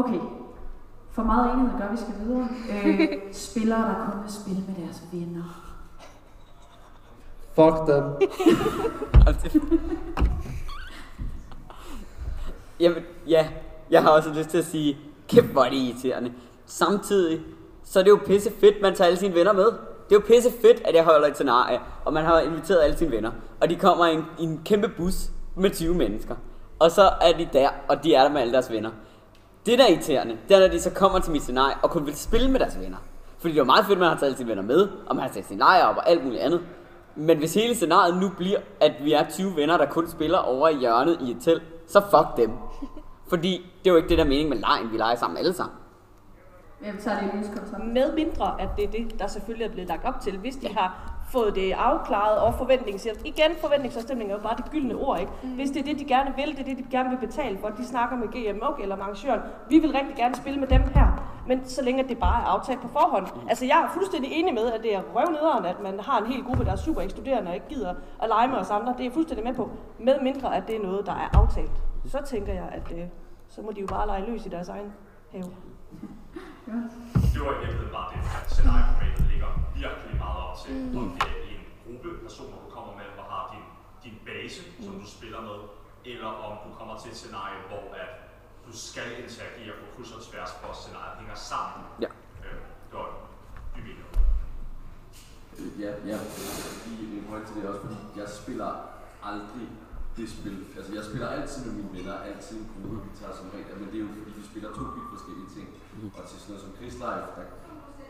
Okay, 0.02 0.22
for 1.16 1.24
meget 1.32 1.46
enighed 1.52 1.74
gør, 1.80 1.89
vi 1.96 2.00
skal 2.04 2.16
videre. 2.22 2.48
Øh, 2.72 3.00
spillere, 3.48 3.84
der 3.89 3.96
kun 4.06 4.16
vil 4.24 4.34
spille 4.42 4.62
med 4.68 4.76
deres 4.82 5.00
venner. 5.13 5.62
Fuck 7.56 7.88
dem. 7.88 8.04
Jamen, 12.80 13.04
ja, 13.28 13.48
jeg 13.89 14.04
har 14.04 14.10
også 14.10 14.30
lyst 14.30 14.50
til 14.50 14.58
at 14.58 14.66
sige, 14.66 14.98
kæft 15.28 15.46
hvor 15.46 15.63
er 15.63 15.70
det 15.70 15.78
irriterende. 15.78 16.34
Samtidig, 16.66 17.42
så 17.84 18.00
er 18.00 18.04
det 18.04 18.10
jo 18.10 18.20
pisse 18.26 18.52
fedt, 18.60 18.82
man 18.82 18.96
tager 18.96 19.08
alle 19.08 19.20
sine 19.20 19.36
venner 19.36 19.54
med. 19.54 19.66
Det 20.10 20.16
er 20.16 20.20
jo 20.20 20.20
pisse 20.28 20.52
fedt, 20.62 20.82
at 20.86 20.96
jeg 20.96 21.04
holder 21.04 21.28
et 21.28 21.36
scenarie, 21.36 21.80
og 22.06 22.13
man 22.13 22.26
har 22.26 22.39
inviteret 22.39 22.82
alle 22.82 22.98
sine 22.98 23.12
venner. 23.12 23.32
Og 23.62 23.70
de 23.70 23.76
kommer 23.76 24.06
i 24.06 24.13
en, 24.13 24.26
i 24.39 24.44
en 24.44 24.62
kæmpe 24.66 24.88
bus 24.98 25.13
med 25.56 25.70
20 25.70 25.96
mennesker. 25.96 26.36
Og 26.80 26.92
så 26.92 27.10
er 27.22 27.38
de 27.38 27.50
der, 27.54 27.70
og 27.88 28.04
de 28.04 28.16
er 28.16 28.24
der 28.24 28.30
med 28.30 28.42
alle 28.42 28.54
deres 28.54 28.72
venner. 28.72 28.89
Det 29.66 29.80
der 29.80 29.86
er 29.86 29.89
irriterende, 29.89 30.38
det 30.50 30.56
er, 30.56 30.60
når 30.60 30.68
de 30.68 30.82
så 30.82 30.89
kommer 30.89 31.20
til 31.20 31.32
mit 31.32 31.42
scenarie, 31.42 31.76
og 31.82 31.89
kun 31.89 32.06
vil 32.06 32.16
spille 32.16 32.52
med 32.52 32.60
deres 32.60 32.80
venner. 32.80 32.98
Fordi 33.38 33.52
det 33.52 33.60
er 33.60 33.62
jo 33.62 33.66
meget 33.66 33.86
fedt, 33.86 33.98
at 33.98 34.00
man 34.00 34.10
har 34.10 34.16
taget 34.16 34.26
alle 34.28 34.38
sine 34.38 34.50
venner 34.50 34.63
med, 34.63 34.88
og 35.08 35.16
man 35.16 35.26
har 35.26 35.34
sat 35.34 35.46
sin 35.46 35.58
lejr 35.58 35.86
op 35.86 35.98
og 35.98 36.10
alt 36.10 36.24
muligt 36.24 36.42
andet. 36.42 36.62
Men 37.15 37.38
hvis 37.38 37.54
hele 37.54 37.76
scenariet 37.76 38.21
nu 38.21 38.30
bliver, 38.38 38.60
at 38.82 38.93
vi 39.04 39.13
er 39.13 39.30
20 39.30 39.56
venner, 39.56 39.78
der 39.78 39.86
kun 39.86 40.10
spiller 40.10 40.38
over 40.38 40.69
i 40.69 40.76
hjørnet 40.76 41.17
i 41.21 41.32
et 41.32 41.38
telt, 41.41 41.63
så 41.88 42.02
fuck 42.02 42.38
dem. 42.38 42.52
Fordi 43.30 43.65
det 43.84 43.89
er 43.89 43.93
jo 43.93 43.97
ikke 43.97 44.10
det 44.10 44.17
der 44.17 44.23
mening 44.23 44.49
med 44.49 44.58
lejen, 44.58 44.91
vi 44.91 44.97
leger 44.97 45.15
sammen 45.15 45.38
alle 45.38 45.54
sammen. 45.54 45.76
Jeg 46.86 46.93
tager 46.99 47.21
lige 47.21 47.34
en 47.34 47.43
kommentar. 47.43 47.78
Med 47.78 48.15
mindre, 48.15 48.62
at 48.62 48.69
det 48.78 48.84
er 48.84 48.91
det, 48.91 49.19
der 49.19 49.28
selvfølgelig 49.28 49.65
er 49.65 49.71
blevet 49.71 49.88
lagt 49.88 50.06
op 50.06 50.19
til. 50.21 50.38
Hvis 50.38 50.56
de 50.56 50.67
har 50.67 51.13
fået 51.32 51.56
det 51.56 51.71
afklaret 51.71 52.38
og 52.38 52.54
forventnings... 52.54 53.08
Igen, 53.26 53.52
forventningsafstemning 53.62 54.32
er 54.32 54.36
jo 54.36 54.41
bare 54.41 54.56
det 54.58 54.71
gyldne 54.71 54.95
ord, 54.95 55.19
ikke? 55.19 55.32
Mm. 55.43 55.49
Hvis 55.49 55.69
det 55.69 55.80
er 55.80 55.84
det, 55.84 55.99
de 55.99 56.06
gerne 56.06 56.34
vil, 56.36 56.52
det 56.58 56.60
er 56.60 56.63
det, 56.63 56.78
de 56.78 56.86
gerne 56.91 57.10
vil 57.10 57.28
betale 57.28 57.58
for. 57.58 57.67
De 57.67 57.86
snakker 57.86 58.17
med 58.17 58.28
GM 58.28 58.60
okay, 58.62 58.82
eller 58.82 58.95
med 58.95 59.04
arrangøren. 59.04 59.41
Vi 59.69 59.80
vil 59.80 59.91
rigtig 59.91 60.15
gerne 60.15 60.36
spille 60.36 60.60
med 60.60 60.67
dem 60.67 60.82
her. 60.95 61.33
Men 61.47 61.65
så 61.65 61.82
længe 61.84 62.08
det 62.10 62.19
bare 62.19 62.41
er 62.41 62.45
aftalt 62.45 62.82
på 62.82 62.88
forhånd. 62.88 63.27
Mm. 63.36 63.47
Altså, 63.49 63.65
jeg 63.65 63.84
er 63.84 63.93
fuldstændig 63.93 64.32
enig 64.32 64.53
med, 64.53 64.71
at 64.71 64.84
det 64.84 64.95
er 64.95 65.01
røvnederen, 65.15 65.65
at 65.65 65.79
man 65.79 65.99
har 65.99 66.17
en 66.21 66.27
hel 66.32 66.43
gruppe, 66.43 66.65
der 66.65 66.71
er 66.71 66.75
super 66.75 67.01
ekstuderende 67.01 67.49
og 67.49 67.56
ikke 67.56 67.67
gider 67.69 67.93
at 68.21 68.29
lege 68.29 68.47
med 68.47 68.58
os 68.58 68.69
andre. 68.69 68.93
Det 68.93 68.99
er 68.99 69.03
jeg 69.03 69.13
fuldstændig 69.13 69.45
med 69.45 69.53
på. 69.53 69.69
Med 69.99 70.21
mindre, 70.21 70.56
at 70.58 70.63
det 70.67 70.75
er 70.75 70.84
noget, 70.84 71.06
der 71.06 71.12
er 71.12 71.29
aftalt. 71.41 71.84
Så 72.06 72.19
tænker 72.25 72.53
jeg, 72.53 72.69
at 72.71 72.91
øh, 72.97 73.06
så 73.49 73.62
må 73.62 73.71
de 73.71 73.82
jo 73.82 73.88
bare 73.88 74.08
lege 74.08 74.25
løs 74.32 74.45
i 74.45 74.49
deres 74.49 74.69
egen 74.69 74.93
have. 75.32 75.51
Det 77.34 77.39
var 77.45 77.53
i 77.56 77.60
virkeligheden 77.63 77.93
bare 77.99 78.08
det, 78.13 78.19
at 78.39 78.51
scenarieformatet 78.53 79.25
ligger 79.32 79.49
virkelig 79.82 80.15
meget 80.25 80.39
op 80.47 80.56
til, 80.63 80.73
mm. 80.75 80.97
om 80.99 81.06
det 81.15 81.29
er 81.34 81.39
en 81.53 81.63
gruppe 81.86 82.10
personer, 82.25 82.58
du 82.65 82.69
kommer 82.75 82.93
med 82.99 83.08
og 83.21 83.25
har 83.34 83.43
din, 83.53 83.65
din 84.06 84.17
base, 84.27 84.60
mm. 84.65 84.84
som 84.86 84.93
du 85.01 85.08
spiller 85.17 85.41
med, 85.49 85.60
eller 86.12 86.29
om 86.47 86.53
du 86.65 86.69
kommer 86.79 86.95
til 87.01 87.10
et 87.13 87.17
scenarie, 87.21 87.60
hvor 87.69 87.86
at 88.03 88.12
du 88.74 88.78
skal 88.90 89.08
interagere 89.24 89.74
på 89.82 89.86
kryds 89.94 90.12
og 90.18 90.22
tværs, 90.28 90.52
for 90.60 90.68
at 90.74 90.78
scenariet 90.84 91.16
hænger 91.22 91.38
sammen. 91.52 91.82
Ja. 92.04 92.10
Øh, 92.46 92.60
det 92.90 92.96
var 93.00 93.10
i 93.80 93.82
virkeligheden. 93.88 94.20
Øh, 95.60 95.70
Ja, 95.84 95.90
ja, 96.12 96.18
lige 96.88 97.04
en 97.18 97.24
point 97.30 97.46
til 97.48 97.56
det 97.56 97.64
også, 97.70 97.82
fordi 97.86 97.98
jeg 98.20 98.28
spiller 98.42 98.72
aldrig 99.32 99.68
det 100.18 100.26
spil. 100.36 100.56
Altså, 100.78 100.92
jeg 100.98 101.04
spiller 101.10 101.28
altid 101.38 101.60
med 101.66 101.74
mine 101.80 101.92
venner, 101.98 102.16
altid 102.30 102.56
en 102.62 102.68
gruppe, 102.74 102.98
vi 103.08 103.12
tager 103.20 103.34
som 103.40 103.48
regel, 103.54 103.76
men 103.82 103.88
det 103.92 103.98
er 104.00 104.04
jo 104.06 104.10
fordi, 104.14 104.32
vi 104.42 104.46
spiller 104.52 104.70
to 104.78 104.84
vidt 104.96 105.10
forskellige 105.16 105.50
ting. 105.56 105.68
Og 106.18 106.22
til 106.30 106.38
sådan 106.40 106.50
noget 106.52 106.64
som 106.66 106.72
Chris 106.78 106.96
Life, 107.04 107.28
der, 107.38 107.46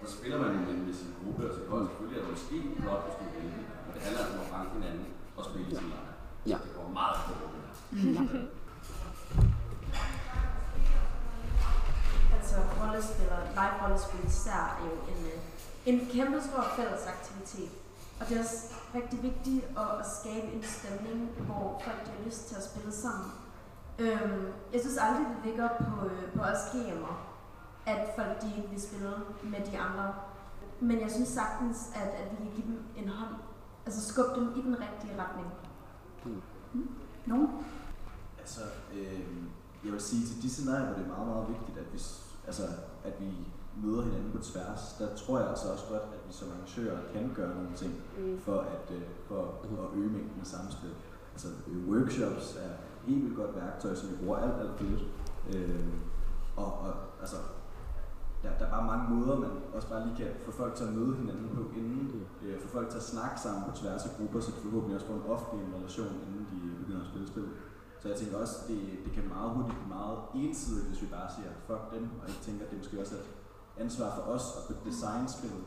der 0.01 0.07
spiller 0.17 0.37
man 0.43 0.49
jo 0.55 0.59
med, 0.67 0.75
med 0.87 0.95
sin 1.01 1.11
gruppe, 1.19 1.41
og 1.49 1.53
så 1.55 1.59
kan 1.65 1.71
man 1.77 1.85
selvfølgelig 1.89 2.17
er 2.19 2.23
det 2.23 2.31
måske 2.35 2.55
blot, 2.81 3.01
hvis 3.05 3.15
du 3.19 3.23
er 3.29 3.33
heldig. 3.37 3.63
Men 3.83 3.91
det 3.95 4.01
handler 4.05 4.23
om 4.33 4.39
at 4.43 4.47
fange 4.53 4.69
hinanden 4.75 5.07
og 5.37 5.43
spille 5.49 5.67
i 5.71 5.75
sin 5.79 5.89
lejr. 5.93 6.11
Ja. 6.51 6.57
Det 6.65 6.71
går 6.77 6.87
meget 6.99 7.17
på 7.27 7.33
Altså 12.35 12.55
rollespil 12.81 13.29
og 13.37 13.41
live 13.59 13.75
rollespil 13.83 14.25
især 14.27 14.61
er 14.79 14.85
jo 14.85 14.95
en, 15.13 15.21
øh, 15.33 15.39
en 15.89 15.97
kæmpe 16.13 16.41
stor 16.47 16.63
fælles 16.75 17.03
aktivitet. 17.15 17.71
Og 18.19 18.29
det 18.29 18.37
er 18.37 18.41
også 18.41 18.59
rigtig 18.95 19.23
vigtigt 19.23 19.63
at, 19.81 19.89
at 19.99 20.05
skabe 20.19 20.47
en 20.55 20.63
stemning, 20.63 21.19
hvor 21.47 21.81
folk 21.85 22.03
har 22.07 22.25
lyst 22.25 22.47
til 22.47 22.55
at 22.55 22.63
spille 22.63 22.91
sammen. 22.91 23.31
Øhm, 23.99 24.45
jeg 24.73 24.81
synes 24.81 24.97
aldrig, 24.97 25.25
det 25.35 25.45
ligger 25.45 25.69
på, 25.85 26.05
øh, 26.05 26.31
på 26.35 26.41
os 26.51 26.63
GM'er, 26.71 27.15
at 27.85 28.01
folk 28.15 28.41
de 28.41 28.47
ikke 28.57 28.69
vil 28.69 28.81
spille 28.81 29.11
med 29.43 29.71
de 29.71 29.79
andre. 29.79 30.13
Men 30.79 31.01
jeg 31.01 31.11
synes 31.11 31.29
sagtens, 31.29 31.77
at, 31.95 32.09
at 32.21 32.31
vi 32.31 32.35
kan 32.35 32.51
give 32.55 32.67
dem 32.67 32.79
en 32.97 33.09
hånd. 33.09 33.35
Altså 33.85 34.07
skubbe 34.07 34.39
dem 34.39 34.47
i 34.55 34.61
den 34.61 34.75
rigtige 34.79 35.21
retning. 35.23 35.47
Nogen? 37.25 37.49
Altså, 38.39 38.61
øh, 38.93 39.21
jeg 39.83 39.91
vil 39.91 40.01
sige, 40.01 40.27
til 40.27 40.41
de 40.41 40.49
scenarier, 40.49 40.85
hvor 40.85 40.95
det 40.95 41.03
er 41.03 41.07
meget, 41.07 41.27
meget 41.27 41.47
vigtigt, 41.47 41.77
at 41.77 41.93
vi, 41.93 41.99
altså, 42.47 42.63
at 43.03 43.13
vi 43.19 43.29
møder 43.83 44.01
hinanden 44.03 44.31
på 44.31 44.41
tværs, 44.49 44.95
der 44.99 45.15
tror 45.15 45.39
jeg 45.39 45.49
altså 45.49 45.67
også 45.73 45.85
godt, 45.89 46.01
at 46.15 46.19
vi 46.27 46.33
som 46.33 46.47
arrangører 46.53 46.99
kan 47.13 47.31
gøre 47.35 47.55
nogle 47.55 47.69
ting 47.75 47.93
Mm. 48.19 48.39
for 48.45 48.59
at, 48.75 48.85
øh, 48.95 49.01
for 49.27 49.41
at 49.83 49.97
øge 49.99 50.09
mængden 50.09 50.39
af 50.41 50.47
samspil. 50.47 50.93
Altså, 51.33 51.47
øh, 51.67 51.89
workshops 51.89 52.55
er 52.65 52.69
et 52.69 52.77
helt 53.07 53.23
vildt 53.23 53.37
godt 53.37 53.55
værktøj, 53.55 53.95
som 53.95 54.09
vi 54.11 54.15
bruger 54.21 54.37
alt, 54.37 54.55
alt 54.61 54.77
for 54.77 54.83
lidt. 54.83 55.03
Øh, 55.53 55.85
og, 56.55 56.65
og 56.79 56.93
altså, 57.21 57.35
der, 58.43 58.49
der 58.59 58.65
er 58.65 58.69
bare 58.69 58.85
mange 58.91 59.15
måder, 59.15 59.39
man 59.39 59.49
også 59.75 59.89
bare 59.89 60.05
lige 60.05 60.17
kan 60.17 60.27
få 60.45 60.51
folk 60.51 60.75
til 60.75 60.83
at 60.83 60.93
møde 60.93 61.15
hinanden 61.15 61.49
på 61.55 61.61
inden, 61.79 62.21
øh, 62.43 62.59
få 62.61 62.67
folk 62.67 62.89
til 62.89 62.97
at 62.97 63.03
snakke 63.03 63.39
sammen 63.45 63.63
på 63.69 63.77
tværs 63.77 64.05
af 64.05 64.11
grupper, 64.17 64.39
så 64.39 64.51
de 64.51 64.61
forhåbentlig 64.63 64.95
også 64.95 65.07
får 65.07 65.13
en 65.13 65.29
offentlig 65.35 65.75
relation, 65.77 66.13
inden 66.27 66.45
de 66.51 66.57
begynder 66.81 67.01
at 67.01 67.07
spille 67.07 67.27
spil. 67.27 67.47
Så 68.03 68.09
jeg 68.09 68.17
tænker 68.17 68.37
også, 68.37 68.55
det, 68.67 68.79
det 69.05 69.11
kan 69.13 69.27
meget 69.27 69.51
hurtigt 69.55 69.77
blive 69.77 69.95
meget 69.97 70.17
ensidigt, 70.35 70.87
hvis 70.87 71.01
vi 71.01 71.07
bare 71.07 71.29
siger, 71.35 71.51
fuck 71.67 71.83
dem, 71.95 72.03
og 72.21 72.27
jeg 72.27 72.35
tænker, 72.41 72.65
at 72.65 72.69
det 72.71 72.77
måske 72.77 72.99
også 73.01 73.15
er 73.15 73.19
et 73.19 73.31
ansvar 73.83 74.15
for 74.15 74.21
os 74.21 74.45
at 74.69 74.75
designe 74.85 75.29
spillet 75.37 75.65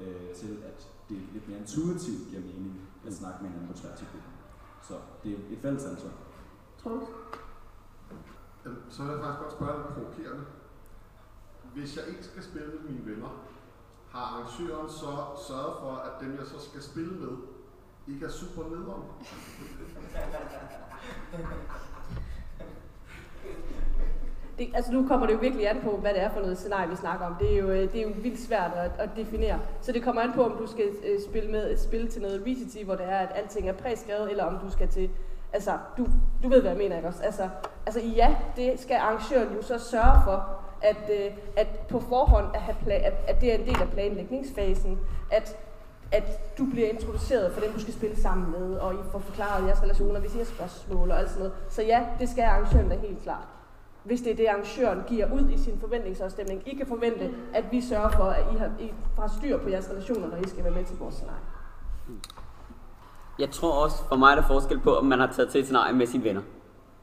øh, 0.00 0.28
til, 0.40 0.52
at 0.70 0.88
det 1.08 1.18
lidt 1.32 1.48
mere 1.48 1.58
intuitivt 1.58 2.28
giver 2.30 2.42
mening 2.42 2.74
at 3.06 3.14
snakke 3.14 3.38
med 3.42 3.50
hinanden 3.50 3.72
på 3.72 3.78
tværs 3.80 4.00
af 4.00 4.06
gruppen. 4.12 4.32
Så 4.88 4.94
det 5.22 5.32
er 5.32 5.38
et 5.54 5.58
fælles 5.62 5.84
ansvar. 5.84 6.10
Troels? 6.82 7.08
Øhm, 8.64 8.76
Så 8.90 9.02
vil 9.02 9.10
jeg 9.12 9.20
faktisk 9.24 9.40
godt 9.42 9.52
spørge 9.52 9.76
lidt 9.82 9.94
provokerende. 9.94 10.44
Hvis 11.74 11.96
jeg 11.96 12.04
ikke 12.08 12.24
skal 12.24 12.42
spille 12.42 12.68
med 12.74 12.82
mine 12.90 13.06
venner, 13.10 13.32
har 14.10 14.24
arrangøren 14.30 14.88
så 14.90 15.10
sørget 15.48 15.74
for, 15.82 15.92
at 16.06 16.20
dem 16.20 16.36
jeg 16.38 16.46
så 16.46 16.58
skal 16.68 16.82
spille 16.82 17.14
med, 17.22 17.34
ikke 18.08 18.26
er 18.26 18.30
super 18.30 18.62
nederen. 18.62 19.02
Det, 24.58 24.68
altså 24.74 24.92
nu 24.92 25.08
kommer 25.08 25.26
det 25.26 25.34
jo 25.34 25.38
virkelig 25.38 25.70
an 25.70 25.80
på, 25.82 25.96
hvad 25.96 26.14
det 26.14 26.22
er 26.22 26.30
for 26.30 26.40
noget 26.40 26.58
scenarie, 26.58 26.90
vi 26.90 26.96
snakker 26.96 27.26
om. 27.26 27.34
Det 27.40 27.52
er 27.52 27.56
jo, 27.56 27.68
øh, 27.68 27.92
det 27.92 27.96
er 27.96 28.02
jo 28.02 28.12
vildt 28.16 28.40
svært 28.40 28.70
at, 28.76 28.90
at 28.98 29.10
definere. 29.16 29.60
Så 29.80 29.92
det 29.92 30.02
kommer 30.02 30.22
an 30.22 30.32
på, 30.32 30.44
om 30.44 30.56
du 30.58 30.66
skal 30.66 30.84
øh, 31.04 31.20
spille 31.28 31.50
med 31.50 31.72
et 31.72 31.80
spil 31.80 32.10
til 32.10 32.22
noget 32.22 32.42
Recity, 32.46 32.84
hvor 32.84 32.94
det 32.94 33.04
er, 33.08 33.18
at 33.18 33.28
alting 33.34 33.68
er 33.68 33.72
præskrevet, 33.72 34.30
eller 34.30 34.44
om 34.44 34.58
du 34.58 34.70
skal 34.70 34.88
til... 34.88 35.10
Altså, 35.52 35.78
du, 35.98 36.06
du 36.42 36.48
ved, 36.48 36.60
hvad 36.60 36.70
jeg 36.70 36.78
mener, 36.78 36.96
ikke 36.96 37.08
også? 37.08 37.22
Altså, 37.22 37.48
altså 37.86 38.00
ja, 38.00 38.36
det 38.56 38.80
skal 38.80 38.96
arrangøren 38.96 39.54
jo 39.56 39.62
så 39.62 39.78
sørge 39.78 40.24
for, 40.24 40.48
at, 40.82 41.10
øh, 41.10 41.32
at 41.56 41.66
på 41.88 42.00
forhånd 42.00 42.46
at, 42.54 42.60
have 42.60 42.76
pla- 42.86 43.06
at, 43.06 43.14
at 43.28 43.40
det 43.40 43.52
er 43.52 43.58
en 43.58 43.66
del 43.66 43.82
af 43.82 43.88
planlægningsfasen, 43.88 44.98
at 45.32 45.56
at 46.12 46.58
du 46.58 46.66
bliver 46.66 46.88
introduceret 46.88 47.52
for 47.52 47.60
dem, 47.60 47.72
du 47.72 47.80
skal 47.80 47.94
spille 47.94 48.16
sammen 48.16 48.50
med, 48.50 48.76
og 48.76 48.94
I 48.94 48.96
får 49.12 49.18
forklaret 49.18 49.66
jeres 49.66 49.82
relationer, 49.82 50.20
hvis 50.20 50.34
I 50.34 50.38
har 50.38 50.44
spørgsmål 50.44 51.10
og 51.10 51.18
alt 51.18 51.28
sådan 51.28 51.42
noget. 51.42 51.54
Så 51.68 51.82
ja, 51.82 52.06
det 52.20 52.28
skal 52.28 52.42
arrangøren 52.42 52.88
da 52.88 52.96
helt 52.96 53.22
klart 53.22 53.44
hvis 54.04 54.20
det 54.20 54.32
er 54.32 54.36
det, 54.36 54.46
arrangøren 54.46 55.02
giver 55.06 55.32
ud 55.32 55.50
i 55.50 55.58
sin 55.58 55.78
forventningsafstemning. 55.80 56.62
I 56.68 56.74
kan 56.74 56.86
forvente, 56.86 57.30
at 57.54 57.64
vi 57.70 57.80
sørger 57.80 58.10
for, 58.10 58.24
at 58.24 58.44
I 58.54 58.56
har, 58.56 58.70
I 58.80 58.92
har 59.18 59.34
styr 59.38 59.58
på 59.58 59.68
jeres 59.68 59.90
relationer, 59.90 60.28
når 60.28 60.36
I 60.36 60.48
skal 60.48 60.64
være 60.64 60.74
med 60.74 60.84
til 60.84 60.96
vores 60.98 61.14
scenarie. 61.14 61.40
Jeg 63.38 63.50
tror 63.50 63.84
også, 63.84 64.04
for 64.08 64.16
mig 64.16 64.30
er 64.30 64.34
der 64.34 64.46
forskel 64.46 64.80
på, 64.80 64.96
om 64.96 65.04
man 65.06 65.18
har 65.18 65.32
taget 65.32 65.50
til 65.50 65.58
et 65.58 65.64
scenarie 65.64 65.94
med 65.94 66.06
sine 66.06 66.24
venner. 66.24 66.42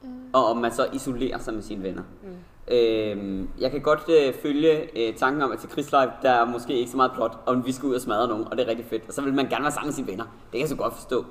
Mm. 0.03 0.09
Og 0.33 0.45
om 0.45 0.57
man 0.57 0.71
så 0.71 0.87
isolerer 0.93 1.37
sig 1.37 1.53
med 1.53 1.61
sine 1.61 1.83
venner. 1.83 2.03
Mm. 2.23 2.29
Øhm, 2.71 3.49
jeg 3.59 3.71
kan 3.71 3.81
godt 3.81 4.09
øh, 4.09 4.33
følge 4.33 4.99
øh, 4.99 5.15
tanken 5.15 5.41
om, 5.41 5.51
at 5.51 5.59
til 5.59 5.69
Krigslive, 5.69 6.11
der 6.21 6.29
er 6.29 6.45
måske 6.45 6.73
ikke 6.73 6.91
så 6.91 6.97
meget 6.97 7.11
plot, 7.15 7.37
og 7.45 7.65
vi 7.65 7.71
skal 7.71 7.89
ud 7.89 7.95
og 7.95 8.01
smadre 8.01 8.27
nogen, 8.27 8.45
og 8.51 8.57
det 8.57 8.63
er 8.65 8.69
rigtig 8.69 8.85
fedt. 8.85 9.03
Og 9.07 9.13
så 9.13 9.21
vil 9.21 9.33
man 9.33 9.49
gerne 9.49 9.63
være 9.63 9.71
sammen 9.71 9.87
med 9.87 9.93
sine 9.93 10.07
venner. 10.07 10.23
Det 10.23 10.51
kan 10.51 10.59
jeg 10.59 10.69
så 10.69 10.75
godt 10.75 10.93
forstå. 10.93 11.25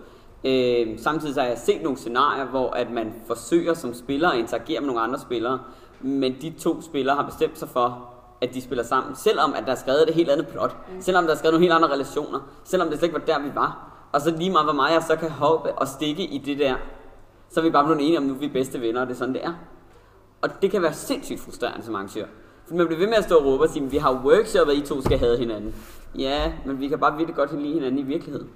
Øh, 0.44 0.98
samtidig 0.98 1.34
så 1.34 1.40
har 1.40 1.48
jeg 1.48 1.58
set 1.58 1.82
nogle 1.82 1.98
scenarier, 1.98 2.44
hvor 2.44 2.70
at 2.70 2.90
man 2.90 3.14
forsøger 3.26 3.74
som 3.74 3.94
spiller 3.94 4.28
at 4.28 4.38
interagere 4.38 4.80
med 4.80 4.86
nogle 4.86 5.00
andre 5.00 5.18
spillere, 5.18 5.60
men 6.00 6.36
de 6.42 6.50
to 6.50 6.82
spillere 6.82 7.16
har 7.16 7.24
bestemt 7.24 7.58
sig 7.58 7.68
for, 7.68 8.14
at 8.40 8.54
de 8.54 8.62
spiller 8.62 8.84
sammen, 8.84 9.16
selvom 9.16 9.54
at 9.56 9.62
der 9.66 9.72
er 9.72 9.76
skrevet 9.76 10.08
et 10.08 10.14
helt 10.14 10.30
andet 10.30 10.46
plot, 10.46 10.76
mm. 10.94 11.00
selvom 11.00 11.24
der 11.24 11.32
er 11.32 11.36
skrevet 11.36 11.52
nogle 11.52 11.64
helt 11.64 11.74
andre 11.74 11.94
relationer, 11.94 12.40
selvom 12.64 12.88
det 12.88 12.98
slet 12.98 13.08
ikke 13.08 13.20
var 13.20 13.26
der, 13.26 13.42
vi 13.42 13.54
var. 13.54 13.90
Og 14.12 14.20
så 14.20 14.30
lige 14.36 14.50
meget, 14.50 14.66
hvor 14.66 14.74
meget 14.74 14.94
jeg 14.94 15.02
så 15.02 15.16
kan 15.16 15.30
hoppe 15.30 15.72
og 15.72 15.88
stikke 15.88 16.22
i 16.22 16.38
det 16.38 16.58
der, 16.58 16.74
så 17.50 17.60
er 17.60 17.64
vi 17.64 17.70
bare 17.70 17.84
blevet 17.84 18.00
enige 18.00 18.18
om, 18.18 18.24
nu 18.24 18.34
er 18.34 18.38
vi 18.38 18.48
bedste 18.48 18.80
venner, 18.80 19.00
og 19.00 19.06
det 19.06 19.14
er 19.14 19.18
sådan, 19.18 19.34
det 19.34 19.44
er. 19.44 19.52
Og 20.42 20.62
det 20.62 20.70
kan 20.70 20.82
være 20.82 20.94
sindssygt 20.94 21.40
frustrerende 21.40 21.84
som 21.84 21.94
arrangør. 21.94 22.26
For 22.68 22.74
man 22.74 22.86
bliver 22.86 22.98
ved 22.98 23.06
med 23.06 23.16
at 23.16 23.24
stå 23.24 23.36
og 23.36 23.44
råbe 23.44 23.62
og 23.62 23.70
sige, 23.70 23.90
vi 23.90 23.96
har 23.96 24.22
workshoppet, 24.24 24.74
I 24.74 24.80
to 24.80 25.00
skal 25.00 25.18
have 25.18 25.38
hinanden. 25.38 25.74
Ja, 26.18 26.52
men 26.66 26.80
vi 26.80 26.88
kan 26.88 26.98
bare 26.98 27.16
virkelig 27.16 27.36
godt 27.36 27.62
lide 27.62 27.74
hinanden 27.74 27.98
i 27.98 28.02
virkeligheden. 28.02 28.48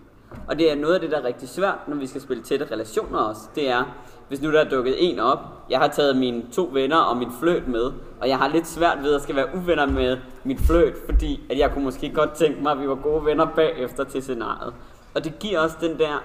Og 0.49 0.59
det 0.59 0.73
er 0.73 0.77
noget 0.77 0.95
af 0.95 1.01
det, 1.01 1.11
der 1.11 1.19
er 1.19 1.25
rigtig 1.25 1.49
svært, 1.49 1.79
når 1.89 1.97
vi 1.97 2.07
skal 2.07 2.21
spille 2.21 2.43
tætte 2.43 2.67
relationer 2.71 3.19
også. 3.19 3.41
Det 3.55 3.71
er, 3.71 3.85
hvis 4.29 4.43
nu 4.43 4.53
der 4.53 4.61
er 4.61 4.69
dukket 4.69 4.95
en 4.99 5.19
op, 5.19 5.39
jeg 5.71 5.79
har 5.79 5.89
taget 5.89 6.17
mine 6.17 6.43
to 6.53 6.71
venner 6.73 6.97
og 6.97 7.17
min 7.17 7.29
fløt 7.41 7.69
med, 7.69 7.93
og 8.21 8.29
jeg 8.29 8.39
har 8.39 8.49
lidt 8.49 8.67
svært 8.67 8.99
ved 9.03 9.15
at 9.15 9.23
skal 9.23 9.37
være 9.37 9.47
uvenner 9.55 9.87
med 9.87 10.19
min 10.45 10.59
fløt, 10.59 10.95
fordi 11.07 11.41
at 11.51 11.59
jeg 11.59 11.73
kunne 11.73 11.85
måske 11.85 12.13
godt 12.15 12.33
tænke 12.33 12.63
mig, 12.63 12.73
at 12.73 12.81
vi 12.81 12.89
var 12.89 12.95
gode 12.95 13.25
venner 13.25 13.47
bagefter 13.57 14.05
til 14.05 14.23
scenariet. 14.23 14.75
Og 15.15 15.25
det 15.25 15.39
giver 15.39 15.61
også 15.61 15.77
den 15.81 15.99
der 15.99 16.23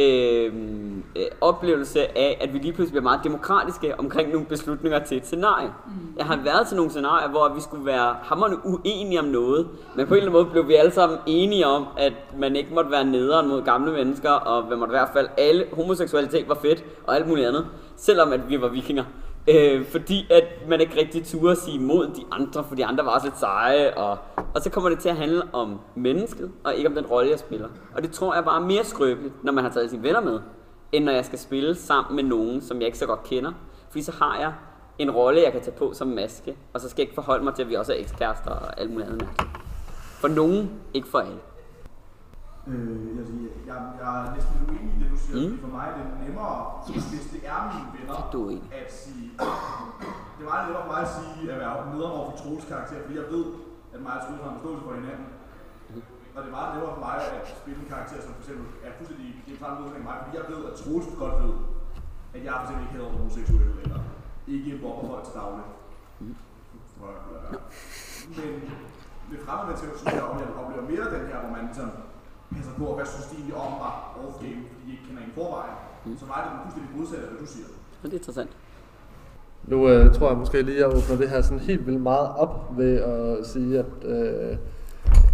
øh, 0.00 0.52
øh, 1.16 1.22
oplevelse 1.40 2.18
af, 2.18 2.38
at 2.40 2.52
vi 2.52 2.58
lige 2.58 2.72
pludselig 2.72 2.92
bliver 2.92 3.02
meget 3.02 3.20
demokratiske 3.24 4.00
omkring 4.00 4.32
nogle 4.32 4.46
beslutninger 4.46 4.98
til 4.98 5.16
et 5.16 5.26
scenarie. 5.26 5.68
Mm. 5.86 5.92
Jeg 6.16 6.26
har 6.26 6.36
været 6.44 6.66
til 6.66 6.76
nogle 6.76 6.90
scenarier, 6.90 7.28
hvor 7.28 7.54
vi 7.54 7.60
skulle 7.60 7.86
være 7.86 8.16
hammerende 8.22 8.58
uenige 8.64 9.20
om 9.20 9.24
noget, 9.24 9.68
men 9.96 10.06
på 10.06 10.14
en 10.14 10.18
eller 10.18 10.30
anden 10.30 10.42
måde 10.42 10.52
blev 10.52 10.68
vi 10.68 10.74
alle 10.74 10.92
sammen 10.92 11.18
enige 11.26 11.66
om, 11.66 11.86
at 11.98 12.12
man 12.38 12.56
ikke 12.56 12.74
måtte 12.74 12.90
være 12.90 13.04
nederen 13.04 13.48
mod 13.48 13.62
gamle 13.62 13.92
mennesker, 13.92 14.30
og 14.30 14.68
man 14.68 14.78
måtte 14.78 14.92
i 14.92 14.96
hvert 14.98 15.10
fald 15.12 15.28
alle 15.38 15.64
homoseksualitet 15.72 16.48
var 16.48 16.58
fedt, 16.62 16.84
og 17.06 17.16
alt 17.16 17.28
muligt 17.28 17.48
andet, 17.48 17.66
selvom 17.96 18.32
at 18.32 18.40
vi 18.48 18.60
var 18.60 18.68
vikinger. 18.68 19.04
Øh, 19.48 19.86
fordi 19.86 20.26
at 20.30 20.44
man 20.68 20.80
ikke 20.80 21.00
rigtig 21.00 21.26
turde 21.26 21.56
sige 21.56 21.76
imod 21.76 22.06
de 22.06 22.22
andre, 22.32 22.64
for 22.68 22.74
de 22.74 22.84
andre 22.84 23.04
var 23.04 23.10
også 23.10 23.26
lidt 23.26 23.38
seje. 23.38 23.94
Og, 23.94 24.18
og 24.54 24.60
så 24.60 24.70
kommer 24.70 24.90
det 24.90 24.98
til 24.98 25.08
at 25.08 25.16
handle 25.16 25.42
om 25.54 25.80
mennesket, 25.94 26.52
og 26.64 26.74
ikke 26.74 26.88
om 26.88 26.94
den 26.94 27.06
rolle, 27.06 27.30
jeg 27.30 27.38
spiller. 27.38 27.68
Og 27.94 28.02
det 28.02 28.10
tror 28.10 28.34
jeg 28.34 28.44
bare 28.44 28.62
er 28.62 28.66
mere 28.66 28.84
skrøbeligt, 28.84 29.44
når 29.44 29.52
man 29.52 29.64
har 29.64 29.70
taget 29.70 29.90
sine 29.90 30.02
venner 30.02 30.20
med, 30.20 30.40
end 30.92 31.04
når 31.04 31.12
jeg 31.12 31.24
skal 31.24 31.38
spille 31.38 31.74
sammen 31.74 32.16
med 32.16 32.24
nogen, 32.24 32.60
som 32.60 32.78
jeg 32.78 32.86
ikke 32.86 32.98
så 32.98 33.06
godt 33.06 33.22
kender. 33.22 33.52
Fordi 33.90 34.02
så 34.02 34.12
har 34.12 34.38
jeg 34.38 34.52
en 34.98 35.10
rolle, 35.10 35.42
jeg 35.42 35.52
kan 35.52 35.60
tage 35.60 35.76
på 35.76 35.92
som 35.92 36.08
maske, 36.08 36.56
og 36.74 36.80
så 36.80 36.88
skal 36.88 37.02
jeg 37.02 37.08
ikke 37.08 37.14
forholde 37.14 37.44
mig 37.44 37.54
til, 37.54 37.62
at 37.62 37.68
vi 37.68 37.74
også 37.74 37.92
er 37.92 37.96
ekskærester 37.96 38.50
og 38.50 38.80
alt 38.80 38.90
muligt 38.90 39.08
andet 39.08 39.22
mærkeligt. 39.22 39.50
For 40.20 40.28
nogen, 40.28 40.70
ikke 40.94 41.08
for 41.08 41.18
alle. 41.18 41.40
Øh, 42.66 43.18
jeg, 43.18 43.26
siger, 43.26 43.50
jeg, 43.66 43.76
jeg 44.00 44.08
er 44.20 44.34
næsten 44.34 44.52
lidt 44.60 44.70
uenig 44.70 44.94
i 44.96 45.02
det, 45.02 45.10
du 45.12 45.18
siger, 45.24 45.48
mm. 45.48 45.58
for 45.58 45.68
mig 45.76 45.84
er 45.90 45.94
det 45.98 46.06
nemmere, 46.26 46.56
hvis 46.92 47.26
det 47.32 47.40
er 47.52 47.60
mine 47.72 47.88
venner, 47.96 48.28
du 48.32 48.50
er 48.50 48.58
at 48.84 48.92
sige, 49.02 49.30
det 50.36 50.42
er 50.46 50.50
meget 50.52 50.64
nemmere 50.66 50.84
for 50.86 50.92
mig 50.92 51.02
at 51.08 51.12
sige, 51.18 51.52
at 51.52 51.58
være 51.60 51.94
nederen 51.94 52.12
over 52.18 52.30
for 52.30 52.36
Troels 52.40 52.64
karakter, 52.72 52.96
fordi 53.04 53.16
jeg 53.22 53.28
ved, 53.34 53.44
mig 54.06 54.14
og 54.18 54.22
Troels 54.22 54.42
har 54.44 54.50
en 54.50 54.58
forståelse 54.58 54.82
for 54.86 54.94
hinanden. 55.00 55.28
Mm. 55.90 56.02
Og 56.34 56.38
det 56.42 56.48
er 56.50 56.56
meget 56.58 56.70
nemmere 56.72 56.94
for 56.96 57.04
mig 57.08 57.16
at 57.38 57.44
spille 57.62 57.80
en 57.82 57.90
karakter, 57.94 58.18
som 58.24 58.32
for 58.36 58.42
eksempel 58.42 58.66
er 58.86 58.90
fuldstændig 58.96 59.28
samme 59.62 59.74
modsætning 59.78 60.04
mig, 60.10 60.16
fordi 60.22 60.32
jeg 60.38 60.46
ved, 60.52 60.60
at 60.70 60.74
Troels 60.80 61.06
godt 61.22 61.36
ved, 61.44 61.54
at 62.36 62.40
jeg 62.46 62.52
for 62.56 62.64
eksempel 62.64 62.82
ikke 62.84 62.96
hedder 62.96 63.10
homoseksuel, 63.16 63.72
eller 63.84 64.00
ikke 64.54 64.70
bobber 64.82 65.04
folk 65.10 65.24
til 65.26 65.34
daglig. 65.40 65.66
Mm. 66.20 66.36
Men 68.38 68.50
med 69.30 69.38
fremmede 69.44 69.66
mennesker, 69.68 69.88
synes 69.98 70.12
jeg, 70.18 70.24
at 70.34 70.40
jeg 70.40 70.60
oplever 70.60 70.84
mere 70.92 71.06
den 71.16 71.24
her, 71.30 71.38
hvor 71.42 71.52
man 71.56 71.64
ligesom 71.70 71.90
passer 72.54 72.74
på, 72.80 72.84
hvad 72.96 73.06
synes 73.12 73.26
de 73.30 73.34
egentlig 73.36 73.56
om 73.64 73.72
mig 73.82 73.94
off-game, 74.22 74.60
fordi 74.70 74.82
de 74.86 74.90
ikke 74.94 75.04
kender 75.08 75.22
en 75.22 75.32
forvejen. 75.38 75.76
Mm. 76.04 76.16
Så 76.20 76.24
meget 76.30 76.42
er 76.44 76.50
det 76.50 76.60
fuldstændig 76.64 76.90
modsatte 76.96 77.24
af, 77.26 77.30
hvad 77.32 77.40
du 77.44 77.48
siger. 77.54 77.68
Det 78.02 78.12
er 78.12 78.18
interessant. 78.22 78.52
Nu 79.64 79.88
øh, 79.88 80.14
tror 80.14 80.28
jeg 80.28 80.38
måske 80.38 80.62
lige, 80.62 80.76
at 80.76 80.80
jeg 80.80 80.88
åbner 80.88 81.16
det 81.16 81.28
her 81.28 81.40
sådan 81.42 81.58
helt 81.58 81.86
vildt 81.86 82.02
meget 82.02 82.28
op 82.38 82.72
ved 82.76 83.00
at 83.00 83.46
sige, 83.46 83.78
at 83.78 83.86
øh, 84.04 84.56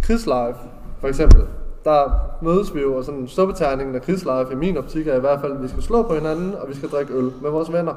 Krigslife, 0.03 0.59
for 0.99 1.07
eksempel, 1.07 1.41
der 1.83 2.11
mødes 2.41 2.75
vi 2.75 2.81
jo, 2.81 2.97
og 2.97 3.03
sådan 3.03 3.27
stoppeterningen 3.27 3.95
af 3.95 4.01
Krigslife 4.01 4.51
i 4.51 4.55
min 4.55 4.77
optik 4.77 5.07
er 5.07 5.15
i 5.15 5.19
hvert 5.19 5.41
fald, 5.41 5.53
at 5.53 5.63
vi 5.63 5.67
skal 5.67 5.83
slå 5.83 6.03
på 6.03 6.13
hinanden, 6.13 6.55
og 6.55 6.69
vi 6.69 6.75
skal 6.75 6.89
drikke 6.89 7.13
øl 7.13 7.31
med 7.41 7.49
vores 7.49 7.73
venner. 7.73 7.93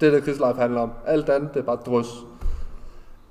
Det 0.00 0.08
er 0.08 0.12
det, 0.12 0.24
Krigslife 0.24 0.60
handler 0.60 0.80
om. 0.80 0.90
Alt 1.06 1.28
andet, 1.28 1.54
det 1.54 1.60
er 1.60 1.64
bare 1.64 1.78
drøs. 1.86 2.24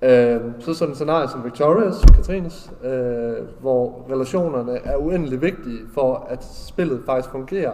Øh, 0.02 0.40
så 0.60 0.74
sådan 0.74 0.92
et 0.92 0.96
scenarie 0.96 1.30
som 1.30 1.44
Victorious, 1.44 2.06
Katrines, 2.16 2.72
øh, 2.84 3.34
hvor 3.62 4.06
relationerne 4.12 4.80
er 4.84 4.98
uendelig 4.98 5.42
vigtige 5.42 5.80
for, 5.94 6.28
at 6.30 6.44
spillet 6.44 7.02
faktisk 7.06 7.32
fungerer. 7.32 7.72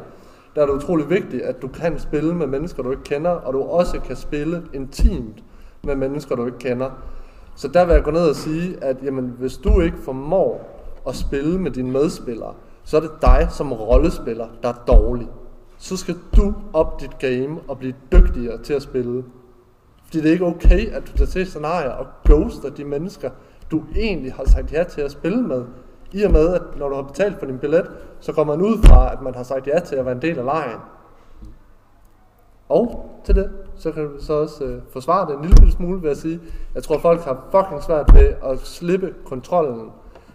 Der 0.55 0.61
er 0.61 0.65
det 0.65 0.73
utrolig 0.73 1.09
vigtigt, 1.09 1.41
at 1.41 1.61
du 1.61 1.67
kan 1.67 1.99
spille 1.99 2.35
med 2.35 2.47
mennesker, 2.47 2.83
du 2.83 2.91
ikke 2.91 3.03
kender, 3.03 3.29
og 3.29 3.53
du 3.53 3.61
også 3.61 3.99
kan 3.99 4.15
spille 4.15 4.63
intimt 4.73 5.43
med 5.83 5.95
mennesker, 5.95 6.35
du 6.35 6.45
ikke 6.45 6.57
kender. 6.57 6.89
Så 7.55 7.67
der 7.67 7.85
vil 7.85 7.93
jeg 7.93 8.03
gå 8.03 8.11
ned 8.11 8.29
og 8.29 8.35
sige, 8.35 8.83
at 8.83 8.97
jamen, 9.03 9.35
hvis 9.39 9.57
du 9.57 9.81
ikke 9.81 9.97
formår 9.97 10.79
at 11.07 11.15
spille 11.15 11.59
med 11.59 11.71
dine 11.71 11.91
medspillere, 11.91 12.53
så 12.83 12.97
er 12.97 13.01
det 13.01 13.11
dig 13.21 13.47
som 13.51 13.73
rollespiller, 13.73 14.47
der 14.63 14.69
er 14.69 14.83
dårlig. 14.87 15.27
Så 15.77 15.97
skal 15.97 16.15
du 16.35 16.53
op 16.73 17.01
dit 17.01 17.19
game 17.19 17.59
og 17.67 17.77
blive 17.77 17.93
dygtigere 18.11 18.63
til 18.63 18.73
at 18.73 18.81
spille. 18.81 19.23
Fordi 20.05 20.17
det 20.17 20.27
er 20.27 20.31
ikke 20.31 20.45
okay, 20.45 20.91
at 20.91 21.03
du 21.07 21.17
tager 21.17 21.29
til 21.29 21.45
scenarier 21.45 21.91
og 21.91 22.05
ghoster 22.25 22.69
de 22.69 22.83
mennesker, 22.83 23.29
du 23.71 23.83
egentlig 23.95 24.33
har 24.33 24.45
sagt 24.45 24.73
ja 24.73 24.83
til 24.83 25.01
at 25.01 25.11
spille 25.11 25.41
med. 25.41 25.65
I 26.13 26.23
og 26.23 26.31
med, 26.31 26.53
at 26.53 26.61
når 26.77 26.89
du 26.89 26.95
har 26.95 27.01
betalt 27.01 27.39
for 27.39 27.45
din 27.45 27.59
billet, 27.59 27.91
så 28.19 28.33
kommer 28.33 28.55
man 28.55 28.65
ud 28.65 28.77
fra, 28.83 29.13
at 29.13 29.21
man 29.21 29.35
har 29.35 29.43
sagt 29.43 29.67
ja 29.67 29.79
til 29.79 29.95
at 29.95 30.05
være 30.05 30.15
en 30.15 30.21
del 30.21 30.39
af 30.39 30.45
lejen. 30.45 30.79
Og 32.69 33.09
til 33.25 33.35
det, 33.35 33.51
så 33.75 33.91
kan 33.91 34.03
du 34.03 34.23
så 34.23 34.33
også 34.33 34.63
øh, 34.63 34.81
forsvare 34.93 35.27
det 35.27 35.37
en 35.37 35.45
lille 35.45 35.71
smule 35.71 36.03
ved 36.03 36.11
at 36.11 36.17
sige, 36.17 36.39
jeg 36.75 36.83
tror 36.83 36.99
folk 36.99 37.21
har 37.21 37.45
fucking 37.51 37.83
svært 37.83 38.13
ved 38.13 38.33
at 38.43 38.59
slippe 38.59 39.13
kontrollen 39.25 39.91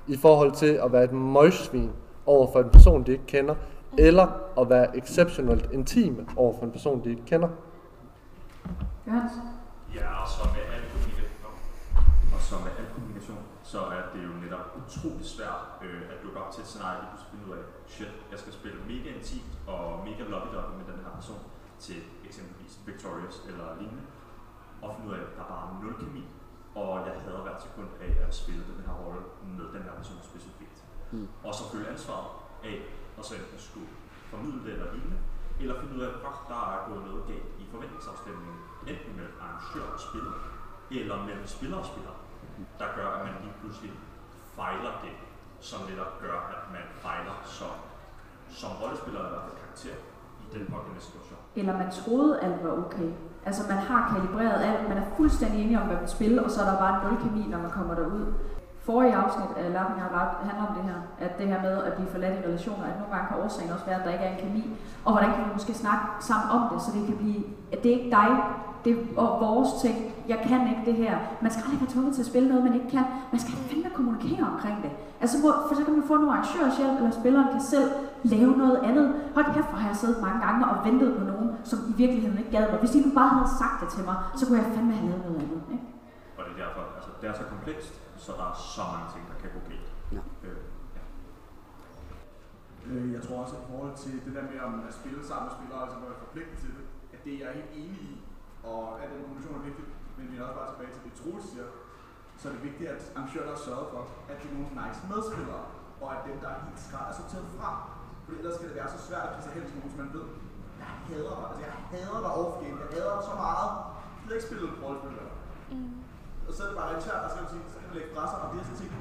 i 0.06 0.16
forhold 0.16 0.52
til 0.52 0.80
at 0.84 0.92
være 0.92 1.04
et 1.04 1.12
møgsvin 1.12 1.90
over 2.26 2.52
for 2.52 2.60
en 2.60 2.70
person, 2.70 3.02
de 3.02 3.12
ikke 3.12 3.26
kender, 3.26 3.54
eller 3.98 4.26
at 4.60 4.70
være 4.70 4.96
exceptionelt 4.96 5.68
intime 5.72 6.26
over 6.36 6.58
for 6.58 6.64
en 6.64 6.70
person, 6.70 7.05
de 7.05 7.11
ikke 7.11 7.24
kender. 7.26 7.48
Johannes? 9.07 9.32
Ja, 9.94 10.22
og 10.22 10.28
så 10.28 10.48
med 10.55 10.62
al 10.74 10.82
kommunikation, 10.92 11.53
og 12.34 12.40
så 12.40 12.55
med 12.55 12.70
al 12.78 12.84
kommunikation, 12.94 13.07
så 13.72 13.80
er 13.96 14.02
det 14.12 14.20
jo 14.28 14.32
netop 14.44 14.66
utrolig 14.80 15.26
svært 15.36 15.62
øh, 15.86 16.02
at 16.12 16.18
dukke 16.22 16.38
op 16.42 16.50
til 16.52 16.60
et 16.64 16.68
scenarie, 16.72 17.00
hvor 17.00 17.10
du 17.14 17.18
skal 17.20 17.30
finde 17.32 17.46
ud 17.48 17.54
af, 17.60 17.64
shit, 17.94 18.12
jeg 18.32 18.38
skal 18.42 18.52
spille 18.58 18.78
mega 18.92 19.08
intimt 19.18 19.52
og 19.72 19.82
mega 20.08 20.22
lobby 20.32 20.48
med 20.78 20.86
den 20.90 20.98
her 21.04 21.12
person 21.18 21.42
til 21.86 21.98
eksempelvis 22.28 22.74
Victorious 22.86 23.36
eller 23.48 23.66
lignende, 23.80 24.04
og 24.82 24.88
finde 24.94 25.08
ud 25.08 25.14
af, 25.18 25.22
at 25.26 25.32
der 25.36 25.42
er 25.46 25.50
bare 25.54 25.66
nul 25.82 25.94
kemi, 26.02 26.24
og 26.82 26.90
jeg 27.06 27.14
hader 27.24 27.42
hvert 27.46 27.62
sekund 27.66 27.90
af 28.06 28.12
at 28.26 28.34
spille 28.40 28.62
den 28.70 28.80
her 28.86 28.94
rolle 29.02 29.20
med 29.58 29.66
den 29.74 29.82
her 29.86 29.94
person 30.00 30.18
specifikt. 30.30 30.78
Mm. 31.12 31.28
Og 31.46 31.52
så 31.58 31.62
føle 31.72 31.88
ansvaret 31.94 32.30
af, 32.70 32.78
og 33.18 33.22
så 33.24 33.32
enten 33.34 33.58
skulle 33.68 33.90
formidle 34.30 34.60
det 34.64 34.72
eller 34.76 34.92
lignende, 34.94 35.18
eller 35.60 35.80
finde 35.80 35.94
ud 35.96 36.02
af, 36.06 36.10
at 36.28 36.38
der 36.52 36.62
er 36.74 36.80
gået 36.88 37.02
noget 37.08 37.22
galt 37.30 37.50
i 37.62 37.64
forventningsafstemningen, 37.72 38.58
enten 38.92 39.12
mellem 39.18 39.36
arrangør 39.44 39.86
og 39.96 40.00
spiller, 40.08 40.34
eller 40.90 41.16
mellem 41.28 41.46
spiller 41.46 41.78
og 41.82 41.86
spiller, 41.92 42.14
der 42.80 42.88
gør, 42.96 43.09
at 43.16 43.20
man 43.26 43.34
lige 43.42 43.54
pludselig 43.61 43.92
fejler 44.59 44.92
det, 45.04 45.14
som 45.61 45.80
netop 45.90 46.12
gør, 46.24 46.36
at 46.54 46.62
man 46.76 46.84
fejler 47.04 47.36
som 47.59 47.74
som 48.50 48.70
rollespiller 48.82 49.20
eller 49.26 49.42
karakter 49.61 49.96
i 50.42 50.46
den 50.54 50.66
pågældende 50.72 51.04
situation. 51.09 51.38
Eller 51.56 51.78
man 51.82 51.90
troede, 51.90 52.40
alt 52.44 52.64
var 52.64 52.72
okay. 52.84 53.11
Altså 53.46 53.62
man 53.72 53.78
har 53.88 54.00
kalibreret 54.12 54.59
alt, 54.68 54.88
man 54.88 54.98
er 54.98 55.06
fuldstændig 55.16 55.64
enig 55.64 55.80
om, 55.80 55.86
hvad 55.86 55.96
man 55.96 56.09
spiller, 56.09 56.42
og 56.42 56.50
så 56.50 56.61
er 56.62 56.70
der 56.70 56.78
bare 56.78 57.04
nul 57.04 57.16
kemi, 57.22 57.46
når 57.48 57.59
man 57.59 57.70
kommer 57.70 57.94
derud. 57.94 58.26
Forrige 58.88 59.14
afsnit 59.14 59.50
af 59.56 59.72
Lappen 59.72 60.00
har 60.00 60.11
ret 60.18 60.32
handler 60.48 60.66
om 60.68 60.74
det 60.74 60.84
her, 60.84 61.00
at 61.18 61.38
det 61.38 61.46
her 61.48 61.62
med 61.62 61.84
at 61.84 61.92
blive 61.92 62.11
forladt 62.11 62.38
i 62.38 62.46
relationer, 62.46 62.84
at 62.84 62.96
nogle 62.98 63.14
gange 63.14 63.28
kan 63.28 63.36
årsagen 63.44 63.72
også 63.72 63.84
være, 63.84 63.98
at 63.98 64.04
der 64.04 64.12
ikke 64.12 64.24
er 64.24 64.36
en 64.36 64.42
kemi, 64.44 64.76
og 65.04 65.12
hvordan 65.12 65.34
kan 65.34 65.44
vi 65.44 65.50
måske 65.52 65.74
snakke 65.74 66.04
sammen 66.20 66.50
om 66.50 66.62
det, 66.72 66.82
så 66.82 66.90
det 66.96 67.06
kan 67.06 67.16
blive, 67.16 67.42
at 67.72 67.82
det 67.82 67.88
er 67.92 67.96
ikke 67.98 68.11
dig, 68.11 68.30
det 68.89 68.95
er 69.24 69.30
vores 69.47 69.70
ting, 69.84 69.97
jeg 70.32 70.39
kan 70.49 70.61
ikke 70.72 70.84
det 70.91 70.97
her. 71.03 71.14
Man 71.45 71.51
skal 71.53 71.62
aldrig 71.64 71.80
være 71.82 71.93
tvunget 71.95 72.12
til 72.14 72.22
at 72.24 72.30
spille 72.32 72.49
noget, 72.49 72.62
man 72.68 72.74
ikke 72.78 72.91
kan. 72.97 73.05
Man 73.32 73.41
skal 73.45 73.55
fandme 73.68 73.91
kommunikere 73.99 74.45
omkring 74.53 74.76
det. 74.84 74.93
Altså, 75.22 75.36
hvor, 75.43 75.53
for 75.66 75.74
så 75.78 75.82
kan 75.86 75.95
man 75.99 76.05
få 76.11 76.14
nogle 76.16 76.32
arrangørers 76.36 76.76
hjælp, 76.80 76.95
eller 77.01 77.14
spilleren 77.20 77.49
kan 77.55 77.62
selv 77.74 77.89
lave 78.34 78.53
noget 78.62 78.78
andet. 78.89 79.07
Hold 79.36 79.47
kæft, 79.55 79.68
hvor 79.70 79.78
har 79.82 79.89
jeg 79.93 79.99
siddet 80.03 80.18
mange 80.26 80.39
gange 80.47 80.61
og 80.70 80.76
ventet 80.89 81.09
på 81.18 81.22
nogen, 81.32 81.49
som 81.70 81.78
i 81.93 81.95
virkeligheden 82.03 82.39
ikke 82.41 82.53
gad 82.57 82.64
mig. 82.70 82.78
Hvis 82.82 82.93
de 82.95 83.01
nu 83.07 83.11
bare 83.20 83.30
havde 83.36 83.51
sagt 83.62 83.76
det 83.82 83.89
til 83.97 84.03
mig, 84.09 84.16
så 84.39 84.43
kunne 84.47 84.59
jeg 84.61 84.66
fandme 84.76 84.93
have 84.99 85.09
lavet 85.11 85.22
noget 85.26 85.41
andet. 85.45 85.61
Ikke? 85.74 85.86
Og 86.39 86.43
det 86.47 86.51
er 86.57 86.61
derfor, 86.64 86.82
altså 86.99 87.11
det 87.20 87.26
er 87.30 87.34
så 87.43 87.45
komplekst, 87.55 87.93
så 88.24 88.30
der 88.39 88.47
er 88.53 88.57
så 88.76 88.82
mange 88.95 89.09
ting, 89.14 89.22
der 89.30 89.36
kan 89.43 89.51
gå 89.57 89.61
galt. 89.70 89.89
Ja. 90.16 90.22
Øh, 90.49 90.62
Øh, 92.91 93.12
Jeg 93.16 93.22
tror 93.26 93.36
også, 93.45 93.55
at 93.57 93.62
i 93.64 93.66
forhold 93.72 93.95
til 94.05 94.14
det 94.26 94.32
der 94.36 94.45
med 94.53 94.59
om 94.68 94.74
at 94.89 94.93
spille 95.01 95.20
sammen 95.30 95.45
med 95.49 95.55
spillere, 95.59 95.80
altså 95.84 95.97
være 96.05 96.22
forpligtet 96.24 96.57
til 96.64 96.70
det, 96.76 96.84
at 97.14 97.20
det 97.24 97.32
er 97.34 97.41
jeg 97.45 97.53
helt 97.59 97.72
enig 97.82 98.01
i, 98.12 98.14
og 98.70 98.80
at 99.02 99.06
den 99.10 99.18
kommunikation 99.22 99.58
er 99.60 99.64
vigtig, 99.68 99.84
men 100.16 100.24
vi 100.30 100.34
er 100.36 100.42
også 100.46 100.56
bare 100.60 100.70
tilbage 100.72 100.92
til 100.94 101.02
det, 101.06 101.12
Troels 101.18 101.46
siger, 101.50 101.68
så 102.40 102.44
er 102.48 102.52
det 102.54 102.62
vigtigt, 102.68 102.88
at 102.94 103.02
arrangøren 103.16 103.50
har 103.54 103.60
sørget 103.68 103.88
for, 103.92 104.02
at 104.30 104.36
det 104.40 104.46
er 104.50 104.54
nogle 104.56 104.70
nice 104.80 105.00
medspillere, 105.10 105.64
og 106.02 106.08
at 106.16 106.20
dem, 106.28 106.36
der 106.42 106.48
er 106.54 106.58
helt 106.66 106.80
skræt, 106.86 107.06
er 107.10 107.16
sorteret 107.20 107.48
fra. 107.56 107.70
For 108.24 108.30
ellers 108.38 108.54
skal 108.56 108.68
det 108.70 108.76
være 108.80 108.90
så 108.96 109.00
svært 109.06 109.24
at 109.26 109.32
blive 109.32 109.46
så 109.46 109.52
helst 109.56 109.72
nogen, 109.76 109.90
som 109.92 110.00
man 110.02 110.10
ved. 110.16 110.26
Jeg 110.80 110.90
hader 111.08 111.34
dig, 111.38 111.44
altså 111.48 111.62
jeg 111.66 111.74
hader 111.92 112.20
dig 112.24 112.32
off-game, 112.40 112.78
jeg 112.82 112.88
hader 112.94 113.12
dig 113.16 113.24
så 113.30 113.34
meget. 113.44 113.70
Jeg 114.14 114.20
gider 114.22 114.36
ikke 114.38 114.46
spille 114.48 114.62
et 114.68 114.78
rollespil 114.82 115.12
der. 115.18 115.28
Mm. 115.74 115.94
Og 116.46 116.52
så 116.54 116.60
er 116.64 116.68
det 116.70 116.76
bare 116.80 116.90
internt, 116.96 117.22
og 117.26 117.30
så 117.30 117.34
kan 117.36 117.44
man 117.44 117.52
sige, 117.54 117.64
så 117.72 117.76
kan 117.80 117.86
man 117.88 117.96
lægge 117.98 118.10
fra 118.14 118.24
sig, 118.30 118.38
og 118.42 118.48
det 118.50 118.58
er 118.60 118.64
sådan 118.68 118.80
ting. 118.82 118.92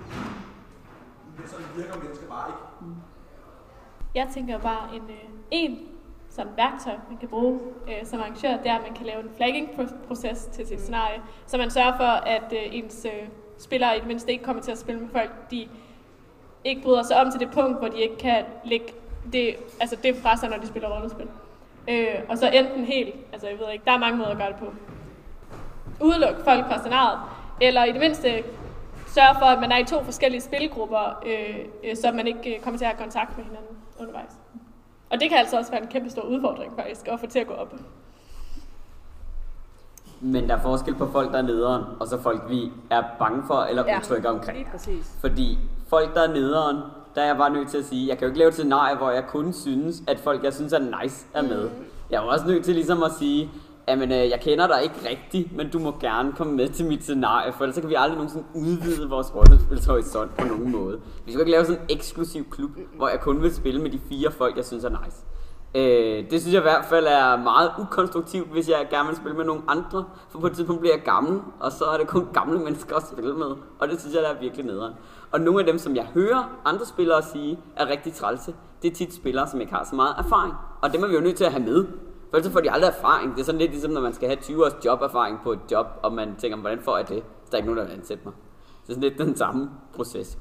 Men 1.36 1.46
sådan 1.52 1.68
virker 1.80 1.96
mennesker 2.04 2.28
bare 2.36 2.46
ikke. 2.52 2.64
Jeg 4.20 4.28
tænker 4.36 4.58
bare, 4.70 4.96
en, 4.96 5.06
øh, 5.18 5.30
en 5.52 5.72
sådan 6.30 6.52
værktøj, 6.58 6.94
man 7.10 7.18
kan 7.18 7.30
bruge 7.30 7.60
øh, 7.88 8.06
som 8.06 8.20
arrangør, 8.20 8.58
det 8.58 8.68
er, 8.68 8.76
at 8.76 8.82
man 8.82 8.94
kan 8.94 9.06
lave 9.06 9.20
en 9.20 9.30
flagging-proces 9.38 10.46
til 10.46 10.68
sit 10.68 10.82
scenarie, 10.82 11.22
så 11.48 11.58
man 11.58 11.72
sørger 11.72 11.98
for, 11.98 12.28
at 12.28 12.54
øh, 12.54 12.76
ens 12.76 13.06
øh, 13.06 13.28
spillere 13.58 13.98
i 13.98 14.00
det 14.00 14.08
mindste 14.08 14.32
ikke 14.32 14.44
kommer 14.44 14.62
til 14.62 14.72
at 14.72 14.78
spille 14.78 15.02
med 15.02 15.10
folk, 15.10 15.52
de 15.52 15.68
ikke 16.64 16.82
bryder 16.82 17.04
sig 17.04 17.22
om 17.22 17.32
til 17.32 17.40
det 17.40 17.52
punkt, 17.52 17.80
hvor 17.80 17.88
de 17.88 18.02
ikke 18.02 18.18
kan 18.18 18.46
lægge 18.66 18.94
det, 19.34 19.56
altså 19.80 19.96
det 20.04 20.16
fra 20.16 20.38
sig, 20.38 20.50
når 20.50 20.58
de 20.58 20.68
spiller 20.68 20.90
rollespil. 20.90 21.28
Øh, 21.90 22.20
og 22.30 22.38
så 22.38 22.50
enten 22.50 22.84
helt, 22.86 23.16
altså 23.34 23.48
jeg 23.48 23.60
ved 23.60 23.72
ikke, 23.74 23.86
der 23.86 23.92
er 23.92 23.98
mange 23.98 24.18
måder 24.18 24.30
at 24.30 24.38
gøre 24.38 24.48
det 24.48 24.56
på. 24.56 24.74
Udelukke 26.02 26.44
folk 26.44 26.68
fra 26.68 26.80
scenariet, 26.80 27.20
eller 27.62 27.84
i 27.84 27.92
det 27.92 28.00
mindste 28.00 28.44
sørge 29.08 29.36
for, 29.40 29.46
at 29.46 29.60
man 29.60 29.72
er 29.72 29.78
i 29.78 29.84
to 29.84 30.04
forskellige 30.04 30.42
spilgrupper, 30.42 31.24
øh, 31.26 31.60
øh, 31.84 31.96
så 31.96 32.12
man 32.12 32.28
ikke 32.28 32.56
øh, 32.56 32.62
kommer 32.62 32.78
til 32.78 32.86
at 32.86 32.92
have 32.92 33.04
kontakt 33.04 33.38
med 33.38 33.46
hinanden 33.46 33.78
undervejs. 34.00 34.32
Og 35.10 35.20
det 35.20 35.30
kan 35.30 35.38
altså 35.38 35.58
også 35.58 35.72
være 35.72 35.82
en 35.82 35.88
kæmpe 35.88 36.10
stor 36.10 36.22
udfordring 36.22 36.74
faktisk, 36.76 37.08
at 37.08 37.20
få 37.20 37.28
til 37.28 37.40
at 37.40 37.48
gå 37.48 37.54
op. 37.54 37.74
Men 40.22 40.50
der 40.50 40.56
er 40.56 40.62
forskel 40.62 40.96
på 40.96 41.08
folk, 41.12 41.32
der 41.32 41.38
er 41.38 41.42
nederen, 41.42 41.84
og 42.00 42.08
så 42.08 42.22
folk, 42.22 42.50
vi 42.50 42.72
er 42.90 43.04
bange 43.20 43.44
for 43.48 43.64
eller 43.64 43.84
Ja, 43.88 44.00
utrygge 44.00 44.30
omkring. 44.30 44.58
Lige 44.58 44.68
præcis. 44.72 45.18
Fordi 45.22 45.58
folk, 45.88 46.16
der 46.16 46.22
er 46.28 46.34
nederen, 46.34 46.78
der 47.16 47.22
er 47.22 47.26
jeg 47.26 47.38
bare 47.38 47.50
nødt 47.50 47.70
til 47.70 47.78
at 47.78 47.86
sige, 47.86 48.08
jeg 48.08 48.18
kan 48.18 48.26
jo 48.26 48.30
ikke 48.30 48.40
lave 48.40 48.48
et 48.48 48.54
scenarie, 48.54 48.96
hvor 48.98 49.12
jeg 49.12 49.24
kun 49.28 49.54
synes, 49.54 50.04
at 50.08 50.20
folk, 50.20 50.44
jeg 50.44 50.54
synes 50.54 50.74
er 50.74 51.02
nice, 51.02 51.26
er 51.34 51.42
med. 51.42 51.70
Jeg 52.10 52.18
er 52.18 52.22
jo 52.24 52.28
også 52.30 52.48
nødt 52.48 52.66
til 52.66 52.76
ligesom 52.76 53.04
at 53.04 53.12
sige, 53.20 53.50
Jamen, 53.90 54.12
øh, 54.12 54.30
jeg 54.30 54.40
kender 54.42 54.68
dig 54.68 54.84
ikke 54.84 55.10
rigtigt, 55.10 55.56
men 55.56 55.70
du 55.70 55.80
må 55.80 55.94
gerne 56.00 56.34
komme 56.34 56.54
med 56.54 56.70
til 56.70 56.86
mit 56.86 57.04
scenarie, 57.04 57.54
for 57.54 57.64
ellers 57.64 57.76
så 57.76 57.82
kan 57.82 57.90
vi 57.90 57.96
aldrig 57.98 58.16
nogensinde 58.18 58.46
udvide 58.56 59.10
vores 59.10 59.36
rollespilshorisont 59.36 60.38
på 60.38 60.48
nogen 60.48 60.72
måde. 60.72 61.02
Vi 61.26 61.32
skal 61.32 61.42
ikke 61.42 61.52
lave 61.52 61.66
sådan 61.66 61.82
en 61.82 61.98
eksklusiv 61.98 62.50
klub, 62.50 62.72
hvor 62.96 63.08
jeg 63.08 63.20
kun 63.20 63.42
vil 63.42 63.56
spille 63.56 63.82
med 63.82 63.92
de 63.92 64.00
fire 64.10 64.32
folk, 64.32 64.58
jeg 64.58 64.66
synes 64.66 64.84
er 64.84 64.90
nice. 64.90 65.18
Øh, 65.76 66.32
det 66.32 66.42
synes 66.42 66.54
jeg 66.54 66.60
i 66.60 66.70
hvert 66.70 66.86
fald 66.86 67.06
er 67.08 67.38
meget 67.38 67.72
ukonstruktivt, 67.80 68.52
hvis 68.52 68.70
jeg 68.70 68.88
gerne 68.90 69.08
vil 69.08 69.18
spille 69.18 69.38
med 69.38 69.46
nogle 69.46 69.62
andre, 69.68 70.06
for 70.30 70.40
på 70.40 70.48
et 70.48 70.54
tidspunkt 70.54 70.80
bliver 70.80 70.96
jeg 70.96 71.04
gammel, 71.04 71.42
og 71.60 71.72
så 71.72 71.86
er 71.86 71.98
det 71.98 72.08
kun 72.08 72.28
gamle 72.34 72.60
mennesker 72.60 72.96
at 72.96 73.04
spille 73.08 73.34
med, 73.34 73.52
og 73.80 73.88
det 73.88 74.00
synes 74.00 74.16
jeg 74.16 74.24
der 74.24 74.30
er 74.30 74.40
virkelig 74.40 74.66
nederen. 74.66 74.94
Og 75.32 75.42
nogle 75.42 75.60
af 75.60 75.66
dem, 75.66 75.78
som 75.78 75.96
jeg 75.96 76.06
hører 76.14 76.60
andre 76.66 76.86
spillere 76.86 77.24
sige, 77.24 77.60
er 77.76 77.90
rigtig 77.90 78.14
trælse, 78.14 78.56
det 78.82 78.92
er 78.92 78.96
tit 78.96 79.14
spillere, 79.14 79.48
som 79.48 79.62
ikke 79.62 79.74
har 79.74 79.84
så 79.90 79.96
meget 79.96 80.16
erfaring, 80.18 80.54
og 80.82 80.94
dem 80.94 81.04
er 81.04 81.08
vi 81.08 81.14
jo 81.14 81.22
nødt 81.22 81.36
til 81.36 81.44
at 81.44 81.52
have 81.52 81.64
med. 81.64 81.86
For 82.32 82.42
så 82.42 82.52
får 82.52 82.60
de 82.60 82.72
aldrig 82.72 82.90
erfaring. 82.90 83.32
Det 83.36 83.40
er 83.40 83.46
sådan 83.46 83.60
lidt 83.60 83.72
ligesom, 83.72 83.92
når 83.92 84.02
man 84.02 84.14
skal 84.14 84.28
have 84.28 84.42
20 84.42 84.66
års 84.66 84.86
joberfaring 84.86 85.40
på 85.44 85.52
et 85.52 85.60
job, 85.72 85.88
og 86.04 86.14
man 86.14 86.36
tænker, 86.36 86.58
hvordan 86.58 86.80
får 86.82 86.98
jeg 86.98 87.10
det? 87.10 87.24
Så 87.44 87.52
der 87.52 87.54
er 87.54 87.58
ikke 87.58 87.74
nogen, 87.74 87.78
der 87.78 87.86
vil 87.86 88.00
ansætte 88.00 88.24
mig. 88.26 88.34
Det 88.84 88.90
er 88.90 88.94
sådan 88.94 89.10
lidt 89.10 89.18
den 89.18 89.36
samme 89.36 89.70
proces. 89.96 90.38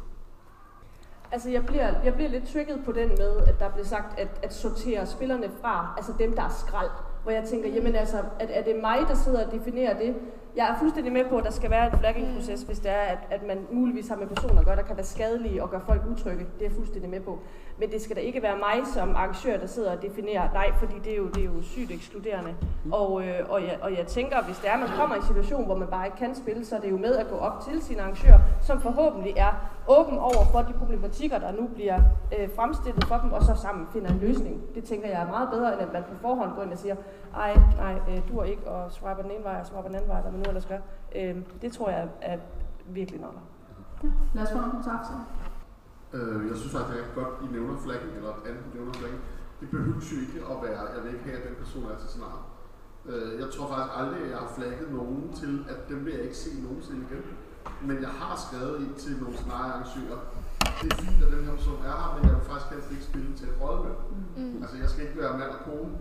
Altså, 1.33 1.51
jeg 1.51 1.67
bliver, 1.67 1.95
jeg 2.05 2.15
bliver 2.15 2.31
lidt 2.31 2.49
trigget 2.53 2.85
på 2.85 2.93
den 2.93 3.09
med, 3.09 3.37
at 3.47 3.61
der 3.61 3.71
bliver 3.71 3.87
sagt, 3.87 4.19
at, 4.19 4.29
at 4.43 4.55
sortere 4.55 5.07
spillerne 5.07 5.51
fra, 5.61 5.95
altså 5.97 6.13
dem, 6.19 6.33
der 6.33 6.43
er 6.43 6.49
skrald. 6.49 6.91
Hvor 7.23 7.33
jeg 7.33 7.45
tænker, 7.45 7.69
jamen 7.69 7.95
altså, 7.95 8.17
at, 8.41 8.49
er 8.51 8.63
det 8.65 8.77
mig, 8.81 8.99
der 9.09 9.15
sidder 9.15 9.47
og 9.47 9.53
definerer 9.53 9.99
det? 9.99 10.17
Jeg 10.57 10.69
er 10.69 10.79
fuldstændig 10.79 11.13
med 11.13 11.25
på, 11.25 11.39
at 11.39 11.45
der 11.45 11.51
skal 11.51 11.71
være 11.71 11.93
en 11.93 11.99
flagging-proces, 11.99 12.63
hvis 12.63 12.79
det 12.79 12.91
er, 12.91 13.01
at, 13.01 13.19
at 13.31 13.47
man 13.47 13.67
muligvis 13.73 14.09
har 14.09 14.17
med 14.17 14.27
personer 14.27 14.61
at 14.61 14.67
gøre, 14.67 14.77
der 14.77 14.83
kan 14.83 14.97
være 14.97 15.07
skadelige 15.07 15.63
og 15.63 15.71
gøre 15.71 15.81
folk 15.87 16.03
utrygge. 16.11 16.47
Det 16.59 16.67
er 16.67 16.69
jeg 16.69 16.73
fuldstændig 16.73 17.11
med 17.11 17.21
på. 17.21 17.39
Men 17.79 17.91
det 17.91 18.03
skal 18.03 18.17
da 18.17 18.21
ikke 18.21 18.43
være 18.43 18.57
mig 18.57 18.87
som 18.95 19.15
arrangør, 19.15 19.57
der 19.57 19.67
sidder 19.67 19.97
og 19.97 20.03
definerer, 20.03 20.53
nej, 20.53 20.73
fordi 20.79 20.95
det 21.05 21.13
er 21.13 21.17
jo, 21.17 21.29
det 21.29 21.41
er 21.41 21.45
jo 21.45 21.63
sygt 21.63 21.91
ekskluderende. 21.91 22.55
Og, 22.93 23.27
øh, 23.27 23.41
og, 23.49 23.63
jeg, 23.63 23.79
og 23.83 23.97
jeg 23.97 24.07
tænker, 24.07 24.43
hvis 24.43 24.59
det 24.59 24.69
er, 24.69 24.73
at 24.73 24.81
man 24.81 24.89
kommer 24.89 25.17
i 25.17 25.19
en 25.19 25.25
situation, 25.25 25.65
hvor 25.65 25.77
man 25.77 25.89
bare 25.89 26.07
ikke 26.07 26.19
kan 26.19 26.35
spille, 26.35 26.65
så 26.65 26.77
er 26.77 26.81
det 26.81 26.91
jo 26.91 26.97
med 26.97 27.17
at 27.17 27.29
gå 27.29 27.37
op 27.37 27.61
til 27.61 27.83
sin 27.83 28.01
arrangør, 28.01 28.39
som 28.61 28.81
forhåbentlig 28.81 29.35
er 29.37 29.53
åben 29.89 30.19
over 30.19 30.45
for 30.53 30.59
de 30.59 30.73
problematikker, 30.73 31.39
der 31.39 31.53
nu 31.53 31.67
bliver 31.67 32.01
øh, 32.39 32.49
fremstillet 32.57 33.05
for 33.05 33.17
dem, 33.17 33.33
og 33.33 33.43
så 33.43 33.55
sammen 33.55 33.87
finder 33.93 34.11
en 34.11 34.19
løsning. 34.19 34.63
Det 34.75 34.85
tænker 34.85 35.09
jeg 35.09 35.23
er 35.23 35.29
meget 35.29 35.49
bedre, 35.51 35.73
end 35.73 35.83
at 35.83 35.93
man 35.93 36.03
på 36.03 36.15
forhånd 36.21 36.55
går 36.55 36.63
ind 36.63 36.73
og 36.73 36.79
siger, 36.79 36.97
ej, 37.37 37.55
nej, 37.77 37.95
øh, 38.09 38.29
du 38.29 38.39
er 38.39 38.45
ikke, 38.45 38.71
og 38.71 38.93
swiper 38.93 39.23
den 39.23 39.31
ene 39.31 39.45
vej, 39.45 39.61
og 39.61 39.67
swiper 39.67 39.87
den 39.87 39.95
anden 39.95 40.11
vej, 40.11 40.21
hvad 40.21 40.31
man 40.31 40.41
nu 40.41 40.49
ellers 40.49 40.67
gør. 40.67 40.79
Øh, 41.17 41.37
det 41.63 41.73
tror 41.73 41.91
jeg 41.91 42.09
er 42.23 42.39
virkelig 42.87 43.21
nok. 43.21 43.35
Lad 44.35 44.43
os 44.43 44.51
få 44.51 44.57
nogle 44.57 44.71
kommentarer. 44.71 45.46
Øh, 46.13 46.49
jeg 46.49 46.57
synes 46.57 46.73
faktisk, 46.77 46.99
at 46.99 47.15
godt, 47.15 47.35
I 47.45 47.47
nævner 47.55 47.77
flaggen, 47.85 48.11
eller 48.19 48.31
at 48.37 48.41
anden 48.49 48.67
nævner 48.75 48.93
flaggen. 48.93 49.21
Det 49.61 49.71
behøver 49.71 50.01
jo 50.13 50.17
ikke 50.25 50.41
at 50.53 50.57
være, 50.67 50.83
jeg 50.95 51.01
vil 51.03 51.13
ikke 51.15 51.25
have, 51.29 51.39
at 51.41 51.49
den 51.49 51.57
person 51.63 51.85
er 51.93 51.99
til 51.99 52.09
scenarie. 52.09 52.45
Øh, 53.11 53.41
jeg 53.41 53.49
tror 53.55 53.67
faktisk 53.73 53.95
aldrig, 54.01 54.21
at 54.25 54.31
jeg 54.35 54.41
har 54.45 54.53
flagget 54.59 54.89
nogen 54.99 55.33
til, 55.41 55.53
at 55.73 55.79
dem 55.91 55.99
vil 56.05 56.13
jeg 56.17 56.23
ikke 56.29 56.41
se 56.47 56.51
nogensinde 56.67 57.01
igen. 57.09 57.25
Men 57.89 57.97
jeg 58.07 58.13
har 58.21 58.35
skrevet 58.47 58.77
ind 58.85 58.95
til 59.05 59.13
nogle 59.23 59.37
scenariearrangører. 59.37 60.21
Det 60.81 60.87
er 60.93 60.97
fint, 61.05 61.25
at 61.25 61.33
den 61.35 61.45
her 61.47 61.55
person 61.61 61.79
er 61.91 61.97
her, 62.03 62.11
men 62.17 62.23
jeg 62.29 62.35
vil 62.39 62.47
faktisk 62.51 62.71
helst 62.73 62.91
ikke 62.95 63.07
spille 63.11 63.31
til 63.39 63.47
et 63.53 63.57
rolle 63.63 63.81
med. 63.87 63.95
Mm. 64.37 64.63
Altså, 64.63 64.77
jeg 64.83 64.89
skal 64.91 65.03
ikke 65.07 65.19
være 65.23 65.39
mand 65.41 65.53
og 65.59 65.63
kone 65.69 65.93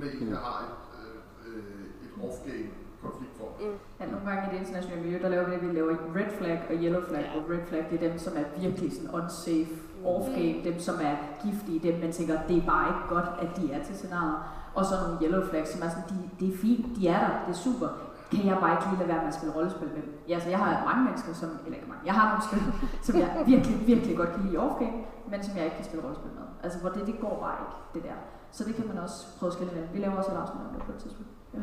med 0.00 0.08
en, 0.20 0.28
jeg 0.36 0.42
har 0.48 0.58
et, 0.68 0.76
øh, 1.00 1.18
øh, 1.46 1.84
et 2.04 2.12
off-game 2.24 2.70
konfliktform. 3.04 3.52
Mm. 3.60 3.76
Ja, 4.00 4.04
nogle 4.12 4.24
gange 4.28 4.42
i 4.46 4.48
det 4.52 4.58
internationale 4.62 5.02
miljø, 5.04 5.16
der 5.24 5.28
laver 5.34 5.44
vi 5.48 5.52
det, 5.54 5.62
vi 5.68 5.72
laver 5.78 5.92
red 6.18 6.30
flag 6.38 6.56
og 6.70 6.74
yellow 6.84 7.02
flag, 7.08 7.22
Ja. 7.26 7.30
og 7.36 7.40
red 7.50 7.62
flag, 7.68 7.82
det 7.90 7.94
er 7.98 8.08
dem, 8.08 8.18
som 8.18 8.32
er 8.40 8.44
virkelig 8.62 8.90
sådan 8.96 9.10
unsafe, 9.20 9.74
off-game, 10.12 10.58
dem, 10.68 10.76
som 10.86 10.94
er 11.08 11.14
giftige, 11.44 11.78
dem, 11.86 11.94
man 12.04 12.12
tænker, 12.18 12.34
det 12.48 12.56
er 12.62 12.66
bare 12.74 12.86
ikke 12.92 13.04
godt, 13.14 13.28
at 13.42 13.50
de 13.58 13.64
er 13.72 13.80
til 13.86 13.94
scenariet. 14.00 14.38
Og 14.78 14.82
så 14.88 14.94
nogle 15.02 15.16
yellow 15.24 15.42
flags, 15.50 15.68
som 15.74 15.80
er 15.86 15.90
sådan, 15.94 16.08
de, 16.10 16.16
det 16.40 16.46
er 16.54 16.56
fint, 16.66 16.82
de 16.96 17.02
er 17.14 17.20
der, 17.26 17.32
det 17.46 17.52
er 17.56 17.60
super. 17.68 17.88
Kan 18.34 18.46
jeg 18.50 18.56
bare 18.64 18.72
ikke 18.76 18.86
lige 18.88 18.98
lade 19.00 19.08
være 19.12 19.22
med 19.24 19.30
at 19.32 19.38
spille 19.38 19.54
rollespil 19.56 19.88
med 19.96 20.02
dem? 20.02 20.12
Ja, 20.30 20.36
så 20.44 20.48
jeg 20.54 20.58
har 20.62 20.68
mange 20.90 21.02
mennesker, 21.08 21.32
som, 21.40 21.48
eller 21.64 21.76
ikke 21.78 21.90
mange, 21.92 22.02
jeg 22.10 22.14
har 22.20 22.26
nogle 22.32 22.42
spil, 22.48 22.62
som 23.06 23.14
jeg 23.22 23.28
virkelig, 23.52 23.74
virkelig 23.92 24.12
godt 24.20 24.30
kan 24.34 24.40
lide 24.44 24.54
i 24.54 24.60
off-game, 24.66 24.98
men 25.30 25.38
som 25.46 25.52
jeg 25.56 25.64
ikke 25.68 25.76
kan 25.80 25.86
spille 25.88 26.02
rollespil 26.06 26.30
med. 26.38 26.46
Altså, 26.64 26.76
hvor 26.80 26.90
det, 26.96 27.02
det 27.10 27.16
går 27.24 27.34
bare 27.44 27.56
ikke, 27.64 27.76
det 27.94 28.02
der. 28.08 28.16
Så 28.56 28.60
det 28.66 28.74
kan 28.78 28.86
man 28.90 28.98
også 29.04 29.18
prøve 29.38 29.48
at 29.50 29.54
skille 29.56 29.72
med. 29.76 29.84
Vi 29.94 29.98
laver 30.04 30.16
også 30.20 30.30
et 30.34 30.40
afsnit 30.42 30.62
om 30.68 30.72
det 30.74 30.82
på 30.88 30.92
et 30.96 30.98
tidspunkt. 31.04 31.30
Ja. 31.54 31.60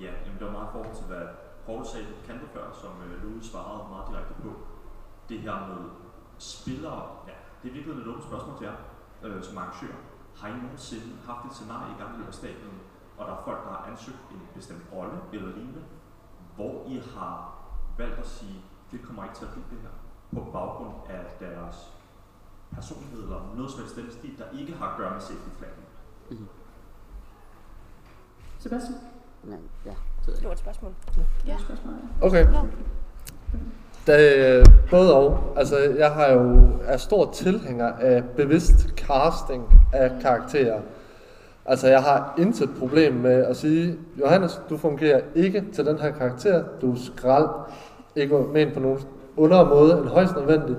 Ja, 0.00 0.12
jamen 0.24 0.38
det 0.38 0.46
var 0.46 0.52
meget 0.52 0.68
i 0.68 0.72
forhold 0.72 0.94
til, 0.94 1.06
hvad 1.06 1.26
Paul 1.66 1.86
sagde 1.86 2.06
på 2.06 2.26
kanten 2.26 2.48
før, 2.54 2.66
som 2.82 2.92
øh, 3.06 3.22
Louis 3.22 3.44
svarede 3.50 3.88
meget 3.92 4.06
direkte 4.10 4.34
på. 4.42 4.50
Det 5.28 5.40
her 5.40 5.56
med 5.68 5.90
spillere, 6.38 7.02
ja, 7.28 7.36
det 7.62 7.68
er 7.68 7.74
virkelig 7.74 7.96
et 7.96 8.06
åbent 8.12 8.24
spørgsmål 8.24 8.58
til 8.58 8.66
jer, 8.70 8.76
øh, 9.22 9.42
som 9.42 9.58
arrangør. 9.58 9.96
Har 10.38 10.48
I 10.48 10.52
nogensinde 10.52 11.10
haft 11.26 11.46
et 11.46 11.52
scenarie 11.56 11.92
i 11.94 11.98
gang 12.00 12.10
i 12.20 12.32
stadion, 12.32 12.76
og 13.18 13.26
der 13.26 13.32
er 13.32 13.42
folk, 13.44 13.64
der 13.64 13.70
har 13.70 13.84
ansøgt 13.90 14.24
en 14.34 14.42
bestemt 14.54 14.84
rolle 14.92 15.18
eller 15.32 15.50
lignende, 15.56 15.84
hvor 16.56 16.84
I 16.86 17.02
har 17.14 17.34
valgt 17.98 18.18
at 18.18 18.26
sige, 18.26 18.64
det 18.90 19.02
kommer 19.02 19.24
ikke 19.24 19.36
til 19.36 19.44
at 19.44 19.52
blive 19.52 19.64
det 19.70 19.80
her, 19.84 19.94
på 20.32 20.50
baggrund 20.52 20.94
af 21.08 21.24
deres 21.40 21.76
personlighed 22.72 23.22
eller 23.22 23.40
noget 23.56 23.70
som 23.70 23.80
helst 23.80 23.96
den 23.96 24.10
stil, 24.10 24.38
der 24.38 24.58
ikke 24.58 24.74
har 24.74 24.86
at 24.90 24.96
gøre 24.96 25.12
med 25.12 25.20
safety 25.20 25.50
flaggen. 25.58 25.84
Mm-hmm. 26.30 26.48
Sebastian? 28.58 28.98
Nej, 29.44 29.58
ja. 29.86 29.90
Det 30.26 30.44
var 30.44 30.52
et 30.52 30.58
spørgsmål. 30.58 30.92
Ja. 31.46 31.56
Spørgsmål, 31.58 31.94
Okay. 32.20 32.46
Det, 34.06 34.66
både 34.90 35.14
og. 35.14 35.38
Altså, 35.56 35.76
jeg 35.98 36.10
har 36.10 36.32
jo 36.32 36.68
er 36.84 36.96
stor 36.96 37.30
tilhænger 37.32 37.92
af 37.92 38.24
bevidst 38.36 38.88
casting 38.96 39.64
af 39.92 40.10
karakterer. 40.22 40.80
Altså, 41.64 41.88
jeg 41.88 42.02
har 42.02 42.34
intet 42.38 42.70
problem 42.78 43.14
med 43.14 43.44
at 43.44 43.56
sige, 43.56 43.98
Johannes, 44.20 44.60
du 44.70 44.76
fungerer 44.76 45.20
ikke 45.34 45.64
til 45.72 45.86
den 45.86 45.98
her 45.98 46.10
karakter. 46.10 46.64
Du 46.80 46.92
er 46.92 46.96
skrald. 46.96 47.48
Ikke 48.16 48.38
men 48.38 48.70
på 48.74 48.80
nogen 48.80 48.98
under 49.36 49.64
måde 49.64 49.98
end 49.98 50.06
højst 50.06 50.36
nødvendigt. 50.36 50.78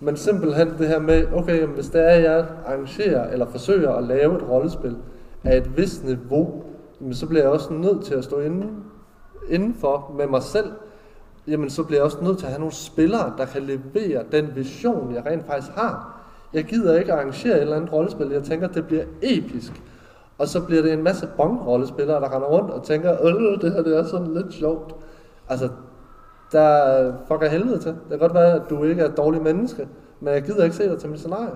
Men 0.00 0.16
simpelthen 0.16 0.68
det 0.78 0.88
her 0.88 0.98
med, 0.98 1.26
okay, 1.34 1.60
jamen, 1.60 1.74
hvis 1.74 1.88
det 1.88 2.00
er, 2.00 2.08
at 2.08 2.22
jeg 2.22 2.46
arrangerer 2.66 3.30
eller 3.30 3.46
forsøger 3.46 3.92
at 3.92 4.04
lave 4.04 4.36
et 4.36 4.48
rollespil 4.48 4.96
af 5.44 5.56
et 5.56 5.76
vist 5.76 6.04
niveau, 6.04 6.64
jamen, 7.00 7.14
så 7.14 7.26
bliver 7.26 7.42
jeg 7.42 7.50
også 7.50 7.72
nødt 7.72 8.04
til 8.04 8.14
at 8.14 8.24
stå 8.24 8.40
inden, 8.40 8.84
indenfor 9.48 10.14
med 10.16 10.26
mig 10.26 10.42
selv. 10.42 10.72
Jamen, 11.46 11.70
så 11.70 11.82
bliver 11.84 11.98
jeg 11.98 12.04
også 12.04 12.24
nødt 12.24 12.38
til 12.38 12.46
at 12.46 12.52
have 12.52 12.60
nogle 12.60 12.74
spillere, 12.74 13.32
der 13.38 13.44
kan 13.44 13.62
levere 13.62 14.24
den 14.32 14.48
vision, 14.54 15.14
jeg 15.14 15.26
rent 15.26 15.46
faktisk 15.46 15.72
har. 15.72 16.20
Jeg 16.52 16.64
gider 16.64 16.98
ikke 16.98 17.12
arrangere 17.12 17.56
et 17.56 17.60
eller 17.60 17.76
andet 17.76 17.92
rollespil. 17.92 18.30
Jeg 18.30 18.42
tænker, 18.42 18.68
det 18.68 18.86
bliver 18.86 19.04
episk. 19.22 19.82
Og 20.38 20.48
så 20.48 20.64
bliver 20.66 20.82
det 20.82 20.92
en 20.92 21.02
masse 21.02 21.28
bongrollespillere, 21.36 22.20
der 22.20 22.34
render 22.34 22.48
rundt 22.48 22.70
og 22.70 22.82
tænker, 22.82 23.26
øh, 23.26 23.60
det 23.60 23.72
her 23.72 23.82
det 23.82 23.98
er 23.98 24.04
sådan 24.04 24.34
lidt 24.34 24.52
sjovt. 24.52 24.94
Altså, 25.48 25.68
der 26.52 27.12
fucker 27.28 27.48
helvede 27.48 27.78
til. 27.78 27.90
Det 27.90 28.08
kan 28.10 28.18
godt 28.18 28.34
være, 28.34 28.52
at 28.52 28.62
du 28.70 28.84
ikke 28.84 29.02
er 29.02 29.08
et 29.08 29.16
dårligt 29.16 29.44
menneske, 29.44 29.88
men 30.20 30.34
jeg 30.34 30.42
gider 30.42 30.64
ikke 30.64 30.76
se 30.76 30.88
dig 30.88 30.98
til 30.98 31.10
mit 31.10 31.18
scenarie. 31.18 31.54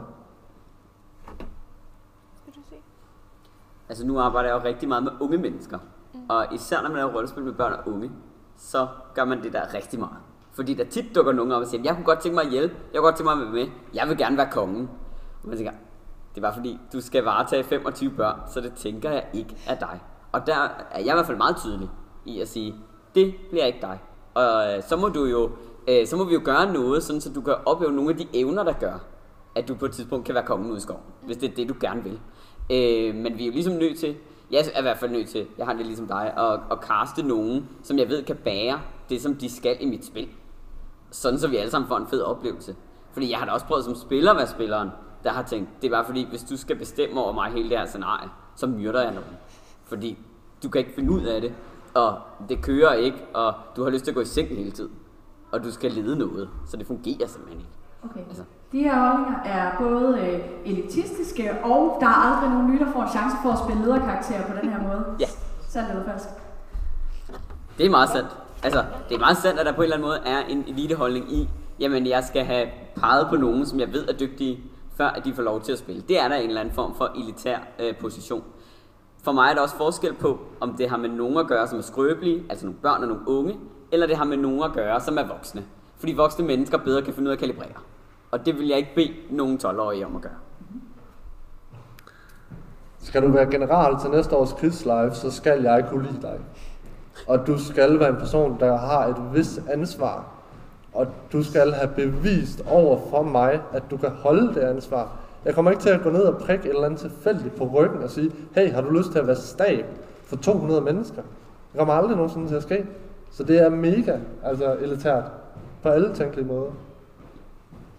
Altså 3.92 4.06
nu 4.06 4.18
arbejder 4.18 4.48
jeg 4.48 4.64
jo 4.64 4.68
rigtig 4.68 4.88
meget 4.88 5.02
med 5.04 5.12
unge 5.20 5.38
mennesker. 5.38 5.78
Mm. 6.14 6.20
Og 6.28 6.54
især 6.54 6.82
når 6.82 6.88
man 6.88 6.96
laver 6.96 7.12
rollespil 7.14 7.42
med 7.44 7.52
børn 7.52 7.72
og 7.72 7.92
unge, 7.92 8.10
så 8.56 8.88
gør 9.14 9.24
man 9.24 9.42
det 9.42 9.52
der 9.52 9.74
rigtig 9.74 9.98
meget. 9.98 10.16
Fordi 10.52 10.74
der 10.74 10.84
tit 10.84 11.14
dukker 11.14 11.32
nogen 11.32 11.52
op 11.52 11.62
og 11.62 11.66
siger, 11.66 11.82
jeg 11.84 11.94
kunne 11.94 12.04
godt 12.04 12.20
tænke 12.20 12.34
mig 12.34 12.44
at 12.44 12.50
hjælpe, 12.50 12.74
jeg 12.92 12.98
kunne 12.98 13.06
godt 13.06 13.16
tænke 13.16 13.24
mig 13.24 13.32
at 13.32 13.38
være 13.38 13.64
med, 13.64 13.72
jeg 13.94 14.08
vil 14.08 14.18
gerne 14.18 14.36
være 14.36 14.50
kongen. 14.50 14.90
Og 15.42 15.48
man 15.48 15.56
tænker, 15.56 15.72
det 16.34 16.36
er 16.36 16.40
bare 16.40 16.54
fordi, 16.54 16.80
du 16.92 17.00
skal 17.00 17.24
varetage 17.24 17.64
25 17.64 18.10
børn, 18.10 18.40
så 18.50 18.60
det 18.60 18.72
tænker 18.74 19.10
jeg 19.10 19.26
ikke 19.32 19.56
er 19.66 19.78
dig. 19.78 20.00
Og 20.32 20.46
der 20.46 20.54
er 20.90 20.98
jeg 20.98 21.06
i 21.06 21.12
hvert 21.12 21.26
fald 21.26 21.38
meget 21.38 21.56
tydelig 21.56 21.90
i 22.24 22.40
at 22.40 22.48
sige, 22.48 22.74
det 23.14 23.34
bliver 23.50 23.64
ikke 23.64 23.80
dig. 23.82 23.98
Og 24.34 24.76
øh, 24.76 24.82
så 24.82 24.96
må 24.96 25.08
du 25.08 25.24
jo, 25.24 25.50
øh, 25.88 26.06
så 26.06 26.16
må 26.16 26.24
vi 26.24 26.34
jo 26.34 26.40
gøre 26.44 26.72
noget, 26.72 27.02
sådan 27.02 27.20
så 27.20 27.32
du 27.32 27.40
kan 27.40 27.54
opleve 27.66 27.92
nogle 27.92 28.10
af 28.10 28.16
de 28.16 28.26
evner, 28.34 28.62
der 28.62 28.72
gør, 28.72 28.98
at 29.54 29.68
du 29.68 29.74
på 29.74 29.84
et 29.84 29.92
tidspunkt 29.92 30.26
kan 30.26 30.34
være 30.34 30.44
kongen 30.44 30.70
ud 30.70 30.76
i 30.76 30.80
skoven, 30.80 31.02
hvis 31.26 31.36
det 31.36 31.50
er 31.50 31.54
det, 31.54 31.68
du 31.68 31.74
gerne 31.80 32.02
vil. 32.02 32.20
Øh, 32.72 33.14
men 33.14 33.38
vi 33.38 33.42
er 33.42 33.46
jo 33.46 33.52
ligesom 33.52 33.74
nødt 33.74 33.98
til, 33.98 34.16
jeg 34.50 34.64
er 34.74 34.78
i 34.78 34.82
hvert 34.82 34.98
fald 34.98 35.10
nødt 35.10 35.28
til, 35.28 35.46
jeg 35.58 35.66
har 35.66 35.72
det 35.72 35.86
ligesom 35.86 36.06
dig, 36.06 36.34
at, 36.36 36.60
at 36.70 36.80
kaste 36.80 37.22
nogen, 37.22 37.68
som 37.82 37.98
jeg 37.98 38.08
ved 38.08 38.22
kan 38.22 38.36
bære 38.36 38.80
det, 39.08 39.22
som 39.22 39.34
de 39.34 39.56
skal 39.56 39.76
i 39.80 39.86
mit 39.86 40.04
spil. 40.04 40.28
Sådan 41.10 41.38
så 41.38 41.48
vi 41.48 41.56
alle 41.56 41.70
sammen 41.70 41.88
får 41.88 41.96
en 41.96 42.06
fed 42.06 42.22
oplevelse. 42.22 42.76
Fordi 43.12 43.30
jeg 43.30 43.38
har 43.38 43.46
da 43.46 43.52
også 43.52 43.66
prøvet 43.66 43.84
som 43.84 43.94
spiller 43.94 44.30
at 44.30 44.36
være 44.36 44.46
spilleren, 44.46 44.88
der 45.24 45.30
har 45.30 45.42
tænkt, 45.42 45.68
det 45.82 45.86
er 45.88 45.92
bare 45.92 46.04
fordi, 46.04 46.26
hvis 46.30 46.42
du 46.42 46.56
skal 46.56 46.76
bestemme 46.76 47.20
over 47.20 47.32
mig 47.32 47.52
hele 47.52 47.70
det 47.70 47.78
her 47.78 47.86
scenarie, 47.86 48.28
så 48.56 48.66
myrder 48.66 49.02
jeg 49.02 49.14
nogen. 49.14 49.36
Fordi 49.84 50.18
du 50.62 50.68
kan 50.68 50.78
ikke 50.78 50.92
finde 50.94 51.10
ud 51.12 51.22
af 51.22 51.40
det, 51.40 51.54
og 51.94 52.18
det 52.48 52.62
kører 52.62 52.92
ikke, 52.92 53.18
og 53.34 53.54
du 53.76 53.82
har 53.82 53.90
lyst 53.90 54.04
til 54.04 54.10
at 54.10 54.14
gå 54.14 54.20
i 54.20 54.24
seng 54.24 54.48
hele 54.48 54.70
tiden. 54.70 54.92
Og 55.52 55.64
du 55.64 55.70
skal 55.70 55.92
lede 55.92 56.18
noget, 56.18 56.50
så 56.66 56.76
det 56.76 56.86
fungerer 56.86 57.26
simpelthen 57.26 57.60
ikke. 57.60 57.81
Okay. 58.04 58.20
Altså. 58.28 58.42
De 58.72 58.78
her 58.78 58.98
holdninger 58.98 59.40
er 59.44 59.78
både 59.78 60.18
øh, 60.20 60.40
elitistiske, 60.72 61.50
og 61.64 61.96
der 62.00 62.06
er 62.06 62.34
aldrig 62.34 62.50
nogen 62.50 62.70
nye, 62.70 62.78
der 62.78 62.92
får 62.92 63.02
en 63.02 63.08
chance 63.08 63.36
for 63.42 63.50
at 63.50 63.58
spille 63.58 63.82
lederkarakterer 63.84 64.46
på 64.46 64.52
den 64.62 64.70
her 64.70 64.82
måde. 64.82 65.04
Ja. 65.20 65.26
Sandt 65.68 65.90
eller 65.90 66.04
falsk? 66.04 66.28
Det 67.78 67.86
er 67.86 67.90
meget 67.90 68.08
sandt. 68.08 68.28
Altså, 68.62 68.84
det 69.08 69.14
er 69.14 69.18
meget 69.18 69.36
sandt, 69.36 69.60
at 69.60 69.66
der 69.66 69.72
på 69.72 69.82
en 69.82 69.84
eller 69.84 69.96
anden 69.96 70.08
måde 70.08 70.18
er 70.26 70.40
en 70.48 70.64
eliteholdning 70.68 71.32
i, 71.32 71.48
jamen 71.80 72.06
jeg 72.06 72.24
skal 72.24 72.44
have 72.44 72.68
peget 72.96 73.26
på 73.30 73.36
nogen, 73.36 73.66
som 73.66 73.80
jeg 73.80 73.92
ved 73.92 74.08
er 74.08 74.12
dygtige, 74.12 74.60
før 74.96 75.08
at 75.08 75.24
de 75.24 75.34
får 75.34 75.42
lov 75.42 75.60
til 75.60 75.72
at 75.72 75.78
spille. 75.78 76.02
Det 76.08 76.20
er 76.20 76.28
der 76.28 76.36
en 76.36 76.48
eller 76.48 76.60
anden 76.60 76.74
form 76.74 76.94
for 76.94 77.10
elitær 77.16 77.58
øh, 77.78 77.96
position. 77.96 78.44
For 79.22 79.32
mig 79.32 79.50
er 79.50 79.54
der 79.54 79.60
også 79.60 79.76
forskel 79.76 80.14
på, 80.14 80.40
om 80.60 80.74
det 80.76 80.90
har 80.90 80.96
med 80.96 81.08
nogen 81.08 81.36
at 81.36 81.46
gøre, 81.46 81.68
som 81.68 81.78
er 81.78 81.82
skrøbelige, 81.82 82.44
altså 82.50 82.66
nogle 82.66 82.78
børn 82.82 83.02
og 83.02 83.08
nogle 83.08 83.28
unge, 83.28 83.58
eller 83.92 84.06
det 84.06 84.16
har 84.16 84.24
med 84.24 84.36
nogen 84.36 84.62
at 84.62 84.72
gøre, 84.72 85.00
som 85.00 85.18
er 85.18 85.26
voksne. 85.26 85.64
Fordi 85.96 86.12
voksne 86.12 86.46
mennesker 86.46 86.78
bedre 86.78 87.02
kan 87.02 87.14
finde 87.14 87.28
ud 87.28 87.30
af 87.30 87.36
at 87.36 87.40
kalibrere. 87.40 87.72
Og 88.32 88.46
det 88.46 88.58
vil 88.58 88.68
jeg 88.68 88.78
ikke 88.78 88.94
bede 88.94 89.12
nogen 89.30 89.60
12-årige 89.64 90.06
om 90.06 90.16
at 90.16 90.22
gøre. 90.22 90.32
Skal 92.98 93.22
du 93.22 93.28
være 93.28 93.50
general 93.50 94.00
til 94.00 94.10
næste 94.10 94.36
års 94.36 94.52
krigslife, 94.52 95.14
så 95.14 95.30
skal 95.30 95.62
jeg 95.62 95.86
kunne 95.90 96.02
lide 96.02 96.22
dig. 96.22 96.38
Og 97.28 97.46
du 97.46 97.58
skal 97.58 98.00
være 98.00 98.08
en 98.08 98.16
person, 98.16 98.60
der 98.60 98.76
har 98.76 99.06
et 99.06 99.34
vis 99.34 99.60
ansvar. 99.70 100.24
Og 100.92 101.06
du 101.32 101.42
skal 101.42 101.72
have 101.72 101.88
bevist 101.96 102.62
over 102.66 102.98
for 103.10 103.22
mig, 103.22 103.60
at 103.72 103.82
du 103.90 103.96
kan 103.96 104.10
holde 104.10 104.54
det 104.54 104.60
ansvar. 104.60 105.16
Jeg 105.44 105.54
kommer 105.54 105.70
ikke 105.70 105.82
til 105.82 105.90
at 105.90 106.02
gå 106.02 106.10
ned 106.10 106.22
og 106.22 106.38
prikke 106.38 106.64
et 106.64 106.70
eller 106.70 106.84
andet 106.84 107.00
tilfældigt 107.00 107.54
på 107.54 107.64
ryggen 107.64 108.02
og 108.02 108.10
sige, 108.10 108.32
hey, 108.54 108.72
har 108.72 108.80
du 108.80 108.90
lyst 108.90 109.12
til 109.12 109.18
at 109.18 109.26
være 109.26 109.36
stab 109.36 109.86
for 110.24 110.36
200 110.36 110.80
mennesker? 110.80 111.22
Det 111.72 111.78
kommer 111.78 111.94
aldrig 111.94 112.16
nogensinde 112.16 112.48
til 112.48 112.54
at 112.54 112.62
ske. 112.62 112.86
Så 113.30 113.44
det 113.44 113.62
er 113.62 113.68
mega 113.68 114.18
altså 114.44 114.76
elitært 114.80 115.24
på 115.82 115.88
alle 115.88 116.14
tænkelige 116.14 116.46
måder. 116.46 116.70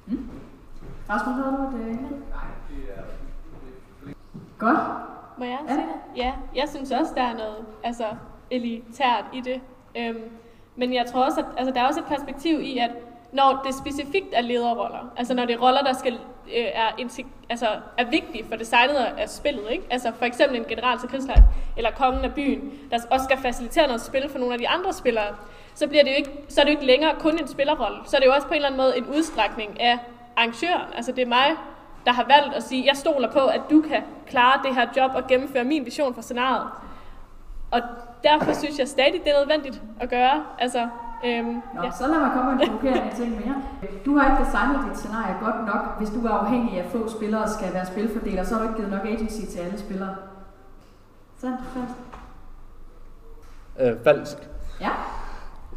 Mm. 0.08 0.30
Rasmus, 1.10 1.36
havde 1.36 1.58
du 1.58 1.78
et 1.78 1.84
øh, 1.84 2.14
Godt. 4.58 4.78
Må 5.38 5.46
jeg 5.46 5.60
sige 5.68 5.78
det? 5.78 6.18
Ja, 6.18 6.34
jeg 6.56 6.70
synes 6.70 6.92
også, 6.92 7.14
der 7.16 7.22
er 7.22 7.34
noget 7.34 7.66
altså, 7.84 8.06
elitært 8.52 9.26
i 9.34 9.42
det. 9.42 9.62
Øhm, 9.98 10.30
men 10.76 10.94
jeg 10.94 11.06
tror 11.06 11.26
også, 11.26 11.40
at 11.40 11.46
altså, 11.58 11.74
der 11.74 11.82
er 11.82 11.88
også 11.88 12.00
et 12.00 12.06
perspektiv 12.06 12.60
i, 12.60 12.78
at 12.78 12.92
når 13.34 13.62
det 13.66 13.76
specifikt 13.76 14.28
er 14.34 14.42
lederroller, 14.42 15.12
altså 15.18 15.34
når 15.34 15.46
det 15.46 15.56
er 15.56 15.60
roller, 15.60 15.82
der 15.82 15.94
skal, 15.94 16.14
øh, 16.58 16.66
er, 16.74 17.20
altså, 17.50 17.68
er 17.98 18.06
vigtige 18.06 18.46
for 18.50 18.56
designet 18.56 18.96
af 19.18 19.30
spillet, 19.30 19.64
ikke? 19.72 19.84
altså 19.90 20.12
for 20.18 20.26
eksempel 20.26 20.58
en 20.60 20.66
general 20.66 21.00
til 21.00 21.10
krigslejr, 21.10 21.42
eller 21.78 21.92
kongen 21.92 22.26
af 22.26 22.34
byen, 22.34 22.72
der 22.92 23.00
også 23.12 23.24
skal 23.24 23.38
facilitere 23.38 23.88
noget 23.88 24.02
spil 24.02 24.30
for 24.30 24.40
nogle 24.40 24.54
af 24.54 24.60
de 24.60 24.70
andre 24.70 24.94
spillere, 24.94 25.36
så, 25.76 25.88
bliver 25.88 26.04
det 26.04 26.12
jo 26.12 26.16
ikke, 26.16 26.32
så 26.50 26.62
er 26.62 26.66
det 26.66 26.72
jo 26.72 26.78
ikke 26.78 26.86
længere 26.86 27.16
kun 27.20 27.40
en 27.40 27.48
spillerrolle, 27.48 27.98
så 28.06 28.16
er 28.16 28.20
det 28.20 28.28
jo 28.28 28.34
også 28.34 28.48
på 28.48 28.54
en 28.54 28.56
eller 28.56 28.68
anden 28.68 28.82
måde 28.82 28.98
en 28.98 29.06
udstrækning 29.06 29.82
af 29.82 30.00
arrangøren. 30.38 30.94
Altså 30.96 31.12
det 31.12 31.22
er 31.22 31.28
mig, 31.28 31.56
der 32.06 32.12
har 32.12 32.24
valgt 32.24 32.56
at 32.56 32.64
sige, 32.64 32.86
jeg 32.86 32.98
stoler 32.98 33.32
på, 33.32 33.40
at 33.40 33.62
du 33.70 33.82
kan 33.82 34.02
klare 34.28 34.60
det 34.64 34.76
her 34.76 34.88
job 34.98 35.12
og 35.16 35.28
gennemføre 35.28 35.64
min 35.64 35.86
vision 35.86 36.14
for 36.14 36.22
scenariet. 36.22 36.68
Og 37.72 37.82
derfor 38.24 38.54
synes 38.54 38.80
jeg 38.80 38.88
stadig, 38.88 39.14
det 39.14 39.34
er 39.34 39.40
nødvendigt 39.40 39.82
at 40.00 40.10
gøre. 40.10 40.46
Altså, 40.60 40.88
øhm, 41.26 41.62
Nå, 41.76 41.84
ja. 41.84 41.92
så 41.92 42.08
lad 42.08 42.20
mig 42.20 42.32
komme 42.34 42.52
med 42.52 42.62
en 42.62 42.70
provokerende 42.70 43.16
ting 43.16 43.32
mere. 43.32 43.56
Du 44.06 44.18
har 44.18 44.24
ikke 44.32 44.46
designet 44.46 44.80
dit 44.90 44.98
scenarie 44.98 45.36
godt 45.46 45.66
nok. 45.66 45.98
Hvis 45.98 46.10
du 46.10 46.26
er 46.26 46.30
afhængig 46.30 46.80
af 46.82 46.90
få 46.92 47.10
spillere 47.10 47.50
skal 47.50 47.74
være 47.74 47.86
spilfordeler, 47.86 48.44
så 48.44 48.54
har 48.54 48.62
du 48.62 48.68
ikke 48.68 48.78
givet 48.78 48.92
nok 48.92 49.06
agency 49.06 49.46
til 49.52 49.60
alle 49.60 49.80
spillere. 49.80 50.16
Sandt, 51.38 51.60
falsk? 51.74 51.96
Øh, 53.80 54.04
falsk. 54.04 54.50
Ja. 54.82 54.90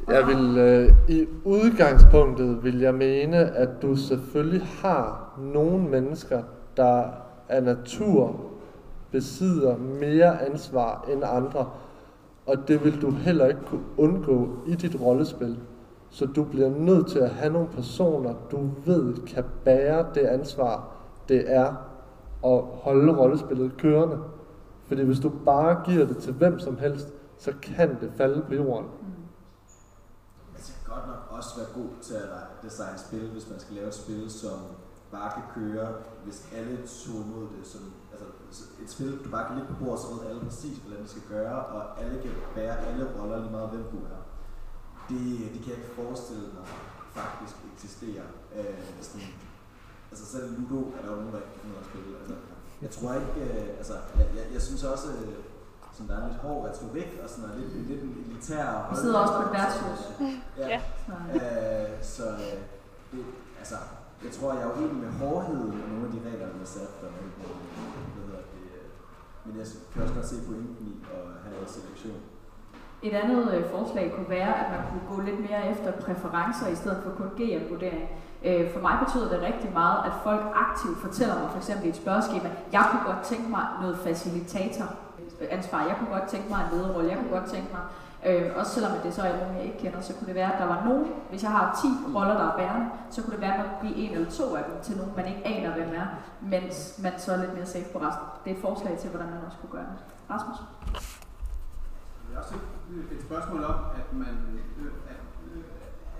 Jeg 0.08 0.26
vil, 0.26 0.58
øh, 0.58 0.92
I 1.08 1.26
udgangspunktet 1.44 2.64
vil 2.64 2.80
jeg 2.80 2.94
mene, 2.94 3.36
at 3.36 3.82
du 3.82 3.96
selvfølgelig 3.96 4.68
har 4.82 5.32
nogle 5.38 5.78
mennesker, 5.78 6.42
der 6.76 7.04
af 7.48 7.62
natur 7.62 8.40
besidder 9.10 9.76
mere 9.76 10.46
ansvar 10.46 11.04
end 11.12 11.22
andre. 11.24 11.70
Og 12.46 12.68
det 12.68 12.84
vil 12.84 13.02
du 13.02 13.10
heller 13.10 13.46
ikke 13.46 13.60
kunne 13.66 13.84
undgå 13.96 14.48
i 14.66 14.74
dit 14.74 15.00
rollespil. 15.00 15.60
Så 16.10 16.26
du 16.26 16.44
bliver 16.44 16.68
nødt 16.68 17.06
til 17.08 17.18
at 17.18 17.30
have 17.30 17.52
nogle 17.52 17.68
personer, 17.68 18.34
du 18.50 18.70
ved 18.84 19.26
kan 19.26 19.44
bære 19.64 20.06
det 20.14 20.20
ansvar, 20.20 20.96
det 21.28 21.54
er 21.54 21.66
at 22.44 22.62
holde 22.62 23.18
rollespillet 23.18 23.76
kørende. 23.76 24.18
Fordi 24.84 25.02
hvis 25.02 25.20
du 25.20 25.32
bare 25.44 25.82
giver 25.84 26.06
det 26.06 26.16
til 26.16 26.32
hvem 26.32 26.58
som 26.58 26.78
helst, 26.78 27.08
så 27.38 27.52
kan 27.62 27.88
det 28.00 28.12
falde 28.16 28.42
på 28.48 28.54
jorden 28.54 28.86
godt 30.96 31.06
nok 31.06 31.38
også 31.38 31.50
være 31.56 31.70
god 31.74 31.90
til 32.02 32.14
at 32.14 32.62
designe 32.62 32.98
spil, 32.98 33.30
hvis 33.30 33.50
man 33.50 33.60
skal 33.60 33.74
lave 33.76 33.88
et 33.88 33.94
spil, 33.94 34.30
som 34.30 34.58
bare 35.12 35.30
kan 35.36 35.46
køre, 35.54 35.88
hvis 36.24 36.48
alle 36.56 36.76
tog 36.86 37.16
imod 37.26 37.46
det. 37.54 37.66
Som, 37.72 37.82
altså 38.12 38.26
et 38.82 38.90
spil, 38.90 39.24
du 39.24 39.30
bare 39.30 39.46
kan 39.46 39.56
ligge 39.56 39.72
på 39.72 39.84
bordet, 39.84 40.00
så 40.00 40.06
ved 40.14 40.30
alle 40.30 40.40
præcis, 40.40 40.78
hvordan 40.78 41.02
det 41.02 41.10
skal 41.10 41.22
gøre, 41.28 41.58
og 41.64 42.02
alle 42.02 42.22
kan 42.22 42.30
bære 42.54 42.78
alle 42.78 43.04
roller 43.18 43.38
lige 43.40 43.50
meget, 43.50 43.68
hvem 43.70 43.84
du 43.94 43.98
er. 44.14 44.20
Det, 45.08 45.22
det 45.52 45.60
kan 45.62 45.70
jeg 45.72 45.78
ikke 45.78 45.94
forestille 46.02 46.48
mig 46.56 46.66
faktisk 47.20 47.56
eksisterer. 47.74 48.26
Øh, 48.56 48.84
sådan, 49.00 49.26
altså 50.10 50.24
selv 50.32 50.46
Ludo 50.56 50.80
er 50.96 51.00
der 51.02 51.10
jo 51.10 51.16
nogen, 51.16 51.32
der 51.32 51.40
ikke 51.40 51.52
kan 51.52 51.60
finde 51.62 51.78
at 51.82 51.86
spille. 51.90 52.10
Altså, 52.20 52.34
jeg 52.82 52.90
tror 52.90 53.10
ikke, 53.20 53.34
øh, 53.46 53.68
altså, 53.80 53.94
jeg, 54.18 54.26
jeg, 54.36 54.44
jeg 54.54 54.62
synes 54.62 54.84
også, 54.84 55.08
øh, 55.08 55.34
sådan, 55.92 56.08
der 56.10 56.16
er 56.22 56.28
lidt 56.28 56.40
hård 56.44 56.68
retorik 56.68 57.10
og 57.22 57.28
sådan 57.30 57.44
noget, 57.44 57.60
lidt, 57.60 57.88
lidt 57.88 58.02
en 58.02 58.24
elitær 58.26 58.88
Vi 58.90 58.96
sidder 58.96 59.18
også 59.18 59.34
på 59.38 59.42
et 59.48 59.52
værtshus. 59.58 60.00
Ja. 60.58 60.68
ja. 60.68 60.80
Øh, 61.34 62.02
så 62.02 62.26
øh, 62.28 62.58
det, 63.12 63.24
altså, 63.58 63.76
jeg 64.24 64.32
tror, 64.36 64.52
jeg 64.52 64.62
er 64.62 64.72
uenig 64.76 64.96
med 65.04 65.12
hårdheden 65.20 65.72
og 65.82 65.88
nogle 65.92 66.06
af 66.06 66.12
de 66.14 66.20
regler, 66.28 66.46
der 66.54 66.62
er 66.66 66.72
sat 66.76 66.90
for 66.98 67.06
mig. 67.14 67.24
Øh, 67.40 67.52
øh, 68.72 68.84
men 69.44 69.52
jeg 69.58 69.66
kan 69.92 70.02
også 70.02 70.14
godt 70.14 70.28
se 70.32 70.36
pointen 70.46 70.76
i 70.88 70.90
at 71.14 71.24
have 71.44 71.60
en 71.62 71.68
selektion. 71.76 72.20
Et 73.02 73.14
andet 73.22 73.54
øh, 73.54 73.70
forslag 73.74 74.12
kunne 74.16 74.30
være, 74.38 74.52
at 74.62 74.68
man 74.74 74.82
kunne 74.90 75.06
gå 75.12 75.16
lidt 75.28 75.40
mere 75.46 75.70
efter 75.72 75.90
præferencer 75.92 76.66
i 76.68 76.74
stedet 76.74 76.98
for 77.04 77.10
kun 77.10 77.30
GM-vurdering. 77.38 78.08
Øh, 78.44 78.72
for 78.72 78.80
mig 78.80 78.94
betyder 79.04 79.28
det 79.32 79.42
rigtig 79.42 79.70
meget, 79.72 79.98
at 80.08 80.12
folk 80.22 80.42
aktivt 80.54 80.98
fortæller 80.98 81.36
mig, 81.40 81.50
for 81.50 81.58
eksempel 81.58 81.86
i 81.86 81.88
et 81.88 81.96
spørgeskema, 81.96 82.48
jeg 82.72 82.84
kunne 82.90 83.04
godt 83.12 83.22
tænke 83.24 83.48
mig 83.50 83.64
noget 83.82 83.98
facilitator 83.98 84.88
ansvar, 85.50 85.86
jeg 85.86 85.96
kunne 85.98 86.18
godt 86.18 86.28
tænke 86.28 86.48
mig 86.48 86.60
en 86.64 86.78
lederrolle, 86.78 87.10
jeg 87.10 87.18
kunne 87.18 87.38
godt 87.38 87.50
tænke 87.50 87.68
mig, 87.72 87.82
øh, 88.28 88.56
også 88.58 88.72
selvom 88.72 88.92
det 89.04 89.14
så 89.14 89.22
er 89.22 89.40
nogen, 89.40 89.56
jeg 89.56 89.64
ikke 89.64 89.78
kender, 89.78 90.00
så 90.00 90.14
kunne 90.14 90.26
det 90.26 90.34
være, 90.34 90.52
at 90.52 90.58
der 90.58 90.66
var 90.74 90.84
nogen, 90.84 91.06
hvis 91.30 91.42
jeg 91.42 91.50
har 91.50 91.80
10 91.82 92.16
roller, 92.16 92.34
der 92.34 92.46
er 92.52 92.56
bærende, 92.56 92.86
så 93.10 93.22
kunne 93.22 93.32
det 93.32 93.40
være, 93.40 93.54
at 93.54 93.60
man 93.60 93.68
kunne 93.68 93.88
give 93.88 93.96
en 94.04 94.12
eller 94.16 94.30
to 94.30 94.56
af 94.56 94.64
dem 94.64 94.82
til 94.82 94.96
nogen, 94.96 95.12
man 95.16 95.26
ikke 95.26 95.46
aner, 95.46 95.74
hvem 95.74 95.90
er, 95.94 96.06
mens 96.40 97.00
man 97.02 97.12
så 97.18 97.32
er 97.32 97.36
lidt 97.36 97.54
mere 97.54 97.66
safe 97.66 97.88
på 97.92 97.98
resten. 97.98 98.26
Det 98.44 98.50
er 98.50 98.56
et 98.56 98.62
forslag 98.62 98.98
til, 98.98 99.10
hvordan 99.10 99.30
man 99.30 99.40
også 99.46 99.58
kunne 99.58 99.74
gøre 99.78 99.88
det. 99.92 99.98
Rasmus? 100.30 100.58
Jeg 102.28 102.34
har 102.36 102.42
også 102.42 102.54
et, 102.54 103.16
et 103.16 103.22
spørgsmål 103.28 103.64
om, 103.64 103.78
at 104.00 104.08
man, 104.12 104.36
øh, 104.80 104.92
at, 105.12 105.22
øh, 105.52 105.64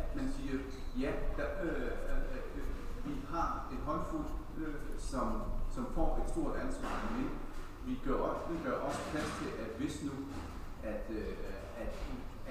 at 0.02 0.16
man 0.16 0.26
siger, 0.36 0.54
ja, 1.02 1.10
der, 1.36 1.48
øh, 1.62 1.82
øh, 2.10 2.58
øh, 2.58 3.06
vi 3.06 3.14
har 3.30 3.48
en 3.72 3.80
håndfuld, 3.86 4.26
øh, 4.58 4.74
som, 4.98 5.26
som 5.74 5.86
får 5.94 6.10
et 6.24 6.30
stort 6.32 6.54
ansvar, 6.64 6.94
men 7.16 7.28
vi 7.86 7.94
gør, 8.04 8.22
vi 8.50 8.56
gør 8.64 8.76
også 8.88 9.00
plads 9.10 9.30
til, 9.38 9.50
at 9.64 9.70
hvis 9.78 10.02
nu, 10.02 10.12
at, 10.92 11.04
øh, 11.10 11.32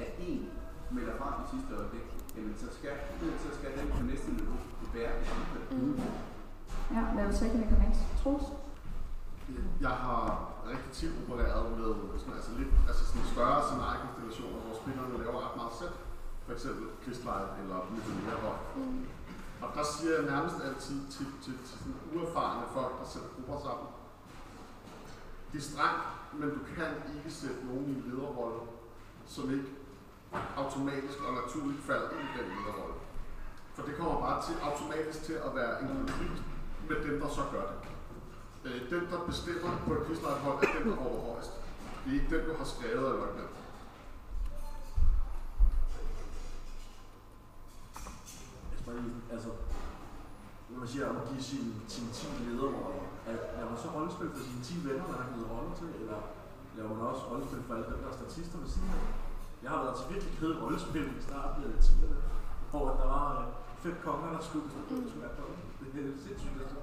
at, 0.02 0.10
en 0.28 0.50
melder 0.92 1.16
frem 1.20 1.34
i 1.44 1.46
sidste 1.54 1.72
øjeblik, 1.80 2.08
jamen 2.36 2.56
så 2.64 2.68
skal, 2.78 2.94
så 3.44 3.50
skal 3.58 3.70
den 3.78 3.88
på 3.96 4.04
næste 4.12 4.30
niveau 4.40 4.58
bære 4.96 5.14
det 5.20 5.78
mm. 5.78 6.02
Ja, 6.96 7.28
os 7.30 7.42
ikke 7.42 7.58
lægge 7.58 7.76
Troels? 8.22 8.48
Jeg 9.86 9.96
har 10.06 10.22
rigtig 10.72 10.92
tit 10.98 11.14
opereret 11.22 11.66
med 11.80 12.20
sådan, 12.20 12.34
altså 12.40 12.52
lidt, 12.60 12.72
altså 12.90 13.04
sådan 13.10 13.26
større 13.34 13.60
scenariekonstellationer, 13.68 14.60
hvor 14.64 14.76
spillerne 14.82 15.18
laver 15.24 15.40
ret 15.46 15.56
meget 15.62 15.76
selv. 15.82 15.96
For 16.46 16.54
eksempel 16.58 16.86
Quizlight 17.02 17.52
eller 17.62 17.80
Mytholera 17.92 18.54
mm. 18.76 19.06
Og 19.64 19.70
der 19.78 19.86
siger 19.94 20.14
jeg 20.18 20.26
nærmest 20.34 20.58
altid 20.68 20.98
til, 21.14 21.28
til, 21.44 21.56
til 21.68 21.76
sådan 21.80 21.96
uerfarne 22.14 22.66
folk, 22.78 22.94
der 23.00 23.08
sætter 23.14 23.30
grupper 23.36 23.58
sammen, 23.66 23.88
det 25.52 25.58
er 25.62 25.68
strengt, 25.72 26.06
men 26.40 26.50
du 26.58 26.62
kan 26.76 26.92
ikke 27.16 27.32
sætte 27.42 27.62
nogen 27.70 27.86
i 27.92 27.94
en 28.00 28.04
lederrolle, 28.10 28.62
som 29.26 29.52
ikke 29.56 29.70
automatisk 30.64 31.18
og 31.28 31.32
naturligt 31.42 31.84
falder 31.90 32.10
ind 32.16 32.28
i 32.30 32.32
den 32.38 32.48
lederrolle. 32.56 32.98
For 33.76 33.84
det 33.88 33.94
kommer 34.00 34.18
bare 34.26 34.40
til, 34.46 34.56
automatisk 34.70 35.20
til 35.24 35.38
at 35.48 35.52
være 35.60 35.74
en 35.82 35.88
konflikt 35.88 36.40
med 36.90 36.98
dem, 37.06 37.16
der 37.22 37.30
så 37.38 37.44
gør 37.54 37.66
det. 37.72 37.80
Øh, 38.66 38.90
den, 38.94 39.04
der 39.12 39.20
bestemmer 39.32 39.72
på 39.86 39.94
et 39.94 40.06
quizlejthold, 40.08 40.58
er 40.64 40.70
den, 40.78 40.92
der 40.92 40.98
råber 41.04 41.22
højst. 41.32 41.52
Det 42.02 42.10
er 42.12 42.16
ikke 42.20 42.32
den, 42.36 42.46
du 42.50 42.54
har 42.58 42.66
skrevet 42.66 43.08
eller 43.14 43.28
noget. 43.38 43.56
altså, 49.32 49.50
når 50.70 50.80
man 50.80 50.88
siger 50.88 51.06
at 51.10 51.16
man 51.16 51.26
giver 51.30 51.44
sine 51.44 51.74
sin 51.88 52.08
10 52.14 52.28
lederroller, 52.50 53.08
at 53.28 53.40
laver 53.58 53.70
man 53.70 53.80
så 53.84 53.90
rollespil 53.96 54.30
for 54.36 54.44
sine 54.48 54.64
10 54.64 54.88
venner, 54.88 55.08
man 55.12 55.20
har 55.22 55.30
givet 55.34 55.52
roller 55.52 55.74
til, 55.80 55.90
eller 56.02 56.20
laver 56.78 56.94
man 56.96 57.08
også 57.12 57.24
rollespil 57.30 57.64
for 57.68 57.74
alle 57.74 57.88
dem, 57.92 58.00
der 58.04 58.10
er 58.10 58.18
statister 58.20 58.58
ved 58.58 58.68
siden 58.68 58.90
af? 58.90 59.25
Jeg 59.66 59.74
har 59.74 59.82
været 59.86 59.96
til 60.00 60.06
virkelig 60.14 60.34
kedeligt 60.40 60.62
rollespil 60.64 61.08
i 61.20 61.22
starten 61.30 61.60
af 61.68 61.72
10'erne, 61.86 62.18
hvor 62.72 62.86
der 63.00 63.08
var 63.16 63.28
øh, 63.40 63.46
fem 63.84 63.96
konger, 64.06 64.28
der 64.36 64.42
skulle 64.48 64.66
på 64.70 64.96
som 65.14 65.22
er. 65.28 65.32
Det 65.94 66.02
er 66.06 66.18
sindssygt, 66.28 66.58
altså. 66.64 66.78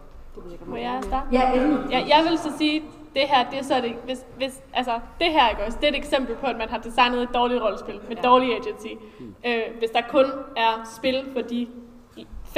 Må 0.66 0.76
jeg 0.76 1.00
starte? 1.02 1.26
Ja, 1.32 1.44
ja, 1.90 2.00
jeg 2.12 2.20
vil 2.28 2.38
så 2.38 2.52
sige, 2.58 2.82
det 3.14 3.22
her, 3.28 3.50
det 3.50 3.58
er 3.58 3.62
så 3.62 3.80
det, 3.80 3.92
hvis, 4.04 4.26
hvis, 4.36 4.62
altså, 4.72 5.00
det 5.20 5.32
her 5.32 5.48
ikke 5.48 5.64
også, 5.64 5.78
det 5.80 5.86
er 5.88 5.92
et 5.92 5.96
eksempel 5.96 6.36
på, 6.36 6.46
at 6.46 6.58
man 6.58 6.68
har 6.68 6.78
designet 6.78 7.22
et 7.22 7.28
dårligt 7.34 7.62
rollespil 7.62 8.00
med 8.08 8.16
ja. 8.16 8.22
dårlig 8.22 8.48
agency. 8.52 8.92
Mm. 9.20 9.34
Øh, 9.46 9.62
hvis 9.78 9.90
der 9.90 10.00
kun 10.08 10.26
er 10.56 10.90
spil 10.96 11.24
for 11.32 11.40
de 11.40 11.68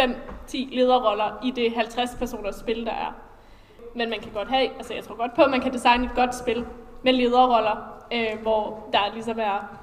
5-10 0.00 0.76
lederroller 0.76 1.38
i 1.44 1.50
det 1.50 1.72
50 1.72 2.10
personers 2.18 2.56
spil, 2.56 2.84
der 2.84 2.92
er. 2.92 3.14
Men 3.94 4.10
man 4.10 4.20
kan 4.20 4.32
godt 4.34 4.48
have, 4.48 4.68
altså 4.76 4.94
jeg 4.94 5.04
tror 5.04 5.14
godt 5.14 5.34
på, 5.34 5.42
at 5.42 5.50
man 5.50 5.60
kan 5.60 5.72
designe 5.72 6.04
et 6.04 6.14
godt 6.14 6.34
spil 6.34 6.66
med 7.02 7.12
lederroller, 7.12 7.76
øh, 8.12 8.42
hvor 8.42 8.88
der 8.92 9.14
ligesom 9.14 9.38
er, 9.38 9.78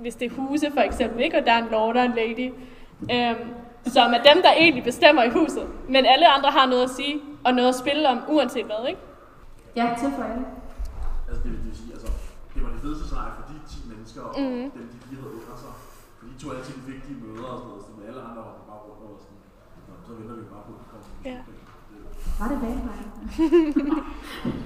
hvis 0.00 0.14
det 0.14 0.26
er 0.30 0.34
huse 0.34 0.70
for 0.74 0.80
eksempel, 0.80 1.20
ikke? 1.24 1.38
og 1.38 1.44
der 1.46 1.52
er 1.52 1.62
en 1.64 1.70
lord 1.70 1.96
og 1.96 2.04
en 2.04 2.16
lady, 2.22 2.48
øh, 3.14 3.36
som 3.96 4.08
er 4.16 4.22
dem, 4.30 4.38
der 4.46 4.52
egentlig 4.62 4.84
bestemmer 4.84 5.22
i 5.22 5.30
huset. 5.30 5.66
Men 5.88 6.02
alle 6.12 6.26
andre 6.36 6.50
har 6.50 6.66
noget 6.66 6.84
at 6.88 6.90
sige, 6.90 7.14
og 7.44 7.50
noget 7.58 7.68
at 7.68 7.78
spille 7.82 8.08
om, 8.08 8.18
uanset 8.28 8.66
hvad, 8.70 8.82
ikke? 8.88 9.00
Ja, 9.76 9.86
til 10.00 10.10
for 10.16 10.22
alle. 10.30 10.46
Altså 11.28 11.40
det 11.42 11.50
vil, 11.52 11.58
det 11.58 11.66
vil 11.70 11.76
sige, 11.82 11.92
altså, 11.96 12.10
det 12.54 12.60
var 12.64 12.70
det 12.74 12.80
fedeste 12.84 13.04
scenarie 13.08 13.32
for 13.38 13.44
de 13.50 13.54
10 13.72 13.78
mennesker, 13.92 14.22
og 14.28 14.34
mm. 14.40 14.70
dem, 14.76 14.84
de 14.92 14.96
lige 15.10 15.20
havde 15.22 15.34
under 15.40 15.56
sig. 15.64 15.74
For 16.18 16.24
de 16.30 16.34
tog 16.40 16.50
altid 16.56 16.76
vigtige 16.92 17.16
møder 17.24 17.48
og 17.52 17.58
sådan 17.58 17.68
noget, 17.70 17.82
så 17.86 17.90
med 17.98 18.04
alle 18.10 18.20
andre 18.28 18.42
var 18.48 18.54
bare 18.70 18.80
rundt 18.86 19.02
og 19.14 19.18
sådan, 19.24 19.40
så 20.06 20.10
venter 20.18 20.34
vi 20.40 20.44
bare 20.54 20.62
på, 20.66 20.70
at 20.74 20.78
det 20.82 20.88
kommer. 20.92 21.06
Ja. 21.30 21.38
Var 22.38 22.46
det 22.52 22.58
vampire? 22.64 23.06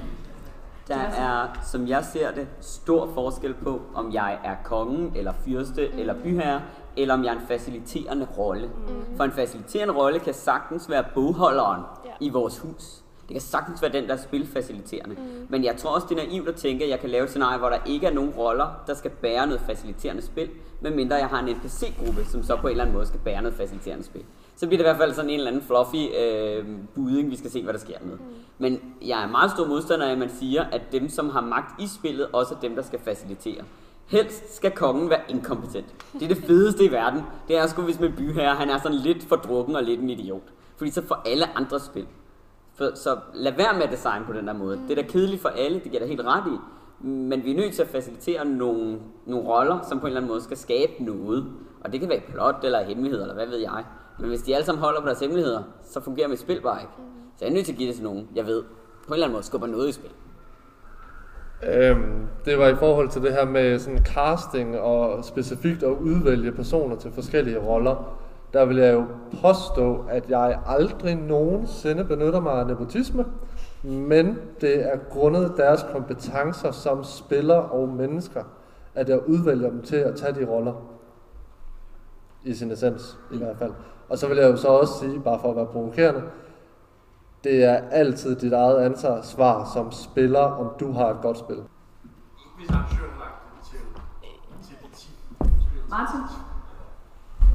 Der 0.88 0.96
er, 0.96 1.48
som 1.62 1.88
jeg 1.88 2.04
ser 2.04 2.30
det, 2.30 2.48
stor 2.60 3.10
forskel 3.14 3.54
på, 3.54 3.82
om 3.94 4.12
jeg 4.12 4.38
er 4.44 4.56
kongen, 4.64 5.12
eller 5.16 5.32
fyrste, 5.44 5.88
mm. 5.92 5.98
eller 5.98 6.14
byherre, 6.22 6.62
eller 6.96 7.14
om 7.14 7.24
jeg 7.24 7.34
er 7.34 7.40
en 7.40 7.46
faciliterende 7.48 8.28
rolle. 8.38 8.66
Mm. 8.66 9.16
For 9.16 9.24
en 9.24 9.32
faciliterende 9.32 9.94
rolle 9.94 10.18
kan 10.18 10.34
sagtens 10.34 10.90
være 10.90 11.04
bogholderen 11.14 11.82
yeah. 12.06 12.16
i 12.20 12.28
vores 12.28 12.58
hus. 12.58 13.02
Det 13.20 13.34
kan 13.34 13.40
sagtens 13.40 13.82
være 13.82 13.92
den, 13.92 14.06
der 14.06 14.12
er 14.12 14.18
spilfaciliterende. 14.18 15.14
Mm. 15.14 15.46
Men 15.48 15.64
jeg 15.64 15.76
tror 15.76 15.90
også, 15.90 16.06
det 16.10 16.18
er 16.18 16.26
naivt 16.26 16.48
at 16.48 16.54
tænke, 16.54 16.84
at 16.84 16.90
jeg 16.90 17.00
kan 17.00 17.10
lave 17.10 17.24
et 17.24 17.30
scenarie, 17.30 17.58
hvor 17.58 17.68
der 17.68 17.78
ikke 17.86 18.06
er 18.06 18.12
nogen 18.12 18.30
roller, 18.30 18.82
der 18.86 18.94
skal 18.94 19.10
bære 19.10 19.46
noget 19.46 19.60
faciliterende 19.60 20.22
spil, 20.22 20.50
medmindre 20.80 21.16
jeg 21.16 21.26
har 21.26 21.38
en 21.38 21.56
NPC-gruppe, 21.56 22.24
som 22.24 22.42
så 22.42 22.56
på 22.56 22.66
en 22.66 22.70
eller 22.70 22.84
anden 22.84 22.94
måde 22.94 23.06
skal 23.06 23.20
bære 23.20 23.42
noget 23.42 23.56
faciliterende 23.56 24.04
spil 24.04 24.24
så 24.58 24.66
bliver 24.66 24.78
det 24.78 24.84
i 24.84 24.88
hvert 24.88 24.96
fald 24.96 25.14
sådan 25.14 25.30
en 25.30 25.38
eller 25.38 25.50
anden 25.50 25.62
fluffy 25.62 25.96
øh, 26.20 26.66
buding, 26.94 27.30
vi 27.30 27.36
skal 27.36 27.50
se, 27.50 27.62
hvad 27.62 27.72
der 27.72 27.78
sker 27.78 27.98
med. 28.02 28.12
Mm. 28.12 28.20
Men 28.58 28.80
jeg 29.06 29.22
er 29.22 29.26
meget 29.26 29.50
stor 29.50 29.66
modstander 29.66 30.06
af, 30.06 30.12
at 30.12 30.18
man 30.18 30.30
siger, 30.30 30.64
at 30.72 30.82
dem, 30.92 31.08
som 31.08 31.30
har 31.30 31.40
magt 31.40 31.82
i 31.82 31.86
spillet, 31.86 32.26
også 32.32 32.54
er 32.54 32.58
dem, 32.60 32.74
der 32.74 32.82
skal 32.82 32.98
facilitere. 32.98 33.64
Helst 34.06 34.56
skal 34.56 34.70
kongen 34.70 35.10
være 35.10 35.20
inkompetent. 35.28 35.86
Det 36.12 36.22
er 36.22 36.34
det 36.34 36.44
fedeste 36.44 36.84
i 36.84 36.92
verden. 36.92 37.22
Det 37.48 37.56
er 37.56 37.66
sgu, 37.66 37.82
hvis 37.82 38.00
med 38.00 38.12
byherre, 38.16 38.54
han 38.54 38.70
er 38.70 38.78
sådan 38.78 38.98
lidt 38.98 39.24
for 39.28 39.36
drukken 39.36 39.76
og 39.76 39.82
lidt 39.82 40.00
en 40.00 40.10
idiot. 40.10 40.42
Fordi 40.76 40.90
så 40.90 41.02
får 41.02 41.22
alle 41.26 41.56
andre 41.56 41.80
spil. 41.80 42.06
For, 42.74 42.90
så 42.94 43.16
lad 43.34 43.52
være 43.52 43.74
med 43.74 43.82
at 43.82 43.90
designe 43.90 44.24
på 44.24 44.32
den 44.32 44.46
der 44.46 44.52
måde. 44.52 44.76
Mm. 44.76 44.82
Det 44.82 44.98
er 44.98 45.02
da 45.02 45.08
kedeligt 45.08 45.42
for 45.42 45.48
alle, 45.48 45.80
det 45.80 45.90
giver 45.90 46.00
da 46.00 46.06
helt 46.06 46.20
ret 46.24 46.44
i. 46.46 46.58
Men 47.06 47.44
vi 47.44 47.52
er 47.52 47.56
nødt 47.56 47.74
til 47.74 47.82
at 47.82 47.88
facilitere 47.88 48.44
nogle, 48.44 48.98
nogle 49.26 49.48
roller, 49.48 49.78
som 49.88 50.00
på 50.00 50.06
en 50.06 50.10
eller 50.10 50.20
anden 50.20 50.30
måde 50.30 50.42
skal 50.42 50.56
skabe 50.56 50.92
noget. 51.00 51.46
Og 51.84 51.92
det 51.92 52.00
kan 52.00 52.08
være 52.08 52.20
plot 52.32 52.56
eller 52.62 52.84
hemmelighed, 52.84 53.20
eller 53.20 53.34
hvad 53.34 53.46
ved 53.46 53.58
jeg. 53.58 53.84
Men 54.18 54.28
hvis 54.28 54.42
de 54.42 54.54
alle 54.54 54.66
sammen 54.66 54.82
holder 54.82 55.00
på 55.00 55.06
deres 55.06 55.20
hemmeligheder, 55.20 55.62
så 55.82 56.00
fungerer 56.00 56.28
mit 56.28 56.38
spil 56.38 56.60
bare 56.62 56.80
ikke. 56.80 56.92
Så 57.36 57.44
jeg 57.44 57.50
er 57.50 57.54
nødt 57.54 57.66
til 57.66 57.72
at 57.72 57.78
give 57.78 57.88
det 57.88 57.94
til 57.94 58.04
nogen, 58.04 58.28
jeg 58.34 58.46
ved, 58.46 58.62
på 58.62 59.08
en 59.08 59.12
eller 59.12 59.26
anden 59.26 59.32
måde 59.32 59.44
skubber 59.44 59.66
noget 59.66 59.88
i 59.88 59.92
spil. 59.92 60.10
Øhm, 61.62 62.26
det 62.44 62.58
var 62.58 62.68
i 62.68 62.74
forhold 62.74 63.08
til 63.08 63.22
det 63.22 63.32
her 63.32 63.44
med 63.44 63.78
sådan 63.78 64.04
casting 64.04 64.78
og 64.78 65.24
specifikt 65.24 65.82
at 65.82 65.90
udvælge 65.90 66.52
personer 66.52 66.96
til 66.96 67.12
forskellige 67.12 67.58
roller. 67.58 68.18
Der 68.52 68.64
vil 68.64 68.76
jeg 68.76 68.94
jo 68.94 69.04
påstå, 69.42 70.04
at 70.10 70.30
jeg 70.30 70.60
aldrig 70.66 71.14
nogensinde 71.14 72.04
benytter 72.04 72.40
mig 72.40 72.52
af 72.52 72.66
nepotisme, 72.66 73.24
men 73.82 74.38
det 74.60 74.92
er 74.92 74.98
grundet 75.10 75.54
deres 75.56 75.86
kompetencer 75.92 76.70
som 76.70 77.04
spillere 77.04 77.62
og 77.62 77.88
mennesker, 77.88 78.44
at 78.94 79.08
jeg 79.08 79.28
udvælger 79.28 79.70
dem 79.70 79.82
til 79.82 79.96
at 79.96 80.16
tage 80.16 80.40
de 80.40 80.46
roller. 80.46 80.72
I 82.44 82.54
sin 82.54 82.70
essens, 82.70 83.18
i 83.32 83.36
hvert 83.38 83.56
fald. 83.56 83.72
Og 84.08 84.18
så 84.18 84.28
vil 84.28 84.36
jeg 84.36 84.50
jo 84.50 84.56
så 84.56 84.68
også 84.68 84.98
sige, 84.98 85.20
bare 85.20 85.40
for 85.40 85.50
at 85.50 85.56
være 85.56 85.66
provokerende, 85.66 86.22
det 87.44 87.64
er 87.64 87.76
altid 87.90 88.36
dit 88.36 88.52
eget 88.52 88.78
ansvar 88.78 89.70
som 89.74 89.92
spiller, 89.92 90.40
om 90.40 90.70
du 90.80 90.92
har 90.92 91.08
et 91.10 91.20
godt 91.22 91.38
spil. 91.38 91.62
Hvis 92.58 92.70
arrangøren 92.70 93.12
har 93.12 93.20
lagt 93.24 93.38
det 93.54 93.62
til, 93.70 93.80
til 94.66 94.76
de 94.82 94.96
10 94.96 95.08
Martin? 95.90 96.20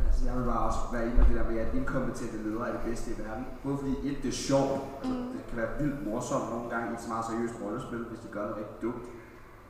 Altså, 0.07 0.21
jeg 0.25 0.33
vil 0.37 0.45
bare 0.53 0.63
også 0.69 0.79
være 0.93 1.03
enig 1.03 1.17
med 1.17 1.25
det 1.29 1.35
der 1.39 1.47
med, 1.51 1.57
at 1.65 1.73
inkompetente 1.73 2.37
ledere 2.43 2.67
er 2.67 2.71
det 2.71 2.83
bedste 2.89 3.11
i 3.11 3.15
verden. 3.23 3.45
Både 3.63 3.77
fordi 3.77 3.93
et, 4.07 4.17
det 4.23 4.29
er 4.35 4.39
sjovt, 4.49 4.79
altså, 4.99 5.13
mm. 5.19 5.27
det 5.33 5.41
kan 5.47 5.57
være 5.61 5.71
vildt 5.79 6.07
morsomt 6.07 6.47
nogle 6.53 6.69
gange 6.73 6.85
i 6.91 6.93
et 6.93 7.07
meget 7.13 7.25
seriøst 7.29 7.55
rollespil, 7.63 8.03
hvis 8.09 8.19
de 8.25 8.27
gør 8.35 8.41
noget 8.41 8.57
rigtig 8.61 8.77
dumt. 8.81 9.05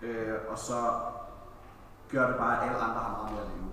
Øh, 0.06 0.36
og 0.52 0.58
så 0.68 0.80
gør 2.16 2.28
det 2.28 2.38
bare, 2.44 2.54
at 2.58 2.62
alle 2.68 2.80
andre 2.86 3.02
har 3.08 3.14
meget 3.18 3.32
mere 3.34 3.44
at 3.46 3.52
leve. 3.54 3.70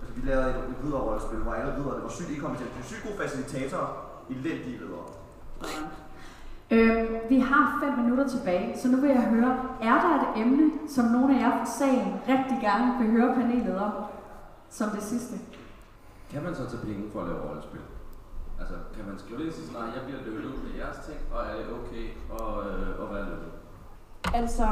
Altså, 0.00 0.12
vi 0.16 0.22
lavede 0.30 0.48
et, 0.50 0.56
et 0.72 0.78
ridderrollespil, 0.84 1.38
hvor 1.38 1.54
alle 1.58 1.72
ridderne 1.76 2.02
var 2.06 2.12
sygt 2.18 2.30
inkompetente. 2.30 2.72
De 2.74 2.78
var 2.82 2.90
sygt 2.92 3.02
gode 3.06 3.18
facilitatorer, 3.22 3.90
elendige 4.30 4.76
riddere. 4.82 5.06
Øh, 6.74 7.30
vi 7.32 7.38
har 7.38 7.64
fem 7.82 7.92
minutter 8.02 8.28
tilbage, 8.28 8.78
så 8.78 8.88
nu 8.88 8.96
vil 9.00 9.10
jeg 9.10 9.26
høre, 9.34 9.52
er 9.82 9.96
der 10.04 10.12
et 10.20 10.42
emne, 10.42 10.70
som 10.88 11.04
nogle 11.04 11.28
af 11.34 11.40
jer 11.42 11.50
fra 11.58 11.70
salen 11.78 12.12
rigtig 12.28 12.58
gerne 12.60 12.86
vil 12.98 13.10
høre 13.16 13.34
panelet 13.34 13.78
om, 13.78 13.92
som 14.70 14.90
det 14.90 15.02
sidste? 15.02 15.34
Kan 16.30 16.42
man 16.42 16.54
så 16.54 16.70
tage 16.70 16.82
penge 16.86 17.10
for 17.12 17.20
at 17.20 17.26
lave 17.28 17.40
rollespil? 17.48 17.80
Altså, 18.60 18.74
kan 18.96 19.04
man 19.08 19.18
skrive 19.18 19.38
det 19.38 19.46
i 19.46 19.52
sit 19.52 19.72
jeg 19.96 20.02
bliver 20.06 20.20
løbet 20.24 20.64
med 20.64 20.72
jeres 20.78 20.98
ting, 21.06 21.18
og 21.34 21.40
er 21.50 21.54
det 21.56 21.66
okay 21.78 22.06
at, 22.40 22.50
øh, 22.70 22.88
at 23.02 23.14
være 23.14 23.24
løbet? 23.30 23.50
Altså, 24.34 24.66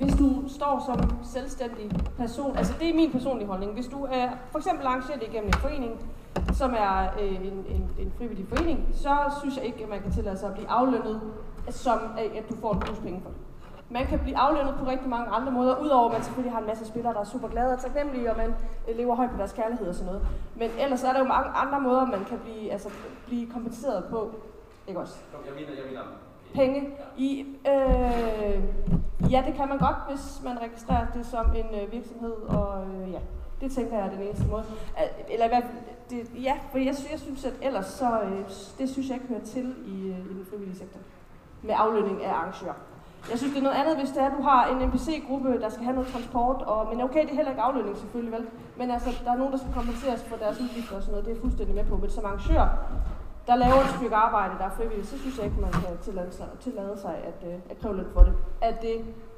hvis 0.00 0.14
du 0.14 0.48
står 0.48 0.82
som 0.86 1.10
selvstændig 1.22 1.90
person, 2.16 2.56
altså 2.56 2.74
det 2.80 2.90
er 2.90 2.94
min 2.94 3.12
personlige 3.12 3.48
holdning, 3.48 3.72
hvis 3.72 3.86
du 3.86 4.04
er 4.10 4.28
for 4.50 4.58
eksempel 4.58 4.86
arrangeret 4.86 5.22
igennem 5.22 5.46
en 5.46 5.52
forening, 5.52 6.12
som 6.52 6.74
er 6.74 7.20
øh, 7.20 7.34
en, 7.34 7.64
en, 7.74 7.90
en 7.98 8.12
frivillig 8.18 8.46
forening, 8.48 8.88
så 8.94 9.16
synes 9.40 9.56
jeg 9.56 9.64
ikke, 9.64 9.82
at 9.82 9.88
man 9.88 10.02
kan 10.02 10.12
tillade 10.12 10.38
sig 10.38 10.48
at 10.48 10.54
blive 10.54 10.68
aflønnet, 10.68 11.20
som 11.68 11.98
at, 12.18 12.48
du 12.50 12.56
får 12.56 12.72
en 12.72 12.80
penge 12.80 13.20
for 13.22 13.30
det. 13.30 13.38
Man 13.90 14.06
kan 14.06 14.18
blive 14.18 14.36
aflønnet 14.36 14.74
på 14.78 14.86
rigtig 14.86 15.08
mange 15.08 15.26
andre 15.26 15.52
måder, 15.52 15.76
udover 15.76 16.06
at 16.06 16.12
man 16.12 16.22
selvfølgelig 16.22 16.52
har 16.52 16.60
en 16.60 16.66
masse 16.66 16.86
spillere, 16.86 17.14
der 17.14 17.20
er 17.20 17.24
super 17.24 17.48
glade 17.48 17.72
og 17.72 17.80
taknemmelige, 17.80 18.30
og 18.30 18.36
man 18.36 18.54
øh, 18.88 18.96
lever 18.96 19.14
højt 19.14 19.30
på 19.30 19.36
deres 19.36 19.52
kærlighed 19.52 19.88
og 19.88 19.94
sådan 19.94 20.06
noget. 20.06 20.26
Men 20.56 20.70
ellers 20.78 21.04
er 21.04 21.12
der 21.12 21.18
jo 21.18 21.24
mange 21.26 21.50
andre 21.50 21.80
måder, 21.80 22.06
man 22.06 22.24
kan 22.24 22.38
blive, 22.38 22.72
altså, 22.72 22.88
blive 23.26 23.50
kompenseret 23.50 24.04
på. 24.10 24.34
Ikke 24.88 25.00
også? 25.00 25.16
Jeg 25.46 25.54
mener, 25.54 25.72
jeg 25.76 25.84
mener 25.90 26.02
penge 26.54 26.88
i... 27.16 27.46
Øh, 27.66 28.62
ja, 29.30 29.42
det 29.46 29.54
kan 29.54 29.68
man 29.68 29.78
godt, 29.78 29.96
hvis 30.08 30.40
man 30.44 30.62
registrerer 30.62 31.06
det 31.14 31.26
som 31.26 31.46
en 31.56 31.80
øh, 31.80 31.92
virksomhed, 31.92 32.32
og 32.32 32.84
øh, 32.86 33.12
ja, 33.12 33.18
det 33.60 33.72
tænker 33.72 33.96
jeg 33.96 34.06
er 34.06 34.10
den 34.10 34.22
eneste 34.22 34.46
måde. 34.46 34.64
Eller 35.28 35.44
i 35.44 35.48
hvert 35.48 35.64
fald, 35.64 35.74
det, 36.10 36.42
ja, 36.42 36.54
for 36.70 36.78
jeg, 36.78 36.94
jeg 37.10 37.20
synes, 37.20 37.44
at 37.44 37.52
ellers 37.62 37.86
så, 37.86 38.20
øh, 38.20 38.42
det 38.78 38.90
synes 38.90 39.08
jeg 39.08 39.14
ikke 39.14 39.28
hører 39.28 39.44
til 39.44 39.74
i, 39.86 40.08
øh, 40.08 40.18
i 40.18 40.34
den 40.34 40.46
frivillige 40.50 40.78
sektor. 40.78 41.00
Med 41.62 41.74
aflønning 41.78 42.24
af 42.24 42.32
arrangører. 42.32 42.74
Jeg 43.30 43.38
synes, 43.38 43.52
det 43.54 43.58
er 43.58 43.68
noget 43.68 43.76
andet, 43.76 43.96
hvis 43.96 44.08
det 44.08 44.22
er, 44.22 44.26
at 44.26 44.36
du 44.38 44.42
har 44.42 44.66
en 44.66 44.88
NPC-gruppe, 44.88 45.60
der 45.60 45.68
skal 45.68 45.84
have 45.84 45.94
noget 45.94 46.08
transport, 46.12 46.62
og, 46.62 46.88
men 46.90 47.00
okay, 47.00 47.22
det 47.22 47.30
er 47.30 47.34
heller 47.34 47.50
ikke 47.50 47.62
aflønning 47.62 47.96
selvfølgelig, 47.96 48.32
vel? 48.32 48.46
Men 48.76 48.90
altså, 48.90 49.10
der 49.24 49.32
er 49.32 49.36
nogen, 49.36 49.52
der 49.52 49.58
skal 49.58 49.72
kompenseres 49.74 50.22
for 50.24 50.36
deres 50.36 50.60
udgifter 50.60 50.96
og 50.96 51.02
sådan 51.02 51.12
noget, 51.12 51.24
det 51.24 51.30
er 51.30 51.34
jeg 51.34 51.42
fuldstændig 51.42 51.74
med 51.74 51.84
på. 51.84 51.96
Men 51.96 52.10
som 52.10 52.24
arrangør, 52.24 52.66
der 53.46 53.56
laver 53.56 53.80
et 53.80 53.90
stykke 53.96 54.16
arbejde, 54.16 54.54
der 54.58 54.64
er 54.64 54.70
frivilligt, 54.70 55.08
så 55.08 55.18
synes 55.18 55.36
jeg 55.38 55.44
ikke, 55.44 55.60
man 55.60 55.72
kan 55.72 55.98
tillade 56.02 56.32
sig, 56.32 56.46
tillade 56.60 56.96
sig 57.04 57.14
at, 57.30 57.48
øh, 57.48 57.54
at 57.70 57.78
kræve 57.80 57.96
løn 57.96 58.06
for 58.12 58.20
det. 58.20 58.32
At 58.62 58.82
det 58.82 58.96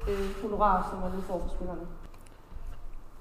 øh, 0.09 0.41
honorar, 0.41 0.87
som 0.91 1.01
man 1.01 1.11
nu 1.15 1.21
får 1.21 1.39
for 1.39 1.49
spillerne. 1.49 1.81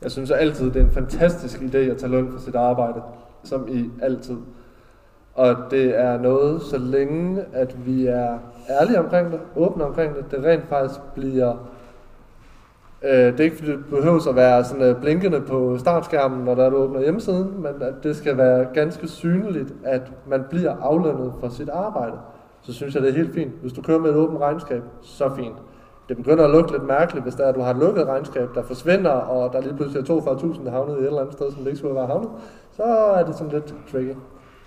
Jeg 0.03 0.11
synes 0.11 0.31
altid, 0.31 0.67
det 0.67 0.77
er 0.77 0.85
en 0.85 0.91
fantastisk 0.91 1.61
idé 1.61 1.77
at 1.77 1.97
tage 1.97 2.11
løn 2.11 2.33
for 2.33 2.39
sit 2.39 2.55
arbejde, 2.55 3.03
som 3.45 3.69
i 3.69 3.91
altid. 4.03 4.37
Og 5.35 5.57
det 5.71 6.01
er 6.01 6.19
noget, 6.19 6.63
så 6.63 6.79
længe 6.79 7.45
at 7.53 7.87
vi 7.87 8.07
er 8.07 8.39
ærlige 8.71 8.99
omkring 8.99 9.33
det, 9.33 9.41
åbne 9.57 9.85
omkring 9.85 10.15
det, 10.15 10.31
det 10.31 10.45
rent 10.45 10.69
faktisk 10.69 11.01
bliver 11.15 11.57
Øh, 13.05 13.33
det 13.33 13.41
er 13.41 13.45
ikke 13.45 13.57
fordi, 13.57 13.71
det 13.71 13.85
behøver 13.85 14.29
at 14.29 14.37
være 14.37 14.65
sådan 14.65 14.83
øh, 14.83 15.01
blinkende 15.01 15.41
på 15.41 15.79
startskærmen, 15.79 16.45
når 16.45 16.55
der 16.55 16.71
du 16.71 16.77
åbner 16.77 17.01
hjemmesiden, 17.01 17.63
men 17.63 17.83
at 17.83 17.95
det 18.03 18.17
skal 18.17 18.37
være 18.37 18.67
ganske 18.75 19.09
synligt, 19.09 19.75
at 19.85 20.13
man 20.27 20.45
bliver 20.51 20.77
aflønnet 20.77 21.33
for 21.41 21.49
sit 21.49 21.69
arbejde. 21.69 22.19
Så 22.63 22.73
synes 22.73 22.95
jeg, 22.95 23.03
det 23.03 23.11
er 23.11 23.15
helt 23.15 23.35
fint. 23.35 23.53
Hvis 23.61 23.73
du 23.73 23.83
kører 23.83 23.99
med 23.99 24.11
et 24.11 24.17
åbent 24.17 24.41
regnskab, 24.41 24.83
så 25.03 25.35
fint. 25.37 25.57
Det 26.09 26.17
begynder 26.17 26.45
at 26.45 26.51
lugte 26.51 26.73
lidt 26.73 26.87
mærkeligt, 26.87 27.23
hvis 27.23 27.35
der 27.35 27.45
er, 27.45 27.49
at 27.49 27.55
du 27.55 27.61
har 27.61 27.71
et 27.71 27.77
lukket 27.77 28.07
regnskab, 28.07 28.49
der 28.55 28.63
forsvinder, 28.63 29.11
og 29.11 29.53
der 29.53 29.61
lige 29.61 29.77
pludselig 29.77 30.11
er 30.11 30.21
42.000, 30.21 30.65
der 30.65 30.71
havnet 30.71 30.95
i 30.97 30.99
et 31.01 31.07
eller 31.07 31.21
andet 31.21 31.33
sted, 31.33 31.51
som 31.51 31.59
det 31.61 31.67
ikke 31.67 31.79
skulle 31.79 31.95
være 31.95 32.07
havnet, 32.07 32.31
så 32.71 32.83
er 32.83 33.25
det 33.25 33.35
sådan 33.35 33.53
lidt 33.53 33.75
tricky. 33.93 34.15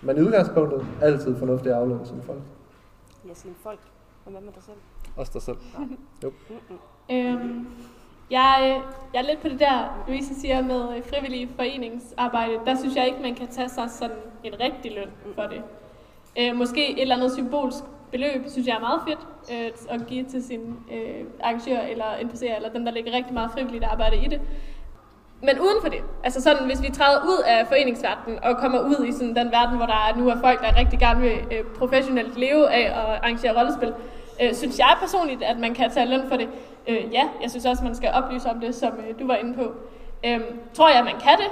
Men 0.02 0.18
i 0.18 0.22
udgangspunktet 0.22 0.86
altid 1.02 1.36
fornuftigt 1.36 1.76
at 1.76 1.82
aflønne 1.82 2.06
sine 2.06 2.22
folk. 2.22 2.40
Ja, 3.28 3.34
sine 3.34 3.54
folk. 3.64 3.80
Og 4.26 4.32
hvad 4.32 4.42
med 4.42 4.54
dig 4.56 4.64
selv? 4.64 4.78
Også 5.18 5.32
dig 5.34 5.42
selv. 5.42 5.58
jo. 6.24 6.32
Øhm, 7.12 7.68
jeg, 8.32 8.58
øh, 8.62 8.84
jeg 9.14 9.20
er 9.20 9.28
lidt 9.28 9.42
på 9.42 9.48
det 9.50 9.60
der, 9.60 10.04
Louise 10.08 10.42
siger 10.42 10.62
med 10.62 10.80
frivillige 10.80 11.04
frivillig 11.10 11.50
foreningsarbejde. 11.56 12.54
Der 12.66 12.76
synes 12.76 12.96
jeg 12.96 13.06
ikke, 13.06 13.22
man 13.22 13.36
kan 13.36 13.48
tage 13.48 13.70
sig 13.70 13.90
sådan 13.90 14.18
en 14.44 14.54
rigtig 14.60 14.92
løn 14.96 15.10
for 15.36 15.44
det. 15.44 15.62
Øh, 16.40 16.56
måske 16.56 16.92
et 16.92 17.02
eller 17.02 17.16
andet 17.16 17.32
symbolsk 17.32 17.84
beløb, 18.12 18.42
synes 18.48 18.68
jeg 18.68 18.76
er 18.76 18.80
meget 18.80 19.02
fedt 19.08 19.20
øh, 19.52 19.96
at 19.96 20.08
give 20.08 20.24
til 20.24 20.44
sin 20.44 20.76
øh, 20.92 21.26
arrangør 21.44 21.80
eller 21.80 22.06
NPC'er, 22.06 22.56
eller 22.56 22.70
dem, 22.70 22.86
der 22.86 22.92
lægger 22.92 23.14
rigtig 23.14 23.34
meget 23.34 23.52
frivilligt 23.52 23.84
arbejde 23.84 24.18
i 24.18 24.28
det. 24.28 24.42
Men 25.42 25.60
uden 25.60 25.78
for 25.82 25.90
det, 25.90 26.00
altså 26.24 26.42
sådan, 26.42 26.66
hvis 26.66 26.82
vi 26.82 26.90
træder 26.90 27.24
ud 27.24 27.44
af 27.46 27.68
foreningsverdenen 27.68 28.44
og 28.44 28.58
kommer 28.58 28.80
ud 28.80 29.06
i 29.06 29.12
sådan 29.12 29.36
den 29.36 29.52
verden, 29.52 29.78
hvor 29.78 29.86
der 29.86 30.18
nu 30.18 30.30
er 30.30 30.36
folk, 30.42 30.62
der 30.62 30.80
rigtig 30.80 31.00
gerne 31.00 31.22
vil 31.22 31.38
øh, 31.52 31.64
professionelt 31.78 32.38
leve 32.38 32.72
af 32.72 32.86
at 32.86 33.20
arrangere 33.24 33.58
rollespil, 33.58 33.94
øh, 34.42 34.54
synes 34.54 34.80
jeg 34.80 34.96
personligt, 35.00 35.44
at 35.44 35.60
man 35.60 35.74
kan 35.74 35.92
tage 35.92 36.10
løn 36.10 36.30
for 36.30 36.38
det. 36.38 36.50
Øh, 36.88 37.14
ja, 37.14 37.24
jeg 37.42 37.50
synes 37.50 37.66
også, 37.66 37.84
man 37.84 37.96
skal 37.96 38.12
oplyse 38.14 38.50
om 38.50 38.60
det, 38.60 38.76
som 38.76 38.92
øh, 39.08 39.20
du 39.20 39.28
var 39.28 39.36
inde 39.36 39.54
på. 39.54 39.72
Øh, 40.26 40.40
tror 40.74 40.90
jeg, 40.90 41.04
man 41.04 41.14
kan 41.22 41.38
det? 41.38 41.52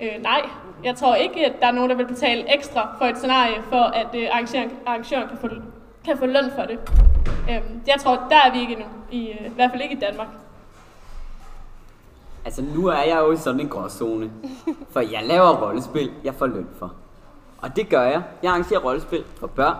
Øh, 0.00 0.22
nej. 0.22 0.40
Jeg 0.84 0.96
tror 0.96 1.14
ikke, 1.14 1.46
at 1.46 1.52
der 1.60 1.66
er 1.66 1.72
nogen, 1.72 1.90
der 1.90 1.96
vil 1.96 2.06
betale 2.06 2.54
ekstra 2.54 2.94
for 2.98 3.04
et 3.04 3.16
scenarie, 3.16 3.62
for 3.68 3.82
at 3.82 4.06
øh, 4.14 4.28
arrangøren, 4.32 4.70
arrangøren 4.86 5.28
kan, 5.28 5.38
få, 5.38 5.48
kan 6.04 6.18
få 6.18 6.26
løn 6.26 6.50
for 6.54 6.62
det. 6.62 6.78
Øh, 7.50 7.60
jeg 7.86 7.94
tror, 8.00 8.14
der 8.14 8.36
er 8.46 8.52
vi 8.52 8.60
ikke 8.60 8.72
endnu. 8.72 8.86
I, 9.10 9.28
øh, 9.28 9.46
I 9.46 9.54
hvert 9.54 9.70
fald 9.70 9.82
ikke 9.82 9.94
i 9.94 10.00
Danmark. 10.00 10.28
Altså, 12.44 12.62
nu 12.62 12.86
er 12.86 13.02
jeg 13.02 13.16
jo 13.18 13.32
i 13.32 13.36
sådan 13.36 13.60
en 13.60 13.68
gråzone. 13.68 14.30
For 14.90 15.00
jeg 15.00 15.20
laver 15.24 15.66
rollespil, 15.66 16.10
jeg 16.24 16.34
får 16.34 16.46
løn 16.46 16.68
for. 16.78 16.92
Og 17.62 17.76
det 17.76 17.88
gør 17.88 18.02
jeg. 18.02 18.22
Jeg 18.42 18.50
arrangerer 18.50 18.80
rollespil 18.80 19.24
for 19.40 19.46
børn 19.46 19.76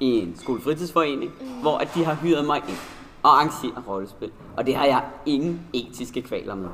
i 0.00 0.18
en 0.20 0.36
skolefritidsforening, 0.36 1.32
hvor 1.62 1.78
at 1.78 1.88
de 1.94 2.04
har 2.04 2.14
hyret 2.14 2.44
mig 2.44 2.62
ind 2.68 2.76
og 3.22 3.30
arrangere 3.30 3.82
rollespil. 3.88 4.30
Og 4.56 4.66
det 4.66 4.76
har 4.76 4.84
jeg 4.84 5.04
ingen 5.26 5.60
etiske 5.72 6.22
kvaler 6.22 6.54
med. 6.54 6.68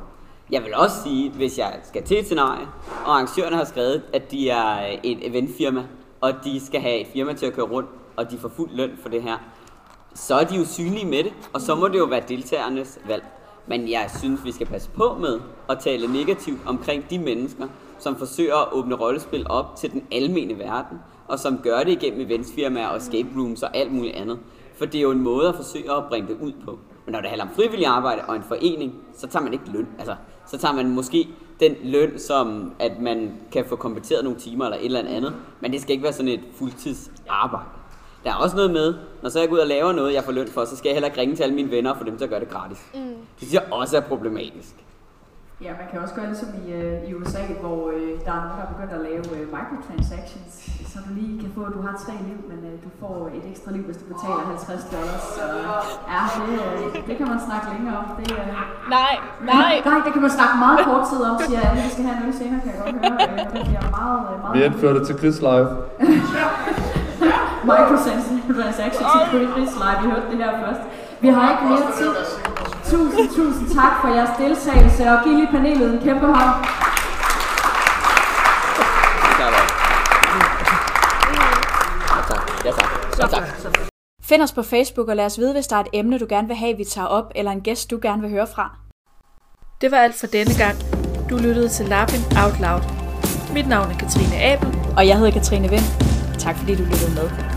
Jeg 0.51 0.63
vil 0.63 0.75
også 0.75 1.03
sige, 1.03 1.31
hvis 1.31 1.59
jeg 1.59 1.81
skal 1.83 2.03
til 2.03 2.19
et 2.19 2.25
scenarie, 2.25 2.67
og 3.05 3.15
arrangørerne 3.15 3.57
har 3.57 3.65
skrevet, 3.65 4.03
at 4.13 4.31
de 4.31 4.51
er 4.51 4.87
øh, 4.87 4.99
et 5.03 5.27
eventfirma, 5.27 5.87
og 6.21 6.33
de 6.45 6.67
skal 6.67 6.81
have 6.81 7.01
et 7.01 7.07
firma 7.13 7.33
til 7.33 7.47
at 7.47 7.53
køre 7.53 7.67
rundt, 7.67 7.89
og 8.17 8.31
de 8.31 8.39
får 8.39 8.49
fuld 8.49 8.71
løn 8.73 8.91
for 9.03 9.09
det 9.09 9.23
her, 9.23 9.37
så 10.15 10.35
er 10.35 10.45
de 10.45 10.57
jo 10.57 10.65
synlige 10.65 11.07
med 11.07 11.25
det, 11.25 11.33
og 11.53 11.61
så 11.61 11.75
må 11.75 11.89
det 11.89 11.99
jo 11.99 12.05
være 12.05 12.23
deltagernes 12.29 12.99
valg. 13.09 13.25
Men 13.67 13.91
jeg 13.91 14.11
synes, 14.19 14.45
vi 14.45 14.53
skal 14.53 14.67
passe 14.67 14.91
på 14.91 15.17
med 15.21 15.41
at 15.69 15.79
tale 15.79 16.13
negativt 16.13 16.61
omkring 16.67 17.11
de 17.11 17.19
mennesker, 17.19 17.69
som 17.99 18.17
forsøger 18.17 18.57
at 18.57 18.73
åbne 18.73 18.95
rollespil 18.95 19.47
op 19.49 19.77
til 19.77 19.93
den 19.93 20.03
almene 20.13 20.59
verden, 20.59 20.99
og 21.33 21.39
som 21.39 21.59
gør 21.63 21.79
det 21.79 21.93
igennem 21.93 22.21
eventsfirmaer 22.21 22.87
og 22.87 22.97
escape 22.97 23.29
rooms 23.37 23.63
og 23.63 23.77
alt 23.77 23.93
muligt 23.93 24.17
andet. 24.17 24.39
For 24.79 24.85
det 24.85 24.99
er 24.99 25.03
jo 25.03 25.11
en 25.11 25.21
måde 25.21 25.49
at 25.49 25.55
forsøge 25.55 25.93
at 25.93 26.05
bringe 26.09 26.29
det 26.29 26.37
ud 26.41 26.53
på. 26.65 26.79
Men 27.07 27.13
når 27.13 27.21
det 27.21 27.29
handler 27.29 27.45
om 27.45 27.51
frivillig 27.55 27.87
arbejde 27.87 28.23
og 28.29 28.37
en 28.37 28.43
forening, 28.43 28.95
så 29.17 29.27
tager 29.27 29.43
man 29.43 29.53
ikke 29.53 29.65
løn. 29.73 29.87
Altså, 29.99 30.17
så 30.47 30.59
tager 30.59 30.75
man 30.75 30.91
måske 30.91 31.29
den 31.61 31.77
løn, 31.83 32.19
som 32.19 32.73
at 32.79 33.01
man 33.01 33.33
kan 33.53 33.65
få 33.69 33.77
kompenseret 33.77 34.25
nogle 34.25 34.39
timer 34.39 34.65
eller 34.65 34.79
et 34.79 34.85
eller 34.85 35.01
andet. 35.01 35.35
Men 35.61 35.73
det 35.73 35.81
skal 35.81 35.93
ikke 35.93 36.05
være 36.05 36.13
sådan 36.13 36.29
et 36.29 36.41
fuldtidsarbejde. 36.55 37.69
Der 38.25 38.31
er 38.31 38.35
også 38.35 38.57
noget 38.57 38.71
med, 38.71 38.95
når 39.23 39.31
så 39.31 39.41
jeg 39.41 39.49
går 39.49 39.55
ud 39.55 39.61
og 39.61 39.67
laver 39.67 39.93
noget, 39.93 40.15
jeg 40.15 40.25
får 40.25 40.33
løn 40.33 40.49
for, 40.49 40.65
så 40.65 40.77
skal 40.77 40.89
jeg 40.89 40.95
heller 40.95 41.09
ikke 41.09 41.21
ringe 41.21 41.37
til 41.37 41.43
alle 41.43 41.55
mine 41.55 41.71
venner 41.71 41.91
og 41.91 41.99
få 41.99 42.05
dem 42.05 42.17
til 42.17 42.25
at 42.25 42.31
gøre 42.31 42.41
det 42.41 42.49
gratis. 42.49 42.79
Mm. 42.95 43.01
Det 43.01 43.17
synes 43.39 43.55
jeg 43.55 43.63
også 43.71 43.97
er 43.97 44.01
problematisk. 44.01 44.75
Ja, 45.67 45.73
man 45.81 45.87
kan 45.91 45.99
også 46.05 46.15
gøre 46.19 46.29
ligesom 46.33 46.49
i, 46.63 46.65
uh, 46.81 47.09
i 47.09 47.11
USA, 47.19 47.43
hvor 47.65 47.81
uh, 47.97 48.09
der 48.25 48.33
er 48.37 48.41
nogen, 48.45 48.57
der 48.59 48.65
er 48.67 48.73
begyndt 48.75 48.93
at 48.99 49.03
lave 49.09 49.25
uh, 49.35 49.43
microtransactions, 49.57 50.53
så 50.93 50.97
du 51.07 51.11
lige 51.21 51.35
kan 51.43 51.51
få, 51.57 51.61
at 51.69 51.73
du 51.77 51.81
har 51.87 51.95
tre 52.05 52.15
liv, 52.29 52.39
men 52.51 52.59
uh, 52.69 52.75
du 52.85 52.91
får 53.01 53.17
et 53.37 53.45
ekstra 53.53 53.71
liv, 53.77 53.85
hvis 53.89 53.99
du 54.03 54.05
betaler 54.13 54.43
50 54.55 54.95
dollars. 54.95 55.25
Så 55.37 55.45
ja, 56.13 56.23
det, 56.39 56.57
uh, 56.85 57.09
det 57.09 57.15
kan 57.21 57.27
man 57.33 57.39
snakke 57.49 57.67
længere 57.75 57.95
om. 58.03 58.07
Det, 58.19 58.27
uh, 58.31 58.45
nej, 58.99 59.15
nej. 59.53 59.73
nej, 59.91 59.99
det 60.07 60.13
kan 60.15 60.23
man 60.27 60.33
snakke 60.39 60.55
meget 60.65 60.79
kort 60.89 61.05
tid 61.11 61.21
om, 61.31 61.35
siger 61.47 61.61
alle. 61.67 61.83
Vi 61.87 61.91
skal 61.95 62.05
have 62.11 62.19
noget 62.23 62.37
senere, 62.41 62.61
kan 62.65 62.71
jeg 62.75 62.79
godt 62.83 62.97
høre. 63.03 63.17
Uh, 63.33 63.53
det 63.55 63.63
bliver 63.69 63.87
meget, 63.99 64.21
meget... 64.43 64.55
Vi 64.57 64.61
indfører 64.69 64.95
det 64.99 65.05
til 65.09 65.15
Chris 65.21 65.39
Live. 65.49 65.69
microtransactions 67.71 69.11
til 69.33 69.49
Chris 69.55 69.73
Live. 69.83 69.99
Vi 70.03 70.07
hørte 70.13 70.27
det 70.33 70.39
her 70.45 70.53
først. 70.65 70.83
Vi 71.25 71.29
har 71.37 71.45
ikke 71.53 71.65
mere 71.71 71.87
tid. 72.01 72.13
Tusind, 72.93 73.29
tusind 73.29 73.69
tak 73.75 73.93
for 74.01 74.09
jeres 74.09 74.31
deltagelse, 74.39 75.11
og 75.11 75.25
giv 75.25 75.33
lige 75.33 75.49
panelet 75.51 75.95
en 75.95 76.01
kæmpe 76.01 76.27
hånd. 76.27 76.67
Ja, 83.19 83.27
tak. 83.27 83.43
Find 84.23 84.43
os 84.43 84.53
på 84.53 84.63
Facebook 84.63 85.09
og 85.09 85.17
lad 85.17 85.27
os 85.27 85.39
vide, 85.39 85.53
hvis 85.53 85.67
der 85.67 85.77
er 85.77 85.81
et 85.81 85.89
emne, 85.93 86.19
du 86.19 86.27
gerne 86.29 86.47
vil 86.49 86.57
have, 86.57 86.77
vi 86.77 86.85
tager 86.85 87.07
op, 87.07 87.33
eller 87.35 87.51
en 87.51 87.61
gæst, 87.61 87.91
du 87.91 87.99
gerne 88.03 88.23
vil 88.23 88.31
høre 88.31 88.47
fra. 88.55 88.77
Det 89.81 89.91
var 89.91 89.97
alt 89.97 90.15
for 90.21 90.27
denne 90.27 90.55
gang. 90.59 90.77
Du 91.31 91.37
lyttede 91.37 91.69
til 91.69 91.87
Lapping 91.87 92.25
Out 92.45 92.61
Loud. 92.61 92.83
Mit 93.55 93.69
navn 93.69 93.91
er 93.91 93.99
Katrine 93.99 94.43
Abel. 94.43 94.69
Og 94.97 95.09
jeg 95.09 95.19
hedder 95.19 95.33
Katrine 95.33 95.69
Vind. 95.69 95.85
Tak 96.39 96.57
fordi 96.57 96.75
du 96.75 96.83
lyttede 96.83 97.15
med. 97.15 97.52